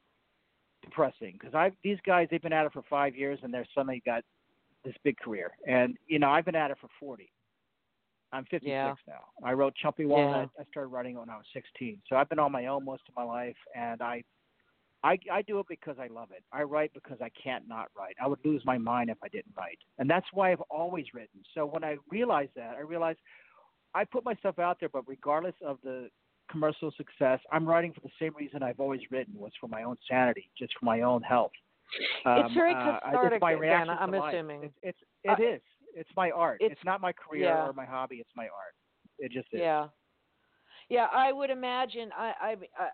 depressing 0.83 1.37
because 1.39 1.53
I 1.53 1.71
these 1.83 1.99
guys 2.05 2.27
they've 2.31 2.41
been 2.41 2.53
at 2.53 2.65
it 2.65 2.73
for 2.73 2.83
five 2.89 3.15
years 3.15 3.39
and 3.43 3.53
they're 3.53 3.67
suddenly 3.73 4.01
got 4.05 4.23
this 4.83 4.95
big 5.03 5.17
career, 5.17 5.51
and 5.67 5.95
you 6.07 6.19
know 6.19 6.29
I've 6.29 6.45
been 6.45 6.55
at 6.55 6.71
it 6.71 6.77
for 6.79 6.89
forty. 6.99 7.29
I'm 8.31 8.45
56 8.45 8.67
yeah. 8.67 8.95
now. 9.07 9.47
I 9.47 9.53
wrote 9.53 9.75
Chumpy 9.83 10.07
Walnut. 10.07 10.49
Yeah. 10.57 10.63
I 10.63 10.65
started 10.71 10.87
writing 10.87 11.19
when 11.19 11.29
I 11.29 11.35
was 11.35 11.45
16. 11.53 12.01
So 12.09 12.15
I've 12.15 12.27
been 12.29 12.39
on 12.39 12.51
my 12.51 12.65
own 12.65 12.83
most 12.83 13.03
of 13.07 13.15
my 13.15 13.23
life, 13.23 13.55
and 13.75 14.01
I 14.01 14.23
I, 15.03 15.17
I 15.31 15.41
do 15.41 15.59
it 15.59 15.65
because 15.67 15.97
I 15.99 16.07
love 16.07 16.29
it. 16.31 16.43
I 16.53 16.63
write 16.63 16.93
because 16.93 17.17
I 17.21 17.29
can't 17.41 17.67
not 17.67 17.87
write. 17.97 18.15
I 18.21 18.27
would 18.27 18.39
lose 18.45 18.61
my 18.65 18.77
mind 18.77 19.09
if 19.09 19.17
I 19.21 19.27
didn't 19.27 19.53
write. 19.57 19.79
And 19.97 20.09
that's 20.09 20.25
why 20.31 20.51
I've 20.51 20.61
always 20.69 21.05
written. 21.13 21.41
So 21.53 21.65
when 21.65 21.83
I 21.83 21.97
realized 22.09 22.51
that, 22.55 22.75
I 22.77 22.81
realized 22.81 23.19
I 23.93 24.05
put 24.05 24.23
myself 24.23 24.59
out 24.59 24.77
there, 24.79 24.89
but 24.89 25.03
regardless 25.07 25.55
of 25.65 25.77
the 25.83 26.09
commercial 26.49 26.91
success, 26.95 27.39
I'm 27.51 27.67
writing 27.67 27.93
for 27.93 28.01
the 28.01 28.11
same 28.19 28.33
reason 28.35 28.63
I've 28.63 28.79
always 28.79 29.01
written 29.11 29.33
was 29.37 29.51
for 29.59 29.67
my 29.67 29.83
own 29.83 29.97
sanity, 30.09 30.49
just 30.57 30.73
for 30.79 30.85
my 30.85 31.01
own 31.01 31.21
health. 31.21 31.51
Um, 32.25 32.39
it's 32.39 32.53
very 32.53 32.73
uh, 32.73 32.99
cathartic, 33.03 33.41
reaction 33.43 33.87
Dan, 33.87 33.97
I'm 33.99 34.11
to 34.11 34.19
life. 34.19 34.33
assuming. 34.33 34.63
It's, 34.63 34.73
it's 34.81 34.99
it 35.23 35.29
uh, 35.29 35.55
is. 35.55 35.61
It's 35.95 36.09
my 36.15 36.31
art. 36.31 36.57
It's, 36.59 36.71
it's 36.71 36.85
not 36.85 37.01
my 37.01 37.11
career 37.13 37.45
yeah. 37.45 37.67
or 37.67 37.73
my 37.73 37.85
hobby. 37.85 38.15
It's 38.15 38.31
my 38.35 38.45
art. 38.45 38.73
It 39.19 39.31
just 39.31 39.47
is. 39.51 39.59
Yeah. 39.59 39.87
Yeah, 40.93 41.07
I 41.11 41.31
would 41.31 41.49
imagine. 41.49 42.11
I, 42.15 42.33
I, 42.39 42.53
uh, 42.53 42.89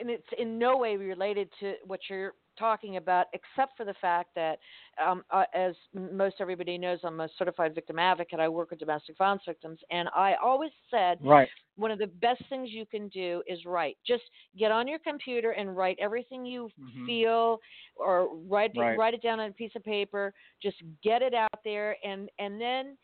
and 0.00 0.10
it's 0.10 0.26
in 0.36 0.58
no 0.58 0.76
way 0.76 0.96
related 0.96 1.48
to 1.60 1.74
what 1.86 2.00
you're 2.10 2.32
talking 2.58 2.96
about, 2.96 3.26
except 3.34 3.76
for 3.76 3.84
the 3.84 3.94
fact 4.00 4.30
that, 4.34 4.58
um, 5.04 5.22
uh, 5.30 5.44
as 5.54 5.76
most 5.94 6.36
everybody 6.40 6.76
knows, 6.76 6.98
I'm 7.04 7.20
a 7.20 7.28
certified 7.38 7.72
victim 7.72 8.00
advocate. 8.00 8.40
I 8.40 8.48
work 8.48 8.70
with 8.70 8.80
domestic 8.80 9.16
violence 9.16 9.42
victims, 9.46 9.78
and 9.92 10.08
I 10.16 10.34
always 10.42 10.72
said, 10.90 11.18
right. 11.22 11.48
One 11.76 11.90
of 11.90 11.98
the 11.98 12.06
best 12.06 12.42
things 12.48 12.70
you 12.72 12.86
can 12.86 13.08
do 13.08 13.42
is 13.46 13.58
write. 13.66 13.98
Just 14.04 14.22
get 14.58 14.72
on 14.72 14.88
your 14.88 14.98
computer 14.98 15.50
and 15.50 15.76
write 15.76 15.98
everything 16.00 16.46
you 16.46 16.70
mm-hmm. 16.80 17.06
feel, 17.06 17.60
or 17.96 18.30
write 18.48 18.72
right. 18.76 18.96
write 18.98 19.12
it 19.12 19.22
down 19.22 19.40
on 19.40 19.50
a 19.50 19.52
piece 19.52 19.72
of 19.76 19.84
paper. 19.84 20.32
Just 20.62 20.78
get 21.04 21.20
it 21.20 21.34
out 21.34 21.60
there, 21.64 21.96
and 22.02 22.30
and 22.38 22.58
then 22.58 22.96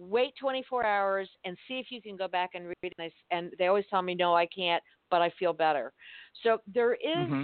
wait 0.00 0.32
24 0.40 0.84
hours 0.84 1.28
and 1.44 1.56
see 1.68 1.74
if 1.74 1.86
you 1.90 2.00
can 2.00 2.16
go 2.16 2.26
back 2.26 2.50
and 2.54 2.66
read 2.66 2.92
it. 2.98 3.12
And 3.30 3.52
they 3.58 3.66
always 3.66 3.84
tell 3.90 4.02
me, 4.02 4.14
no, 4.14 4.34
I 4.34 4.46
can't, 4.46 4.82
but 5.10 5.20
I 5.20 5.30
feel 5.38 5.52
better. 5.52 5.92
So 6.42 6.58
there 6.72 6.94
is 6.94 7.16
mm-hmm. 7.16 7.42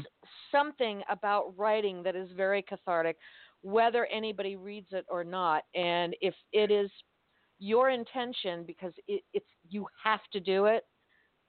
something 0.51 1.03
about 1.11 1.53
writing 1.57 2.03
that 2.03 2.16
is 2.16 2.31
very 2.37 2.62
cathartic, 2.62 3.16
whether 3.62 4.07
anybody 4.07 4.57
reads 4.57 4.88
it 4.92 5.05
or 5.09 5.23
not. 5.23 5.64
And 5.75 6.16
if 6.21 6.35
it 6.53 6.71
is 6.71 6.90
your 7.59 7.90
intention, 7.90 8.64
because 8.66 8.92
it, 9.07 9.23
it's 9.35 9.47
you 9.69 9.87
have 10.03 10.21
to 10.33 10.40
do 10.40 10.66
it, 10.66 10.85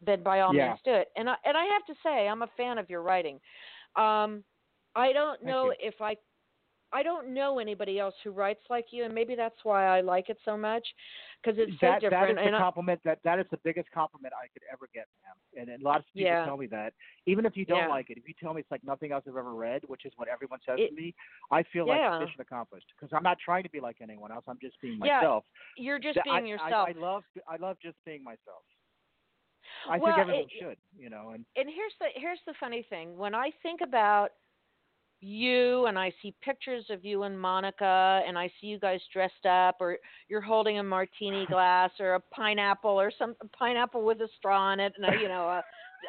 then 0.06 0.24
by 0.24 0.42
all 0.42 0.54
yeah. 0.54 0.70
means 0.70 0.80
do 0.84 0.94
it. 0.94 1.08
And 1.16 1.30
I, 1.30 1.36
and 1.46 1.56
I 1.56 1.64
have 1.64 1.86
to 1.88 1.94
say, 2.04 2.28
I'm 2.28 2.42
a 2.42 2.50
fan 2.58 2.78
of 2.78 2.90
your 2.90 3.02
writing. 3.02 3.40
Um, 3.96 4.44
I 4.96 5.14
don't 5.14 5.44
know 5.44 5.72
if 5.80 5.96
I 6.02 6.16
I 6.94 7.04
don't 7.04 7.34
know 7.34 7.60
anybody 7.60 8.00
else 8.00 8.16
who 8.24 8.32
writes 8.32 8.62
like 8.70 8.88
you, 8.92 9.04
and 9.04 9.14
maybe 9.14 9.36
that's 9.36 9.58
why 9.64 9.86
I 9.86 10.02
like 10.02 10.30
it 10.30 10.38
so 10.46 10.56
much 10.56 10.86
because 11.44 11.60
it's 11.60 11.72
so 11.80 11.88
that, 11.88 12.02
different. 12.02 12.36
That 12.38 12.42
is 12.42 12.46
and 12.46 12.56
the 12.56 12.60
compliment 12.60 13.02
that 13.04 13.20
that 13.26 13.40
is 13.40 13.46
the 13.52 13.58
biggest 13.64 13.92
compliment 13.92 14.34
I 14.34 14.48
could 14.54 14.62
ever 14.72 14.88
get, 14.94 15.06
ma'am. 15.24 15.62
And, 15.62 15.70
and 15.70 15.84
lots 15.84 16.06
of 16.08 16.14
people 16.14 16.32
Yeah. 16.32 16.46
tell 16.46 16.56
me 16.58 16.68
that. 16.68 16.94
Even 17.26 17.46
if 17.46 17.58
you 17.58 17.66
don't 17.66 17.80
Yeah. 17.80 17.88
like 17.90 18.10
it, 18.10 18.18
if 18.18 18.28
you 18.28 18.34
tell 18.40 18.54
me 18.54 18.62
it's 18.62 18.72
like 18.72 18.84
nothing 18.86 19.12
else 19.12 19.24
I've 19.28 19.36
ever 19.36 19.54
read, 19.54 19.84
which 19.88 20.06
is 20.06 20.14
what 20.16 20.28
everyone 20.30 20.60
says 20.66 20.78
It- 20.80 20.90
to 20.90 20.96
me, 20.96 21.14
I 21.52 21.64
feel 21.64 21.88
Yeah. 21.88 22.12
like 22.12 22.22
mission 22.28 22.40
accomplished 22.42 22.88
because 22.96 23.12
I'm 23.14 23.24
not 23.24 23.38
trying 23.40 23.64
to 23.64 23.70
be 23.70 23.80
like 23.82 23.98
anyone 24.02 24.32
else. 24.32 24.46
I'm 24.48 24.60
just 24.62 24.80
being 24.82 24.98
myself. 25.00 25.44
Yeah, 25.76 25.84
you're 25.84 26.00
just 26.00 26.20
being 26.24 26.36
I, 26.36 26.40
yourself. 26.48 26.88
I, 26.88 26.92
I 26.92 26.94
love 26.94 27.24
I 27.48 27.58
love 27.58 27.78
just 27.82 27.98
being 28.06 28.24
myself. 28.24 28.64
I 29.90 29.98
Well, 29.98 30.08
think 30.16 30.20
everyone 30.20 30.44
it- 30.44 30.52
should, 30.60 30.78
you 30.98 31.10
know. 31.10 31.32
And 31.32 31.46
and 31.58 31.68
here's 31.70 31.94
the 32.00 32.08
here's 32.16 32.40
the 32.48 32.54
funny 32.60 32.84
thing 32.90 33.18
when 33.18 33.36
i 33.36 33.52
think 33.62 33.82
about 33.82 34.32
you 35.22 35.86
and 35.86 35.98
i 35.98 36.12
see 36.22 36.34
pictures 36.42 36.86
of 36.90 37.04
you 37.04 37.24
and 37.24 37.40
monica 37.40 38.22
and 38.28 38.38
i 38.38 38.48
see 38.60 38.68
you 38.68 38.80
guys 38.80 39.00
dressed 39.12 39.46
up 39.50 39.76
or 39.80 39.98
you're 40.28 40.42
holding 40.42 40.80
a 40.80 40.84
martini 40.84 41.46
glass 41.50 41.90
or 42.00 42.16
a 42.16 42.20
pineapple 42.34 42.92
or 43.00 43.12
some 43.18 43.36
a 43.42 43.48
pineapple 43.58 44.04
with 44.06 44.20
a 44.22 44.28
straw 44.38 44.74
in 44.74 44.80
it 44.80 44.94
and 44.98 45.06
a, 45.06 45.22
you 45.22 45.28
know 45.28 45.48
a, 45.48 45.64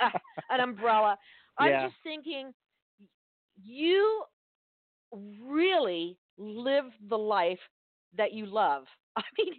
a, 0.05 0.11
an 0.55 0.61
umbrella 0.61 1.17
i'm 1.59 1.71
Yeah. 1.71 1.81
just 1.81 1.95
thinking 2.03 2.53
you 3.63 4.23
really 5.43 6.17
live 6.39 6.85
the 7.09 7.17
life 7.19 7.59
that 8.17 8.33
you 8.33 8.47
love 8.47 8.85
i 9.17 9.23
mean 9.39 9.55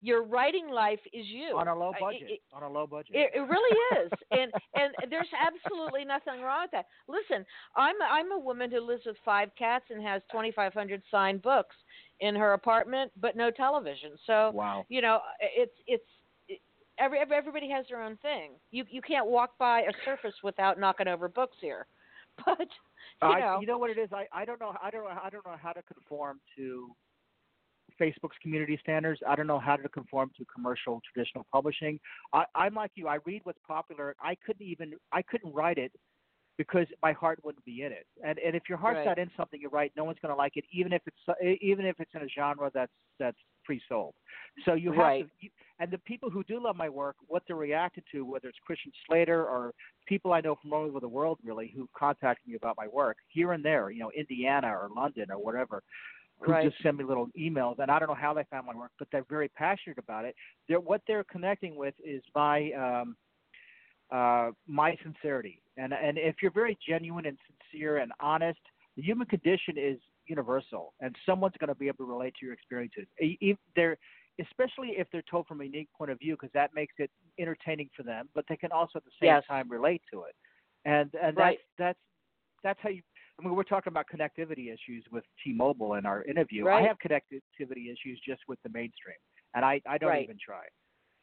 your 0.00 0.22
writing 0.22 0.68
life 0.70 1.00
is 1.12 1.26
you 1.26 1.56
on 1.56 1.68
a 1.68 1.74
low 1.74 1.92
budget, 1.98 2.22
it- 2.30 2.40
on 2.52 2.62
a 2.62 2.68
low 2.68 2.86
budget. 2.86 3.14
it, 3.14 3.30
it 3.34 3.40
really 3.40 3.78
is, 3.98 4.10
and 4.30 4.52
and 4.74 5.10
there's 5.10 5.28
absolutely 5.34 6.04
nothing 6.04 6.40
wrong 6.40 6.62
with 6.62 6.70
that. 6.70 6.86
Listen, 7.08 7.44
I'm 7.76 7.96
I'm 8.08 8.32
a 8.32 8.38
woman 8.38 8.70
who 8.70 8.80
lives 8.80 9.02
with 9.06 9.16
five 9.24 9.50
cats 9.58 9.86
and 9.90 10.02
has 10.02 10.22
2,500 10.30 11.02
signed 11.10 11.42
books 11.42 11.76
in 12.20 12.34
her 12.34 12.52
apartment, 12.52 13.10
but 13.20 13.36
no 13.36 13.50
television. 13.50 14.12
So 14.26 14.52
wow. 14.54 14.84
you 14.88 15.02
know, 15.02 15.20
it's 15.40 15.74
it's 15.86 16.04
it, 16.48 16.60
every 16.98 17.18
every- 17.18 17.36
everybody 17.36 17.68
has 17.70 17.86
their 17.88 18.02
own 18.02 18.16
thing. 18.18 18.52
You 18.70 18.84
you 18.90 19.02
can't 19.02 19.26
walk 19.26 19.58
by 19.58 19.80
a 19.80 19.92
surface 20.04 20.34
without 20.42 20.78
knocking 20.78 21.08
over 21.08 21.28
books 21.28 21.56
here, 21.60 21.86
but 22.46 22.68
you 23.22 23.28
I, 23.28 23.40
know, 23.40 23.58
you 23.60 23.66
know 23.66 23.78
what 23.78 23.90
it 23.90 23.98
is? 23.98 24.10
I, 24.12 24.26
I 24.32 24.44
don't 24.44 24.60
know. 24.60 24.74
I 24.82 24.90
don't 24.90 25.04
know. 25.04 25.20
I 25.22 25.28
don't 25.28 25.44
know 25.44 25.56
how 25.60 25.72
to 25.72 25.82
conform 25.82 26.38
to 26.56 26.94
Facebook's 28.00 28.36
community 28.42 28.78
standards. 28.82 29.20
I 29.26 29.36
don't 29.36 29.46
know 29.46 29.58
how 29.58 29.76
to 29.76 29.88
conform 29.88 30.30
to 30.38 30.44
commercial 30.52 31.00
traditional 31.12 31.46
publishing. 31.52 31.98
I, 32.32 32.44
I'm 32.54 32.74
like 32.74 32.92
you. 32.94 33.08
I 33.08 33.18
read 33.24 33.40
what's 33.44 33.60
popular. 33.66 34.14
I 34.20 34.36
couldn't 34.44 34.66
even. 34.66 34.94
I 35.12 35.22
couldn't 35.22 35.52
write 35.52 35.78
it 35.78 35.92
because 36.58 36.86
my 37.02 37.12
heart 37.12 37.38
wouldn't 37.44 37.64
be 37.64 37.82
in 37.82 37.92
it. 37.92 38.06
And 38.24 38.38
and 38.38 38.54
if 38.54 38.64
your 38.68 38.78
heart's 38.78 38.98
Right. 38.98 39.06
not 39.06 39.18
in 39.18 39.30
something 39.36 39.60
you 39.60 39.68
write, 39.68 39.92
no 39.96 40.04
one's 40.04 40.18
going 40.20 40.32
to 40.32 40.36
like 40.36 40.56
it, 40.56 40.64
even 40.72 40.92
if 40.92 41.02
it's 41.06 41.16
uh, 41.28 41.34
even 41.62 41.86
if 41.86 41.98
it's 42.00 42.10
in 42.14 42.22
a 42.22 42.28
genre 42.28 42.70
that's 42.74 42.92
that's 43.18 43.38
pre-sold. 43.64 44.14
So 44.64 44.74
you 44.74 44.92
have 44.92 45.02
Right. 45.02 45.26
to. 45.40 45.48
And 45.80 45.90
the 45.90 45.98
people 45.98 46.30
who 46.30 46.42
do 46.44 46.60
love 46.62 46.74
my 46.74 46.88
work, 46.88 47.16
what 47.28 47.44
they're 47.46 47.56
reacted 47.56 48.02
to, 48.12 48.24
whether 48.24 48.48
it's 48.48 48.58
Christian 48.66 48.90
Slater 49.06 49.46
or 49.46 49.72
people 50.06 50.32
I 50.32 50.40
know 50.40 50.56
from 50.60 50.72
all 50.72 50.84
over 50.84 50.98
the 50.98 51.08
world, 51.08 51.38
really, 51.44 51.72
who 51.74 51.88
contact 51.96 52.46
me 52.46 52.56
about 52.56 52.76
my 52.76 52.88
work 52.88 53.18
here 53.28 53.52
and 53.52 53.64
there, 53.64 53.90
you 53.90 54.00
know, 54.00 54.10
Indiana 54.16 54.68
or 54.68 54.88
London 54.94 55.30
or 55.30 55.38
whatever, 55.38 55.82
who 56.40 56.52
Right. 56.52 56.64
just 56.64 56.82
send 56.82 56.96
me 56.96 57.04
little 57.04 57.28
emails. 57.38 57.78
And 57.78 57.90
I 57.90 57.98
don't 57.98 58.08
know 58.08 58.14
how 58.14 58.32
they 58.34 58.44
found 58.50 58.66
my 58.66 58.74
work, 58.74 58.92
but 58.98 59.08
they're 59.10 59.24
very 59.28 59.48
passionate 59.48 59.98
about 59.98 60.24
it. 60.24 60.34
They're, 60.68 60.80
what 60.80 61.02
they're 61.06 61.24
connecting 61.24 61.76
with 61.76 61.94
is 62.04 62.22
my 62.34 62.70
um, 62.72 63.16
uh, 64.10 64.50
my 64.66 64.96
sincerity. 65.02 65.60
And 65.76 65.92
and 65.92 66.18
if 66.18 66.36
you're 66.42 66.50
very 66.52 66.78
genuine 66.86 67.26
and 67.26 67.38
sincere 67.70 67.98
and 67.98 68.12
honest, 68.20 68.58
the 68.96 69.02
human 69.02 69.26
condition 69.26 69.76
is 69.76 69.98
universal, 70.26 70.94
and 71.00 71.14
someone's 71.26 71.54
going 71.58 71.68
to 71.68 71.74
be 71.74 71.88
able 71.88 71.98
to 71.98 72.10
relate 72.10 72.34
to 72.40 72.46
your 72.46 72.54
experiences. 72.54 73.06
E- 73.20 73.56
They're 73.76 73.96
especially 74.40 74.90
if 74.96 75.08
they're 75.10 75.22
told 75.28 75.46
from 75.46 75.60
a 75.60 75.64
unique 75.64 75.88
point 75.96 76.10
of 76.12 76.18
view, 76.18 76.34
because 76.34 76.50
that 76.54 76.70
makes 76.74 76.94
it 76.98 77.10
entertaining 77.40 77.90
for 77.96 78.04
them. 78.04 78.28
But 78.34 78.44
they 78.48 78.56
can 78.56 78.70
also 78.72 78.98
at 78.98 79.04
the 79.04 79.10
same 79.20 79.26
Yes. 79.28 79.44
time 79.48 79.68
relate 79.68 80.02
to 80.12 80.22
it, 80.22 80.34
and 80.84 81.12
and 81.22 81.36
Right. 81.36 81.58
that's 81.58 81.68
that's 81.78 81.98
that's 82.62 82.80
how 82.82 82.88
you. 82.90 83.02
I 83.38 83.44
mean, 83.44 83.54
we're 83.54 83.62
talking 83.62 83.92
about 83.92 84.06
connectivity 84.12 84.72
issues 84.72 85.04
with 85.12 85.24
T-Mobile 85.44 85.94
in 85.94 86.06
our 86.06 86.24
interview. 86.24 86.64
Right. 86.64 86.82
I 86.82 86.86
have 86.88 86.96
connectivity 86.98 87.92
issues 87.92 88.20
just 88.26 88.42
with 88.48 88.58
the 88.64 88.68
mainstream, 88.70 89.16
and 89.54 89.64
I 89.64 89.80
I 89.86 89.98
don't 89.98 90.10
Right. 90.10 90.24
even 90.24 90.38
try. 90.44 90.64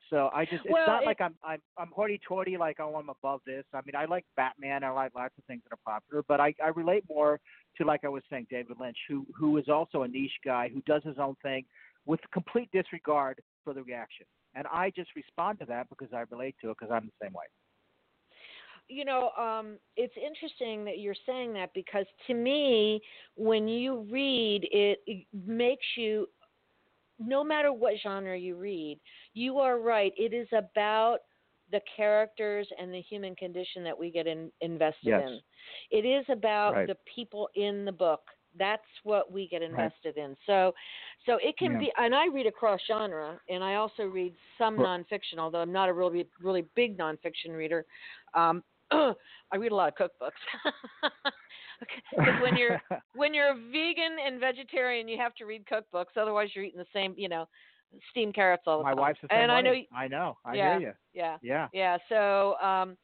So 0.09 0.29
I 0.33 0.45
just 0.45 0.63
it's 0.65 0.71
Well, 0.71 0.85
not 0.87 1.03
it- 1.03 1.07
like 1.07 1.19
I'm 1.19 1.35
I'm 1.43 1.61
I'm 1.77 1.91
hoity-toity 1.91 2.57
like 2.57 2.79
oh 2.79 2.95
I'm 2.95 3.09
above 3.09 3.41
this. 3.45 3.65
I 3.73 3.81
mean 3.85 3.95
I 3.95 4.05
like 4.05 4.25
Batman. 4.37 4.83
I 4.83 4.91
like 4.91 5.13
lots 5.15 5.37
of 5.37 5.43
things 5.45 5.63
that 5.63 5.73
are 5.73 5.79
popular, 5.93 6.23
but 6.27 6.39
I 6.39 6.53
I 6.63 6.67
relate 6.69 7.03
more 7.09 7.39
to 7.77 7.83
like 7.85 8.05
I 8.05 8.09
was 8.09 8.23
saying 8.29 8.47
David 8.49 8.77
Lynch, 8.79 8.97
who 9.09 9.25
who 9.37 9.57
is 9.57 9.67
also 9.67 10.03
a 10.03 10.07
niche 10.07 10.39
guy 10.45 10.69
who 10.69 10.81
does 10.85 11.03
his 11.03 11.17
own 11.17 11.35
thing 11.41 11.65
with 12.05 12.19
complete 12.31 12.69
disregard 12.71 13.41
for 13.63 13.73
the 13.73 13.83
reaction, 13.83 14.27
and 14.53 14.67
I 14.67 14.91
just 14.91 15.09
respond 15.15 15.59
to 15.59 15.65
that 15.65 15.89
because 15.89 16.13
I 16.13 16.23
relate 16.29 16.55
to 16.61 16.69
it 16.69 16.77
because 16.79 16.93
I'm 16.93 17.07
the 17.07 17.25
same 17.25 17.33
way. 17.33 17.45
You 18.87 19.05
know, 19.05 19.31
um, 19.31 19.77
it's 19.95 20.13
interesting 20.15 20.85
that 20.85 20.99
you're 20.99 21.15
saying 21.25 21.53
that 21.53 21.73
because 21.73 22.05
to 22.27 22.33
me, 22.33 23.01
when 23.35 23.67
you 23.67 24.05
read, 24.11 24.67
it, 24.71 24.99
it 25.07 25.25
makes 25.45 25.85
you, 25.97 26.27
no 27.19 27.43
matter 27.43 27.71
what 27.73 27.93
genre 28.03 28.37
you 28.37 28.55
read, 28.55 28.99
you 29.33 29.57
are 29.59 29.79
right. 29.79 30.13
It 30.17 30.33
is 30.33 30.47
about 30.51 31.19
the 31.71 31.81
characters 31.97 32.67
and 32.79 32.93
the 32.93 33.01
human 33.01 33.35
condition 33.35 33.83
that 33.83 33.97
we 33.97 34.11
get 34.11 34.27
in, 34.27 34.51
invested 34.61 34.95
Yes. 35.07 35.29
in. 35.29 35.39
It 35.89 36.05
is 36.05 36.25
about 36.29 36.75
Right. 36.75 36.87
the 36.87 36.97
people 37.13 37.49
in 37.55 37.85
the 37.85 37.91
book. 37.91 38.21
That's 38.57 38.83
what 39.03 39.31
we 39.31 39.47
get 39.47 39.61
invested 39.61 40.15
in. 40.15 40.37
So, 40.45 40.73
so 41.25 41.37
it 41.43 41.57
can 41.57 41.73
Yeah. 41.73 41.79
be, 41.79 41.91
and 41.97 42.13
I 42.15 42.27
read 42.27 42.45
across 42.45 42.79
genre, 42.87 43.41
and 43.49 43.63
I 43.63 43.75
also 43.75 44.03
read 44.05 44.33
some 44.57 44.77
Well- 44.77 44.87
nonfiction, 44.87 45.39
although 45.39 45.59
I'm 45.59 45.73
not 45.73 45.89
a 45.89 45.93
really, 45.93 46.27
really 46.39 46.61
big 46.75 46.97
nonfiction 46.97 47.57
reader. 47.57 47.85
Um, 48.33 48.63
I 49.51 49.57
read 49.57 49.71
a 49.71 49.75
lot 49.75 49.89
of 49.89 49.95
cookbooks. 49.95 50.71
Because 52.11 52.41
when 52.41 52.55
you're 52.55 52.81
when 53.15 53.33
you're 53.33 53.49
a 53.51 53.55
vegan 53.55 54.17
and 54.25 54.39
vegetarian, 54.39 55.07
you 55.07 55.17
have 55.17 55.35
to 55.35 55.45
read 55.45 55.65
cookbooks. 55.65 56.15
Otherwise, 56.19 56.49
you're 56.53 56.63
eating 56.63 56.79
the 56.79 56.85
same, 56.93 57.13
you 57.17 57.27
know, 57.27 57.47
steamed 58.11 58.33
carrots 58.33 58.63
all 58.65 58.77
the 58.77 58.83
My 58.83 58.91
time. 58.91 58.99
wife's 58.99 59.19
the 59.21 59.27
same 59.31 59.41
and 59.41 59.51
I 59.51 59.61
know. 59.61 59.73
I 59.93 60.07
know. 60.07 60.37
I 60.45 60.55
yeah. 60.55 60.79
hear 60.79 60.87
you. 60.89 60.93
yeah, 61.13 61.37
Yeah. 61.41 61.67
yeah. 61.73 61.97
So, 62.09 62.55
um, 62.65 62.97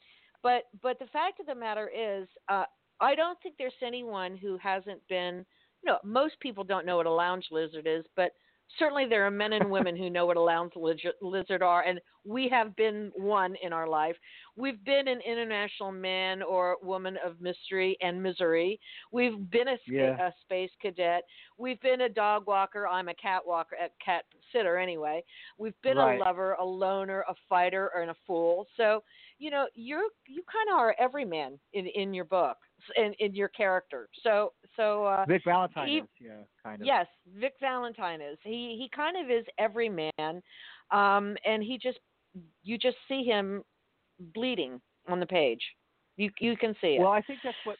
but 0.43 0.63
but 0.81 0.99
the 0.99 1.07
fact 1.07 1.39
of 1.39 1.45
the 1.47 1.55
matter 1.55 1.89
is, 1.89 2.27
uh, 2.49 2.63
I 2.99 3.15
don't 3.15 3.37
think 3.43 3.55
there's 3.57 3.73
anyone 3.85 4.37
who 4.37 4.57
hasn't 4.57 5.01
been. 5.09 5.45
You 5.83 5.91
know, 5.91 5.97
most 6.03 6.39
people 6.39 6.63
don't 6.63 6.85
know 6.85 6.97
what 6.97 7.07
a 7.07 7.11
lounge 7.11 7.47
lizard 7.51 7.87
is, 7.87 8.05
but 8.15 8.31
certainly 8.77 9.05
there 9.05 9.25
are 9.25 9.31
men 9.31 9.53
and 9.53 9.69
women 9.69 9.95
who 9.95 10.09
know 10.09 10.25
what 10.25 10.37
a 10.37 10.41
lounge 10.41 10.73
lizard, 10.75 11.61
are, 11.61 11.81
and 11.83 11.99
we 12.23 12.47
have 12.49 12.75
been 12.75 13.11
one 13.15 13.55
in 13.63 13.73
our 13.73 13.87
life. 13.87 14.15
We've 14.55 14.83
been 14.85 15.07
an 15.07 15.19
international 15.25 15.91
man 15.91 16.43
or 16.43 16.77
woman 16.83 17.17
of 17.25 17.41
mystery 17.41 17.97
and 18.01 18.21
misery. 18.21 18.79
We've 19.11 19.49
been 19.49 19.69
a, 19.69 19.77
Yeah. 19.87 20.27
a 20.27 20.33
space 20.41 20.71
cadet. 20.81 21.23
We've 21.57 21.81
been 21.81 22.01
a 22.01 22.09
dog 22.09 22.47
walker. 22.47 22.87
I'm 22.87 23.09
a 23.09 23.15
cat 23.15 23.45
walker, 23.45 23.75
a 23.75 23.89
cat 24.03 24.25
sitter 24.51 24.77
anyway. 24.77 25.23
We've 25.57 25.79
been 25.81 25.97
Right. 25.97 26.19
a 26.19 26.23
lover, 26.23 26.53
a 26.53 26.65
loner, 26.65 27.25
a 27.27 27.35
fighter, 27.49 27.87
and 27.95 28.11
a 28.11 28.15
fool. 28.27 28.67
So 28.77 29.03
you 29.41 29.49
know, 29.49 29.65
you're 29.73 30.03
you 30.27 30.43
kind 30.51 30.69
of 30.71 30.79
are 30.79 30.95
every 30.99 31.25
man 31.25 31.59
in 31.73 31.87
in 31.87 32.13
your 32.13 32.25
book 32.25 32.57
in 32.95 33.13
in 33.19 33.33
your 33.33 33.47
character. 33.47 34.07
So 34.21 34.53
so 34.75 35.05
uh, 35.05 35.25
Vic 35.27 35.41
Valentine 35.43 35.87
he- 35.87 35.97
is 35.97 36.03
yeah 36.19 36.31
kind 36.63 36.79
of. 36.79 36.85
Yes, 36.85 37.07
Vic 37.39 37.53
Valentine 37.59 38.21
is. 38.21 38.37
He 38.43 38.77
he 38.79 38.87
kind 38.95 39.17
of 39.17 39.31
is 39.35 39.43
every 39.57 39.89
man, 39.89 40.41
um, 40.91 41.35
and 41.43 41.63
he 41.63 41.79
just 41.81 41.97
you 42.63 42.77
just 42.77 42.97
see 43.07 43.23
him 43.23 43.63
bleeding 44.35 44.79
on 45.07 45.19
the 45.19 45.25
page. 45.25 45.61
You 46.17 46.29
you 46.39 46.55
can 46.55 46.75
see 46.79 46.95
it. 46.95 46.99
Well, 46.99 47.11
I 47.11 47.21
think 47.21 47.39
that's 47.43 47.57
what 47.63 47.77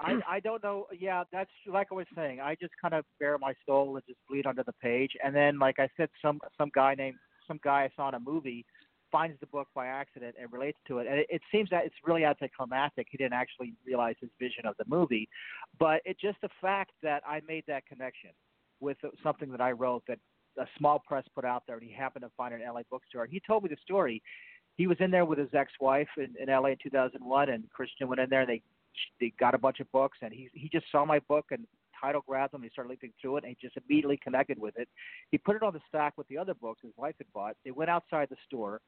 I 0.00 0.18
I 0.28 0.40
don't 0.40 0.64
know. 0.64 0.86
Yeah, 0.98 1.22
that's 1.32 1.50
like 1.68 1.86
I 1.92 1.94
was 1.94 2.06
saying. 2.16 2.40
I 2.40 2.56
just 2.60 2.72
kind 2.82 2.92
of 2.92 3.04
bare 3.20 3.38
my 3.38 3.54
soul 3.66 3.94
and 3.94 4.04
just 4.08 4.18
bleed 4.28 4.46
under 4.46 4.64
the 4.64 4.74
page, 4.82 5.12
and 5.22 5.32
then 5.32 5.60
like 5.60 5.78
I 5.78 5.88
said, 5.96 6.08
some 6.20 6.40
some 6.58 6.72
guy 6.74 6.96
named 6.96 7.18
some 7.46 7.60
guy 7.62 7.84
I 7.84 7.90
saw 7.94 8.08
in 8.08 8.14
a 8.14 8.20
movie 8.20 8.66
finds 9.14 9.38
the 9.38 9.46
book 9.46 9.68
by 9.76 9.86
accident 9.86 10.34
and 10.40 10.52
relates 10.52 10.78
to 10.88 10.98
it, 10.98 11.06
and 11.06 11.20
it, 11.20 11.26
it 11.30 11.42
seems 11.52 11.70
that 11.70 11.84
it's 11.84 11.94
really 12.04 12.24
anticlimactic. 12.24 13.06
He 13.08 13.16
didn't 13.16 13.34
actually 13.34 13.72
realize 13.86 14.16
his 14.20 14.30
vision 14.40 14.66
of 14.66 14.74
the 14.76 14.84
movie, 14.88 15.28
but 15.78 16.02
it 16.04 16.16
just 16.20 16.40
the 16.42 16.48
fact 16.60 16.90
that 17.04 17.22
I 17.24 17.40
made 17.46 17.62
that 17.68 17.86
connection 17.86 18.30
with 18.80 18.96
something 19.22 19.52
that 19.52 19.60
I 19.60 19.70
wrote 19.70 20.02
that 20.08 20.18
a 20.58 20.66
small 20.78 21.00
press 21.06 21.24
put 21.32 21.44
out 21.44 21.62
there, 21.68 21.76
and 21.76 21.86
he 21.86 21.92
happened 21.92 22.24
to 22.24 22.30
find 22.36 22.52
it 22.52 22.60
in 22.60 22.66
LA 22.68 22.80
bookstore. 22.90 23.22
And 23.22 23.32
he 23.32 23.40
told 23.46 23.62
me 23.62 23.68
the 23.68 23.76
story. 23.84 24.20
He 24.76 24.88
was 24.88 24.96
in 24.98 25.12
there 25.12 25.24
with 25.24 25.38
his 25.38 25.54
ex-wife 25.54 26.08
in, 26.16 26.34
in 26.40 26.52
LA 26.52 26.70
in 26.70 26.76
2001, 26.82 27.48
and 27.48 27.70
Christian 27.70 28.08
went 28.08 28.20
in 28.20 28.28
there. 28.28 28.40
and 28.40 28.48
They 28.48 28.62
they 29.20 29.32
got 29.38 29.54
a 29.54 29.58
bunch 29.58 29.78
of 29.80 29.90
books, 29.92 30.18
and 30.22 30.32
he 30.32 30.48
he 30.52 30.68
just 30.68 30.86
saw 30.90 31.04
my 31.04 31.20
book 31.20 31.46
and 31.50 31.66
title 32.00 32.22
grabbed 32.26 32.54
him. 32.54 32.62
He 32.62 32.68
started 32.70 32.90
leaping 32.90 33.12
through 33.20 33.38
it, 33.38 33.44
and 33.44 33.56
he 33.56 33.66
just 33.66 33.76
immediately 33.76 34.18
connected 34.22 34.58
with 34.58 34.76
it. 34.76 34.88
He 35.30 35.38
put 35.38 35.56
it 35.56 35.62
on 35.62 35.72
the 35.72 35.80
stack 35.88 36.14
with 36.16 36.28
the 36.28 36.38
other 36.38 36.54
books 36.54 36.80
his 36.82 36.92
wife 36.96 37.14
had 37.18 37.26
bought. 37.32 37.56
They 37.64 37.70
went 37.70 37.90
outside 37.90 38.28
the 38.30 38.36
store. 38.46 38.80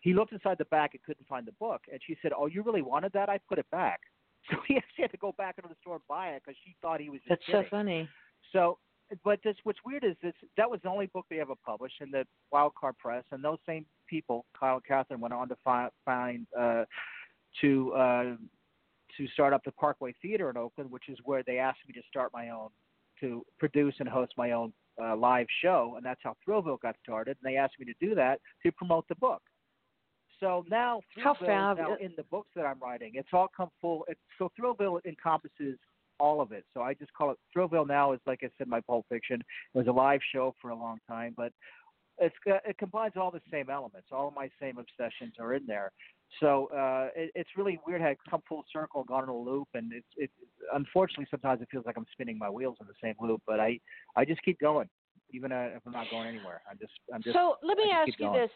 He 0.00 0.14
looked 0.14 0.32
inside 0.32 0.58
the 0.58 0.64
back 0.66 0.94
and 0.94 1.02
couldn't 1.02 1.26
find 1.26 1.46
the 1.46 1.52
book, 1.52 1.82
and 1.90 2.00
she 2.06 2.16
said, 2.22 2.32
"Oh, 2.36 2.46
you 2.46 2.62
really 2.62 2.82
wanted 2.82 3.12
that? 3.12 3.28
I 3.28 3.38
put 3.48 3.58
it 3.58 3.70
back." 3.70 4.00
So 4.50 4.56
he 4.66 4.76
actually 4.76 5.02
had 5.02 5.10
to 5.10 5.18
go 5.18 5.34
back 5.36 5.56
into 5.58 5.68
the 5.68 5.74
store 5.82 5.96
and 5.96 6.02
buy 6.08 6.28
it 6.28 6.42
because 6.42 6.56
she 6.64 6.74
thought 6.80 7.00
he 7.00 7.10
was 7.10 7.20
just 7.28 7.42
That's 7.50 7.66
so 7.66 7.68
funny. 7.68 8.08
So, 8.52 8.78
but 9.22 9.40
this 9.44 9.56
what's 9.64 9.80
weird 9.84 10.04
is 10.04 10.14
this 10.22 10.32
that 10.56 10.70
was 10.70 10.80
the 10.82 10.88
only 10.88 11.06
book 11.06 11.26
they 11.28 11.40
ever 11.40 11.52
published 11.66 11.96
in 12.00 12.10
the 12.10 12.24
Wildcard 12.54 12.96
Press, 12.98 13.24
and 13.30 13.44
those 13.44 13.58
same 13.66 13.84
people, 14.06 14.46
Kyle 14.58 14.76
and 14.76 14.84
Catherine, 14.86 15.20
went 15.20 15.34
on 15.34 15.48
to 15.48 15.56
find, 15.62 15.90
find 16.04 16.46
uh, 16.58 16.84
to 17.60 17.92
uh, 17.92 18.24
to 19.16 19.28
start 19.34 19.52
up 19.52 19.64
the 19.64 19.72
Parkway 19.72 20.14
Theater 20.22 20.50
in 20.50 20.56
Oakland, 20.56 20.90
which 20.90 21.08
is 21.08 21.18
where 21.24 21.42
they 21.42 21.58
asked 21.58 21.80
me 21.86 21.92
to 21.94 22.02
start 22.08 22.30
my 22.32 22.50
own, 22.50 22.68
to 23.20 23.44
produce 23.58 23.94
and 23.98 24.08
host 24.08 24.32
my 24.36 24.52
own 24.52 24.72
uh, 25.02 25.16
live 25.16 25.46
show, 25.62 25.94
and 25.96 26.04
that's 26.04 26.20
how 26.22 26.36
Thrillville 26.46 26.80
got 26.80 26.96
started. 27.02 27.36
And 27.42 27.52
they 27.52 27.56
asked 27.56 27.74
me 27.78 27.86
to 27.86 27.94
do 28.00 28.14
that 28.14 28.40
to 28.64 28.72
promote 28.72 29.06
the 29.08 29.16
book. 29.16 29.42
So 30.40 30.64
now 30.70 31.00
Thrillville 31.18 31.76
now 31.76 31.96
in 32.00 32.12
the 32.16 32.22
books 32.24 32.48
that 32.54 32.64
I'm 32.64 32.78
writing, 32.80 33.12
it's 33.14 33.28
all 33.32 33.48
come 33.54 33.70
full. 33.80 34.04
It's, 34.08 34.20
so 34.38 34.50
Thrillville 34.58 35.00
encompasses 35.04 35.78
all 36.20 36.40
of 36.40 36.52
it. 36.52 36.64
So 36.74 36.82
I 36.82 36.94
just 36.94 37.12
call 37.14 37.30
it 37.30 37.38
Thrillville 37.56 37.86
now. 37.86 38.12
Is 38.12 38.20
like 38.26 38.40
I 38.42 38.48
said, 38.58 38.68
my 38.68 38.80
Pulp 38.80 39.06
Fiction. 39.08 39.40
It 39.74 39.78
was 39.78 39.86
a 39.86 39.92
live 39.92 40.20
show 40.32 40.54
for 40.60 40.70
a 40.70 40.76
long 40.76 40.98
time, 41.08 41.34
but 41.36 41.52
it's 42.18 42.34
it 42.46 42.78
combines 42.78 43.14
all 43.16 43.30
the 43.30 43.40
same 43.50 43.70
elements. 43.70 44.08
All 44.12 44.28
of 44.28 44.34
my 44.34 44.50
same 44.60 44.78
obsessions 44.78 45.34
are 45.40 45.54
in 45.54 45.66
there. 45.66 45.92
So 46.40 46.68
uh, 46.74 47.08
it, 47.16 47.30
it's 47.34 47.50
really 47.56 47.80
weird 47.86 48.02
how 48.02 48.08
it 48.08 48.18
come 48.28 48.42
full 48.48 48.64
circle, 48.72 49.02
gone 49.04 49.24
in 49.24 49.28
a 49.30 49.36
loop, 49.36 49.68
and 49.74 49.92
it's 49.92 50.06
it. 50.16 50.30
Unfortunately, 50.74 51.26
sometimes 51.30 51.62
it 51.62 51.68
feels 51.70 51.86
like 51.86 51.96
I'm 51.96 52.06
spinning 52.12 52.38
my 52.38 52.50
wheels 52.50 52.76
in 52.80 52.86
the 52.86 52.94
same 53.02 53.14
loop, 53.20 53.42
but 53.46 53.60
I 53.60 53.80
I 54.16 54.24
just 54.24 54.42
keep 54.42 54.60
going, 54.60 54.88
even 55.32 55.52
uh, 55.52 55.70
if 55.74 55.82
I'm 55.86 55.92
not 55.92 56.06
going 56.10 56.28
anywhere. 56.28 56.60
I'm 56.70 56.78
just 56.78 56.92
I'm 57.12 57.22
just. 57.22 57.34
So 57.34 57.56
let 57.62 57.78
me 57.78 57.90
ask 57.92 58.08
you 58.08 58.14
going. 58.18 58.40
this: 58.40 58.50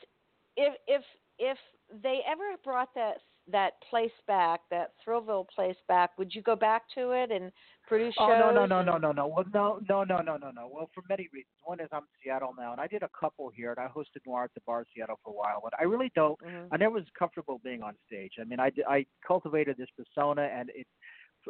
if 0.57 0.75
if 0.87 1.03
if 1.39 1.59
they 2.03 2.21
ever 2.31 2.57
brought 2.65 2.95
that 2.95 3.19
that 3.51 3.73
place 3.91 4.13
back, 4.29 4.61
that 4.71 4.93
Thrillville 5.05 5.47
place 5.49 5.77
back, 5.89 6.17
would 6.17 6.33
you 6.33 6.43
go 6.43 6.55
back 6.55 6.83
to 6.95 7.11
it 7.11 7.33
and 7.33 7.51
produce 7.89 8.15
shows? 8.15 8.31
Oh 8.31 8.39
no 8.39 8.67
no 8.67 8.67
no 8.67 8.83
no 8.83 8.99
no 8.99 9.13
no. 9.13 9.27
Well 9.27 9.45
no 9.53 9.81
no 9.89 10.05
no 10.05 10.21
no 10.21 10.37
no 10.37 10.51
no. 10.51 10.71
Well 10.73 10.89
for 10.95 11.03
many 11.09 11.29
reasons. 11.33 11.53
One 11.65 11.81
is 11.81 11.89
I'm 11.93 12.03
in 12.03 12.05
Seattle 12.23 12.55
now, 12.57 12.73
and 12.73 12.81
I 12.81 12.87
did 12.87 13.03
a 13.03 13.11
couple 13.19 13.51
here, 13.55 13.73
and 13.73 13.81
I 13.81 13.89
hosted 13.89 14.25
Noir 14.27 14.45
at 14.45 14.55
the 14.55 14.61
Bar 14.65 14.87
Seattle 14.95 15.19
for 15.25 15.31
a 15.31 15.37
while. 15.37 15.61
But 15.63 15.73
I 15.79 15.85
really 15.85 16.13
don't. 16.15 16.39
Mm-hmm. 16.41 16.73
I 16.73 16.77
never 16.77 16.95
was 16.95 17.05
comfortable 17.19 17.61
being 17.65 17.83
on 17.83 17.95
stage. 18.07 18.35
I 18.41 18.45
mean, 18.45 18.61
I 18.61 18.71
I 18.89 19.07
cultivated 19.27 19.77
this 19.77 19.91
persona, 19.97 20.43
and 20.43 20.71
it 20.71 20.87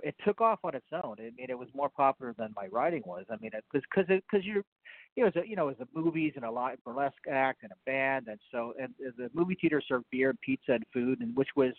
it 0.03 0.14
took 0.24 0.40
off 0.40 0.61
on 0.64 0.74
its 0.74 0.86
own. 0.93 1.16
I 1.18 1.30
mean, 1.36 1.47
it 1.49 1.59
was 1.59 1.68
more 1.74 1.88
popular 1.88 2.34
than 2.38 2.53
my 2.57 2.66
writing 2.66 3.03
was. 3.05 3.24
I 3.30 3.36
mean, 3.40 3.51
because 3.72 3.86
because 3.95 4.09
because 4.09 4.45
you're 4.45 4.64
you 5.16 5.22
know, 5.22 5.28
it 5.28 5.34
was 5.34 5.45
a, 5.45 5.49
you 5.49 5.57
know, 5.57 5.68
it 5.68 5.78
was 5.78 5.88
a 5.88 5.99
movies 5.99 6.32
and 6.36 6.45
a 6.45 6.51
live 6.51 6.78
burlesque 6.84 7.26
act 7.30 7.62
and 7.62 7.72
a 7.72 7.76
band, 7.84 8.28
and 8.28 8.38
so 8.51 8.74
and 8.80 8.95
the 9.16 9.30
movie 9.34 9.57
theater 9.61 9.82
served 9.86 10.07
beer, 10.11 10.30
and 10.30 10.40
pizza, 10.40 10.72
and 10.72 10.84
food, 10.93 11.20
and 11.20 11.36
which 11.36 11.51
was 11.57 11.72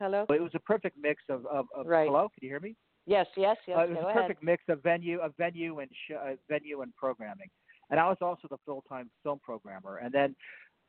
Hello. 0.00 0.24
It 0.30 0.40
was 0.40 0.52
a 0.54 0.60
perfect 0.60 0.96
mix 1.00 1.22
of, 1.28 1.44
of, 1.46 1.66
of 1.76 1.86
right. 1.86 2.06
hello. 2.06 2.30
Can 2.34 2.46
you 2.46 2.48
hear 2.48 2.60
me? 2.60 2.74
Yes, 3.06 3.26
yes, 3.36 3.56
yes. 3.66 3.76
Uh, 3.76 3.82
it 3.82 3.90
was 3.90 3.98
Go 3.98 4.06
a 4.06 4.10
ahead. 4.10 4.22
perfect 4.22 4.42
mix 4.42 4.64
of 4.68 4.82
venue, 4.82 5.18
of 5.20 5.34
venue 5.36 5.80
and 5.80 5.90
sh- 5.90 6.14
uh, 6.18 6.36
venue 6.48 6.80
and 6.80 6.94
programming. 6.96 7.48
And 7.90 8.00
I 8.00 8.08
was 8.08 8.16
also 8.22 8.48
the 8.48 8.56
full-time 8.64 9.10
film 9.22 9.40
programmer. 9.44 9.98
And 9.98 10.10
then, 10.10 10.34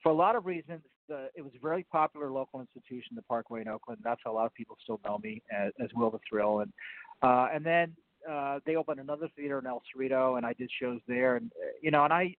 for 0.01 0.13
a 0.13 0.15
lot 0.15 0.37
of 0.37 0.45
reasons, 0.45 0.81
the, 1.11 1.29
it 1.35 1.41
was 1.41 1.51
a 1.55 1.59
very 1.59 1.83
popular 1.91 2.31
local 2.31 2.61
institution, 2.61 3.15
the 3.15 3.21
Parkway 3.23 3.61
in 3.61 3.67
Oakland. 3.67 3.99
That's 4.03 4.21
how 4.23 4.31
a 4.31 4.37
lot 4.39 4.45
of 4.45 4.53
people 4.53 4.77
still 4.81 4.99
know 5.05 5.19
me 5.21 5.41
as, 5.51 5.73
as 5.83 5.89
Will 5.93 6.09
the 6.09 6.19
Thrill. 6.27 6.61
And 6.61 6.71
uh, 7.21 7.47
and 7.53 7.63
then 7.65 7.93
uh, 8.29 8.59
they 8.65 8.77
opened 8.77 8.99
another 8.99 9.27
theater 9.35 9.59
in 9.59 9.67
El 9.67 9.81
Cerrito, 9.93 10.37
and 10.37 10.45
I 10.45 10.53
did 10.53 10.69
shows 10.81 10.99
there. 11.07 11.35
And 11.35 11.51
uh, 11.61 11.73
you 11.81 11.91
know, 11.91 12.05
and 12.05 12.13
I 12.13 12.33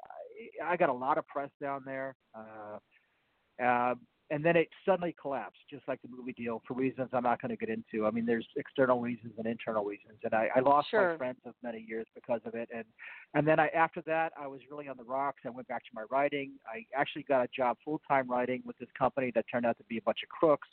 I 0.63 0.77
got 0.77 0.89
a 0.89 0.93
lot 0.93 1.17
of 1.17 1.27
press 1.27 1.49
down 1.61 1.83
there. 1.85 2.15
Uh, 2.33 3.63
uh, 3.63 3.95
and 4.31 4.45
then 4.45 4.55
it 4.55 4.69
suddenly 4.85 5.13
collapsed, 5.21 5.59
just 5.69 5.85
like 5.89 6.01
the 6.01 6.07
movie 6.07 6.31
deal, 6.31 6.61
for 6.65 6.73
reasons 6.73 7.09
I'm 7.11 7.23
not 7.23 7.41
going 7.41 7.49
to 7.49 7.57
get 7.57 7.67
into. 7.67 8.05
I 8.07 8.11
mean, 8.11 8.25
there's 8.25 8.47
external 8.55 9.01
reasons 9.01 9.33
and 9.37 9.45
internal 9.45 9.83
reasons, 9.83 10.19
and 10.23 10.33
I, 10.33 10.47
I 10.55 10.61
lost 10.61 10.89
sure. 10.89 11.11
my 11.11 11.17
friends 11.17 11.39
of 11.45 11.53
many 11.61 11.85
years 11.85 12.07
because 12.15 12.39
of 12.45 12.55
it. 12.55 12.69
And 12.73 12.85
and 13.33 13.45
then 13.45 13.59
I 13.59 13.67
after 13.67 14.01
that, 14.03 14.31
I 14.41 14.47
was 14.47 14.61
really 14.71 14.87
on 14.87 14.95
the 14.95 15.03
rocks. 15.03 15.41
I 15.45 15.49
went 15.49 15.67
back 15.67 15.83
to 15.83 15.89
my 15.93 16.03
writing. 16.09 16.53
I 16.65 16.85
actually 16.97 17.23
got 17.23 17.43
a 17.43 17.47
job 17.53 17.75
full 17.83 17.99
time 18.07 18.31
writing 18.31 18.63
with 18.65 18.77
this 18.77 18.87
company 18.97 19.33
that 19.35 19.45
turned 19.51 19.65
out 19.65 19.77
to 19.79 19.83
be 19.89 19.97
a 19.97 20.01
bunch 20.01 20.19
of 20.23 20.29
crooks. 20.29 20.69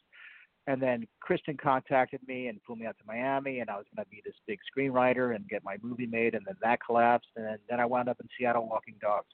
And 0.68 0.80
then 0.80 1.08
Christian 1.20 1.56
contacted 1.56 2.20
me 2.28 2.46
and 2.46 2.60
flew 2.64 2.76
me 2.76 2.86
out 2.86 2.96
to 2.98 3.04
Miami, 3.06 3.58
and 3.58 3.70
I 3.70 3.76
was 3.76 3.86
going 3.94 4.04
to 4.04 4.10
be 4.10 4.22
this 4.24 4.34
big 4.46 4.58
screenwriter 4.70 5.34
and 5.34 5.48
get 5.48 5.64
my 5.64 5.78
movie 5.82 6.06
made. 6.06 6.34
And 6.34 6.44
then 6.46 6.56
that 6.62 6.78
collapsed, 6.84 7.30
and 7.34 7.44
then, 7.44 7.58
then 7.68 7.80
I 7.80 7.86
wound 7.86 8.08
up 8.08 8.18
in 8.20 8.28
Seattle 8.38 8.68
walking 8.68 8.94
dogs. 9.00 9.28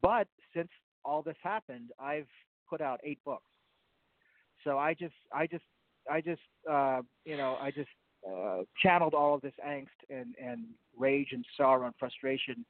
But 0.00 0.28
since 0.54 0.68
all 1.04 1.22
this 1.22 1.36
happened, 1.42 1.90
I've 1.98 2.28
put 2.68 2.80
out 2.82 3.00
eight 3.02 3.18
books 3.24 3.46
so 4.64 4.78
I 4.78 4.94
just, 4.94 5.14
I 5.32 5.46
just, 5.46 5.64
I 6.10 6.20
just, 6.20 6.42
uh, 6.70 7.00
you 7.24 7.36
know, 7.36 7.56
I 7.60 7.70
just 7.70 7.88
uh, 8.28 8.62
channeled 8.82 9.14
all 9.14 9.34
of 9.34 9.40
this 9.42 9.54
angst 9.66 9.86
and 10.10 10.34
and 10.42 10.64
rage 10.96 11.28
and 11.32 11.44
sorrow 11.56 11.86
and 11.86 11.94
frustration 11.98 12.64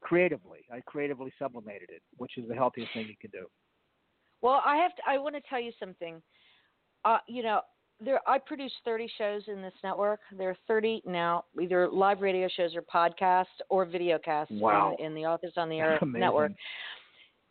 creatively. 0.00 0.60
I 0.72 0.80
creatively 0.80 1.32
sublimated 1.38 1.88
it, 1.90 2.02
which 2.16 2.32
is 2.36 2.48
the 2.48 2.54
healthiest 2.54 2.92
thing 2.92 3.06
you 3.06 3.14
can 3.20 3.30
do. 3.30 3.46
Well, 4.42 4.62
I 4.64 4.76
have 4.76 4.94
to. 4.96 5.02
I 5.06 5.18
want 5.18 5.34
to 5.34 5.42
tell 5.48 5.60
you 5.60 5.72
something. 5.78 6.22
Uh, 7.04 7.18
you 7.26 7.42
know, 7.42 7.60
there 8.02 8.20
I 8.26 8.38
produce 8.38 8.72
30 8.84 9.10
shows 9.18 9.42
in 9.48 9.62
this 9.62 9.74
network. 9.84 10.20
There 10.36 10.50
are 10.50 10.56
30 10.66 11.02
now, 11.06 11.44
either 11.60 11.88
live 11.88 12.20
radio 12.20 12.48
shows 12.48 12.74
or 12.74 12.82
podcasts 12.82 13.46
or 13.68 13.86
videocasts 13.86 14.58
wow. 14.60 14.96
in, 14.98 15.06
in 15.06 15.14
the 15.14 15.26
Authors 15.26 15.52
on 15.56 15.68
the 15.68 15.78
Air 15.78 15.98
network. 16.02 16.52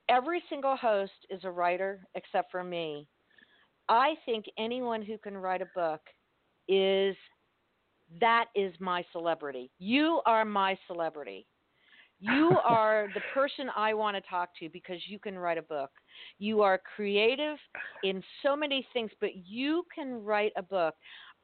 Every 0.08 0.42
single 0.50 0.76
host 0.76 1.12
is 1.30 1.42
a 1.44 1.52
writer 1.52 2.00
except 2.16 2.52
for 2.52 2.64
me. 2.64 3.08
I 3.90 4.14
think 4.26 4.46
anyone 4.58 5.02
who 5.02 5.18
can 5.18 5.36
write 5.36 5.62
a 5.62 5.68
book 5.76 6.02
is 6.68 7.16
that 8.22 8.46
is 8.56 8.74
my 8.80 9.04
celebrity. 9.12 9.72
You 9.80 10.22
are 10.26 10.46
my 10.46 10.78
celebrity. 10.88 11.48
You 12.20 12.58
are 12.66 13.08
the 13.14 13.22
person 13.34 13.70
I 13.76 13.94
want 13.94 14.16
to 14.16 14.22
talk 14.30 14.50
to 14.60 14.70
because 14.70 14.98
you 15.08 15.20
can 15.20 15.38
write 15.38 15.58
a 15.58 15.64
book. 15.64 15.90
You 16.38 16.62
are 16.62 16.80
creative 16.96 17.58
in 18.04 18.24
so 18.44 18.56
many 18.56 18.86
things, 18.94 19.12
but 19.20 19.32
you 19.36 19.84
can 19.94 20.24
write 20.24 20.54
a 20.56 20.64
book. 20.64 20.94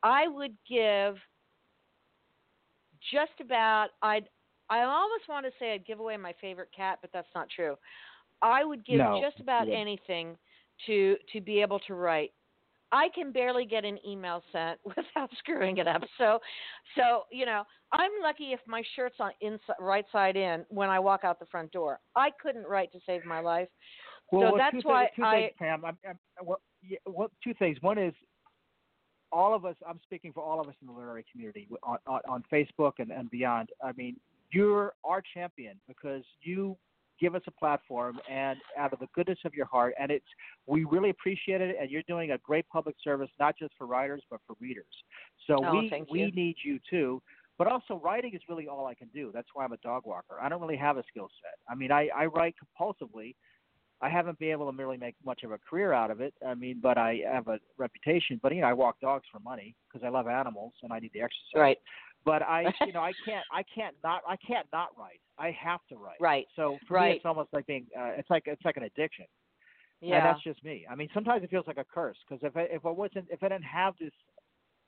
I 0.03 0.27
would 0.27 0.55
give 0.69 1.15
just 3.11 3.39
about 3.41 3.89
I'd 4.01 4.29
I 4.69 4.81
almost 4.81 5.29
want 5.29 5.45
to 5.45 5.51
say 5.59 5.73
I'd 5.73 5.85
give 5.85 5.99
away 5.99 6.17
my 6.17 6.33
favorite 6.41 6.69
cat, 6.75 6.99
but 7.01 7.11
that's 7.13 7.27
not 7.35 7.47
true. 7.55 7.75
I 8.41 8.63
would 8.63 8.85
give 8.85 8.97
no, 8.97 9.21
just 9.21 9.39
about 9.39 9.67
yeah. 9.67 9.75
anything 9.75 10.35
to 10.85 11.17
to 11.33 11.41
be 11.41 11.61
able 11.61 11.79
to 11.79 11.93
write. 11.93 12.31
I 12.91 13.09
can 13.13 13.31
barely 13.31 13.65
get 13.65 13.83
an 13.83 13.97
email 14.07 14.41
sent 14.51 14.79
without 14.85 15.29
screwing 15.39 15.77
it 15.77 15.87
up. 15.87 16.03
So, 16.17 16.39
so 16.95 17.23
you 17.31 17.45
know, 17.45 17.63
I'm 17.91 18.11
lucky 18.21 18.53
if 18.53 18.59
my 18.67 18.83
shirt's 18.95 19.15
on 19.19 19.31
inside, 19.41 19.75
right 19.79 20.05
side 20.11 20.35
in 20.35 20.65
when 20.69 20.89
I 20.89 20.99
walk 20.99 21.23
out 21.23 21.39
the 21.39 21.45
front 21.47 21.71
door. 21.71 21.99
I 22.15 22.29
couldn't 22.41 22.67
write 22.67 22.91
to 22.93 22.99
save 23.05 23.25
my 23.25 23.39
life. 23.39 23.69
Well, 24.31 24.41
so 24.41 24.45
well, 24.45 24.57
that's 24.57 24.83
two 24.83 24.87
why 24.87 25.09
two 25.15 25.23
I. 25.23 25.35
Things, 25.35 25.51
Pam, 25.59 25.85
I'm, 25.85 25.97
I'm, 26.07 26.17
well, 26.45 26.61
yeah, 26.81 26.97
well, 27.05 27.31
two 27.43 27.53
things. 27.55 27.77
One 27.81 27.97
is 27.97 28.13
all 29.31 29.53
of 29.53 29.65
us. 29.65 29.75
I'm 29.87 29.99
speaking 30.03 30.31
for 30.33 30.43
all 30.43 30.61
of 30.61 30.67
us 30.67 30.75
in 30.81 30.87
the 30.87 30.93
literary 30.93 31.25
community 31.31 31.67
on, 31.83 31.97
on, 32.07 32.21
on 32.27 32.43
Facebook 32.51 32.93
and, 32.99 33.11
and 33.11 33.29
beyond. 33.29 33.69
I 33.83 33.91
mean, 33.93 34.15
you're 34.51 34.93
our 35.03 35.21
champion 35.33 35.75
because 35.87 36.23
you 36.41 36.77
give 37.19 37.35
us 37.35 37.41
a 37.47 37.51
platform 37.51 38.19
and 38.29 38.57
out 38.77 38.93
of 38.93 38.99
the 38.99 39.07
goodness 39.13 39.39
of 39.45 39.53
your 39.53 39.65
heart 39.65 39.93
and 39.99 40.11
it's 40.11 40.25
we 40.67 40.83
really 40.83 41.09
appreciate 41.09 41.61
it 41.61 41.75
and 41.79 41.89
you're 41.89 42.03
doing 42.07 42.31
a 42.31 42.37
great 42.39 42.67
public 42.69 42.95
service 43.03 43.29
not 43.39 43.55
just 43.57 43.73
for 43.77 43.87
writers 43.87 44.21
but 44.29 44.39
for 44.45 44.55
readers 44.59 44.85
so 45.47 45.55
oh, 45.63 45.71
we 45.71 46.03
we 46.11 46.31
need 46.31 46.55
you 46.63 46.79
too 46.89 47.21
but 47.57 47.67
also 47.67 48.01
writing 48.03 48.33
is 48.33 48.41
really 48.49 48.67
all 48.67 48.85
i 48.85 48.93
can 48.93 49.07
do 49.13 49.31
that's 49.33 49.47
why 49.53 49.63
i'm 49.63 49.73
a 49.73 49.77
dog 49.77 50.03
walker 50.05 50.35
i 50.41 50.49
don't 50.49 50.61
really 50.61 50.77
have 50.77 50.97
a 50.97 51.03
skill 51.09 51.29
set 51.41 51.57
i 51.69 51.75
mean 51.75 51.91
i 51.91 52.09
i 52.15 52.25
write 52.25 52.55
compulsively 52.79 53.35
I 54.01 54.09
haven't 54.09 54.37
been 54.39 54.51
able 54.51 54.69
to 54.69 54.77
really 54.77 54.97
make 54.97 55.15
much 55.25 55.43
of 55.43 55.51
a 55.51 55.57
career 55.57 55.93
out 55.93 56.11
of 56.11 56.19
it. 56.19 56.33
I 56.45 56.53
mean, 56.53 56.79
but 56.81 56.97
I 56.97 57.21
have 57.31 57.47
a 57.47 57.59
reputation. 57.77 58.39
But 58.43 58.53
you 58.53 58.61
know, 58.61 58.67
I 58.67 58.73
walk 58.73 58.99
dogs 58.99 59.25
for 59.31 59.39
money 59.39 59.75
because 59.87 60.05
I 60.05 60.09
love 60.09 60.27
animals 60.27 60.73
and 60.83 60.91
I 60.91 60.99
need 60.99 61.11
the 61.13 61.21
exercise. 61.21 61.55
Right. 61.55 61.77
But 62.25 62.41
I, 62.41 62.73
you 62.85 62.93
know, 62.93 63.01
I 63.01 63.13
can't, 63.25 63.45
I 63.51 63.63
can't 63.63 63.95
not, 64.03 64.21
I 64.27 64.35
can't 64.37 64.67
not 64.73 64.89
write. 64.97 65.21
I 65.37 65.55
have 65.61 65.79
to 65.89 65.95
write. 65.95 66.17
Right. 66.19 66.47
So 66.55 66.77
for 66.87 66.95
right. 66.95 67.11
me, 67.11 67.15
it's 67.17 67.25
almost 67.25 67.49
like 67.53 67.67
being, 67.67 67.85
uh, 67.97 68.11
it's 68.17 68.29
like, 68.29 68.43
it's 68.47 68.63
like 68.65 68.77
an 68.77 68.83
addiction. 68.83 69.25
Yeah. 70.01 70.17
And 70.17 70.25
that's 70.25 70.43
just 70.43 70.63
me. 70.63 70.85
I 70.89 70.95
mean, 70.95 71.09
sometimes 71.13 71.43
it 71.43 71.49
feels 71.49 71.67
like 71.67 71.77
a 71.77 71.85
curse 71.85 72.17
because 72.27 72.43
if 72.43 72.55
I, 72.57 72.61
if 72.63 72.85
I 72.85 72.89
wasn't, 72.89 73.27
if 73.29 73.43
I 73.43 73.49
didn't 73.49 73.63
have 73.63 73.93
this, 73.99 74.11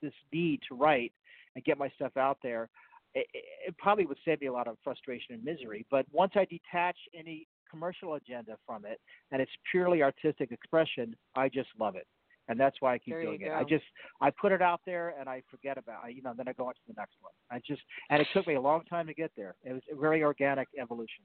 this 0.01 0.13
need 0.31 0.59
to 0.69 0.75
write 0.75 1.13
and 1.55 1.63
get 1.63 1.77
my 1.77 1.89
stuff 1.95 2.17
out 2.17 2.37
there, 2.43 2.69
it, 3.15 3.25
it 3.33 3.77
probably 3.77 4.05
would 4.05 4.17
save 4.25 4.41
me 4.41 4.47
a 4.47 4.53
lot 4.53 4.67
of 4.67 4.77
frustration 4.83 5.35
and 5.35 5.43
misery. 5.43 5.85
But 5.89 6.05
once 6.11 6.33
I 6.35 6.45
detach 6.45 6.97
any 7.17 7.47
commercial 7.69 8.15
agenda 8.15 8.57
from 8.65 8.85
it 8.85 8.99
and 9.31 9.41
it's 9.41 9.51
purely 9.71 10.03
artistic 10.03 10.51
expression, 10.51 11.15
I 11.35 11.49
just 11.49 11.69
love 11.79 11.95
it. 11.95 12.07
And 12.47 12.59
that's 12.59 12.77
why 12.79 12.93
I 12.93 12.97
keep 12.97 13.13
there 13.13 13.23
doing 13.23 13.41
it. 13.41 13.51
I 13.51 13.63
just 13.63 13.83
I 14.21 14.29
put 14.29 14.51
it 14.51 14.61
out 14.61 14.81
there 14.85 15.15
and 15.19 15.27
I 15.27 15.41
forget 15.49 15.77
about 15.77 16.09
it, 16.09 16.15
you 16.15 16.21
know, 16.21 16.33
then 16.35 16.47
I 16.47 16.53
go 16.53 16.67
on 16.67 16.73
to 16.73 16.79
the 16.87 16.93
next 16.97 17.15
one. 17.21 17.33
I 17.51 17.61
just 17.67 17.81
and 18.09 18.21
it 18.21 18.27
took 18.33 18.47
me 18.47 18.55
a 18.55 18.61
long 18.61 18.83
time 18.85 19.07
to 19.07 19.13
get 19.13 19.31
there. 19.35 19.55
It 19.63 19.73
was 19.73 19.81
a 19.91 19.99
very 19.99 20.23
organic 20.23 20.67
evolution. 20.79 21.23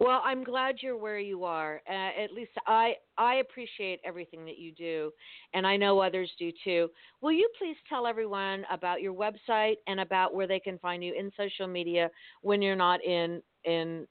Well, 0.00 0.22
I'm 0.24 0.44
glad 0.44 0.76
you're 0.80 0.96
where 0.96 1.18
you 1.18 1.44
are. 1.44 1.82
Uh, 1.88 2.22
at 2.22 2.32
least 2.32 2.52
I 2.66 2.94
I 3.16 3.36
appreciate 3.36 4.00
everything 4.04 4.44
that 4.44 4.58
you 4.58 4.72
do, 4.72 5.10
and 5.54 5.66
I 5.66 5.76
know 5.76 6.00
others 6.00 6.30
do 6.38 6.52
too. 6.64 6.88
Will 7.20 7.32
you 7.32 7.48
please 7.58 7.76
tell 7.88 8.06
everyone 8.06 8.64
about 8.70 9.02
your 9.02 9.14
website 9.14 9.76
and 9.86 10.00
about 10.00 10.34
where 10.34 10.46
they 10.46 10.60
can 10.60 10.78
find 10.78 11.02
you 11.02 11.14
in 11.18 11.30
social 11.36 11.66
media 11.66 12.10
when 12.42 12.62
you're 12.62 12.76
not 12.76 13.02
in 13.04 13.42
in 13.64 14.06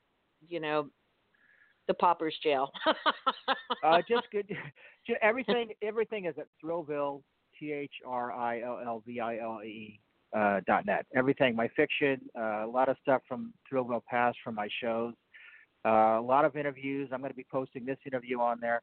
you 0.48 0.60
know 0.60 0.90
the 1.88 1.94
paupers 1.94 2.36
jail? 2.44 2.72
uh, 3.84 4.02
just 4.08 4.28
good. 4.32 4.48
Everything 5.22 5.70
everything 5.82 6.26
is 6.26 6.36
at 6.38 6.48
Thrillville 6.64 7.22
T 7.60 7.72
H 7.72 7.92
R 8.06 8.32
I 8.32 8.62
L 8.62 8.80
L 8.86 9.04
V 9.06 9.20
I 9.20 9.40
L 9.40 9.62
E 9.64 10.00
uh, 10.36 10.60
dot 10.68 10.86
net. 10.86 11.06
Everything, 11.16 11.56
my 11.56 11.68
fiction, 11.76 12.20
uh, 12.38 12.66
a 12.66 12.70
lot 12.72 12.90
of 12.90 12.98
stuff 13.02 13.22
from 13.28 13.54
Thrillville 13.72 14.04
Past 14.10 14.38
from 14.44 14.56
my 14.56 14.68
shows, 14.82 15.14
uh, 15.86 16.20
a 16.20 16.22
lot 16.22 16.46
of 16.46 16.56
interviews. 16.56 17.10
I'm 17.14 17.20
going 17.20 17.32
to 17.32 17.38
be 17.38 17.46
posting 17.52 17.86
this 17.86 17.98
interview 18.06 18.40
on 18.40 18.60
there. 18.60 18.82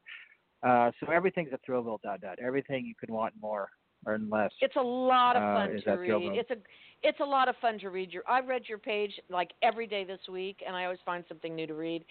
Uh, 0.63 0.91
so 0.99 1.11
everything's 1.11 1.53
at 1.53 1.59
Thrillville 1.67 2.01
dot 2.01 2.21
net. 2.23 2.39
Everything 2.43 2.85
you 2.85 2.95
can 2.95 3.13
want 3.13 3.33
more 3.39 3.69
or 4.05 4.17
less. 4.17 4.51
It's 4.61 4.75
a 4.75 4.81
lot 4.81 5.35
of 5.35 5.43
uh, 5.43 5.55
fun 5.55 5.67
to 5.67 5.73
read. 5.73 6.09
Thrillville. 6.09 6.39
It's 6.39 6.51
a 6.51 6.57
it's 7.03 7.19
a 7.19 7.25
lot 7.25 7.47
of 7.47 7.55
fun 7.61 7.77
to 7.79 7.89
read 7.89 8.11
your. 8.11 8.23
I've 8.27 8.47
read 8.47 8.63
your 8.67 8.77
page 8.77 9.11
like 9.29 9.51
every 9.61 9.85
day 9.85 10.03
this 10.03 10.21
week, 10.31 10.63
and 10.65 10.75
I 10.75 10.85
always 10.85 10.99
find 11.05 11.23
something 11.27 11.55
new 11.55 11.67
to 11.67 11.73
read. 11.73 12.03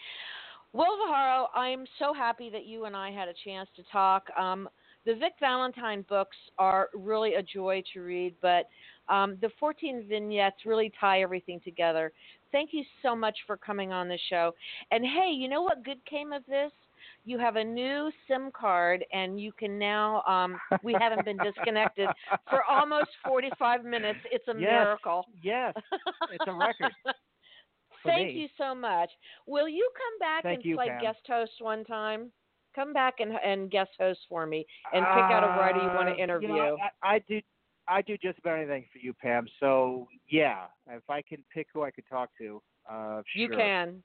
Will 0.74 0.96
Viharo, 1.06 1.46
I'm 1.54 1.86
so 2.00 2.12
happy 2.12 2.50
that 2.50 2.66
you 2.66 2.86
and 2.86 2.96
I 2.96 3.12
had 3.12 3.28
a 3.28 3.34
chance 3.44 3.68
to 3.76 3.84
talk. 3.92 4.26
Um, 4.36 4.68
the 5.06 5.14
Vic 5.14 5.34
Valentine 5.38 6.04
books 6.08 6.36
are 6.58 6.88
really 6.92 7.34
a 7.34 7.42
joy 7.44 7.80
to 7.92 8.00
read, 8.00 8.34
but 8.42 8.68
um, 9.08 9.36
the 9.40 9.50
14 9.60 10.04
vignettes 10.08 10.66
really 10.66 10.92
tie 11.00 11.22
everything 11.22 11.60
together. 11.64 12.10
Thank 12.50 12.70
you 12.72 12.82
so 13.02 13.14
much 13.14 13.36
for 13.46 13.56
coming 13.56 13.92
on 13.92 14.08
the 14.08 14.18
show. 14.28 14.52
And 14.90 15.04
hey, 15.04 15.30
you 15.32 15.48
know 15.48 15.62
what 15.62 15.84
good 15.84 16.04
came 16.06 16.32
of 16.32 16.44
this? 16.46 16.72
You 17.24 17.38
have 17.38 17.54
a 17.54 17.62
new 17.62 18.10
SIM 18.26 18.50
card, 18.50 19.04
and 19.12 19.38
you 19.40 19.52
can 19.52 19.78
now. 19.78 20.22
Um, 20.22 20.58
we 20.82 20.96
haven't 20.98 21.24
been 21.24 21.38
disconnected 21.38 22.08
for 22.50 22.64
almost 22.68 23.10
45 23.24 23.84
minutes. 23.84 24.18
It's 24.32 24.48
a 24.48 24.54
yes, 24.58 24.70
miracle. 24.70 25.24
Yes, 25.40 25.74
it's 26.32 26.44
a 26.48 26.52
record. 26.52 26.92
Thank 28.06 28.34
me. 28.34 28.42
you 28.42 28.48
so 28.58 28.74
much. 28.74 29.10
Will 29.46 29.68
you 29.68 29.88
come 29.96 30.18
back 30.18 30.44
Thank 30.44 30.56
and 30.56 30.64
you, 30.64 30.76
play 30.76 30.88
Pam. 30.88 31.00
guest 31.00 31.20
host 31.26 31.52
one 31.60 31.84
time? 31.84 32.30
Come 32.74 32.92
back 32.92 33.20
and 33.20 33.32
and 33.44 33.70
guest 33.70 33.90
host 33.98 34.20
for 34.28 34.46
me, 34.46 34.66
and 34.92 35.04
pick 35.04 35.24
out 35.30 35.44
a 35.44 35.48
writer 35.58 35.78
you 35.78 35.86
want 35.94 36.08
Uh, 36.08 36.14
to 36.14 36.20
interview. 36.22 36.48
You 36.48 36.54
know, 36.56 36.78
I, 37.02 37.14
I 37.14 37.18
do. 37.20 37.40
I 37.86 38.02
do 38.02 38.16
just 38.16 38.38
about 38.38 38.58
anything 38.58 38.84
for 38.92 38.98
you, 38.98 39.12
Pam. 39.12 39.46
So 39.60 40.08
yeah, 40.28 40.64
if 40.90 41.08
I 41.08 41.22
can 41.22 41.44
pick 41.52 41.68
who 41.72 41.82
I 41.82 41.90
could 41.90 42.06
talk 42.08 42.30
to, 42.38 42.62
uh, 42.90 43.22
you 43.34 43.48
can. 43.48 44.02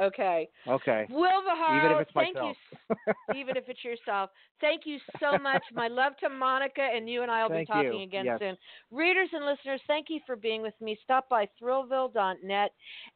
Okay. 0.00 0.48
Okay. 0.68 1.06
Will 1.10 1.42
Viharo, 1.42 1.78
Even 1.78 1.92
if 1.92 2.00
it's 2.02 2.12
thank 2.14 2.34
myself. 2.34 2.56
you. 2.88 2.96
even 3.34 3.56
if 3.56 3.64
it's 3.68 3.84
yourself. 3.84 4.30
Thank 4.60 4.82
you 4.84 4.98
so 5.20 5.38
much. 5.42 5.62
My 5.72 5.88
love 5.88 6.12
to 6.18 6.28
Monica, 6.28 6.82
and 6.82 7.08
you 7.08 7.22
and 7.22 7.30
I 7.30 7.42
will 7.42 7.50
Thank 7.50 7.68
be 7.68 7.72
talking 7.72 8.00
you. 8.00 8.02
again 8.02 8.24
Yes. 8.26 8.38
soon. 8.38 8.56
Readers 8.90 9.28
and 9.32 9.46
listeners, 9.46 9.80
thank 9.86 10.06
you 10.10 10.20
for 10.26 10.36
being 10.36 10.62
with 10.62 10.74
me. 10.80 10.98
Stop 11.02 11.28
by 11.28 11.48
thrillville.net, 11.60 12.70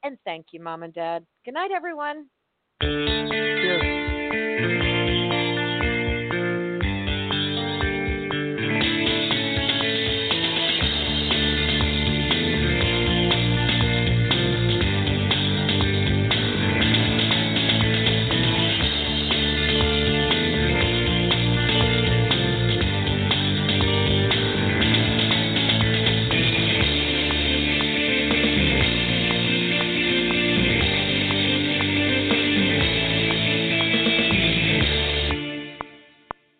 and 0.04 0.18
thank 0.24 0.46
you, 0.52 0.60
Mom 0.60 0.82
and 0.82 0.94
Dad. 0.94 1.26
Good 1.44 1.54
night, 1.54 1.70
everyone. 1.74 2.26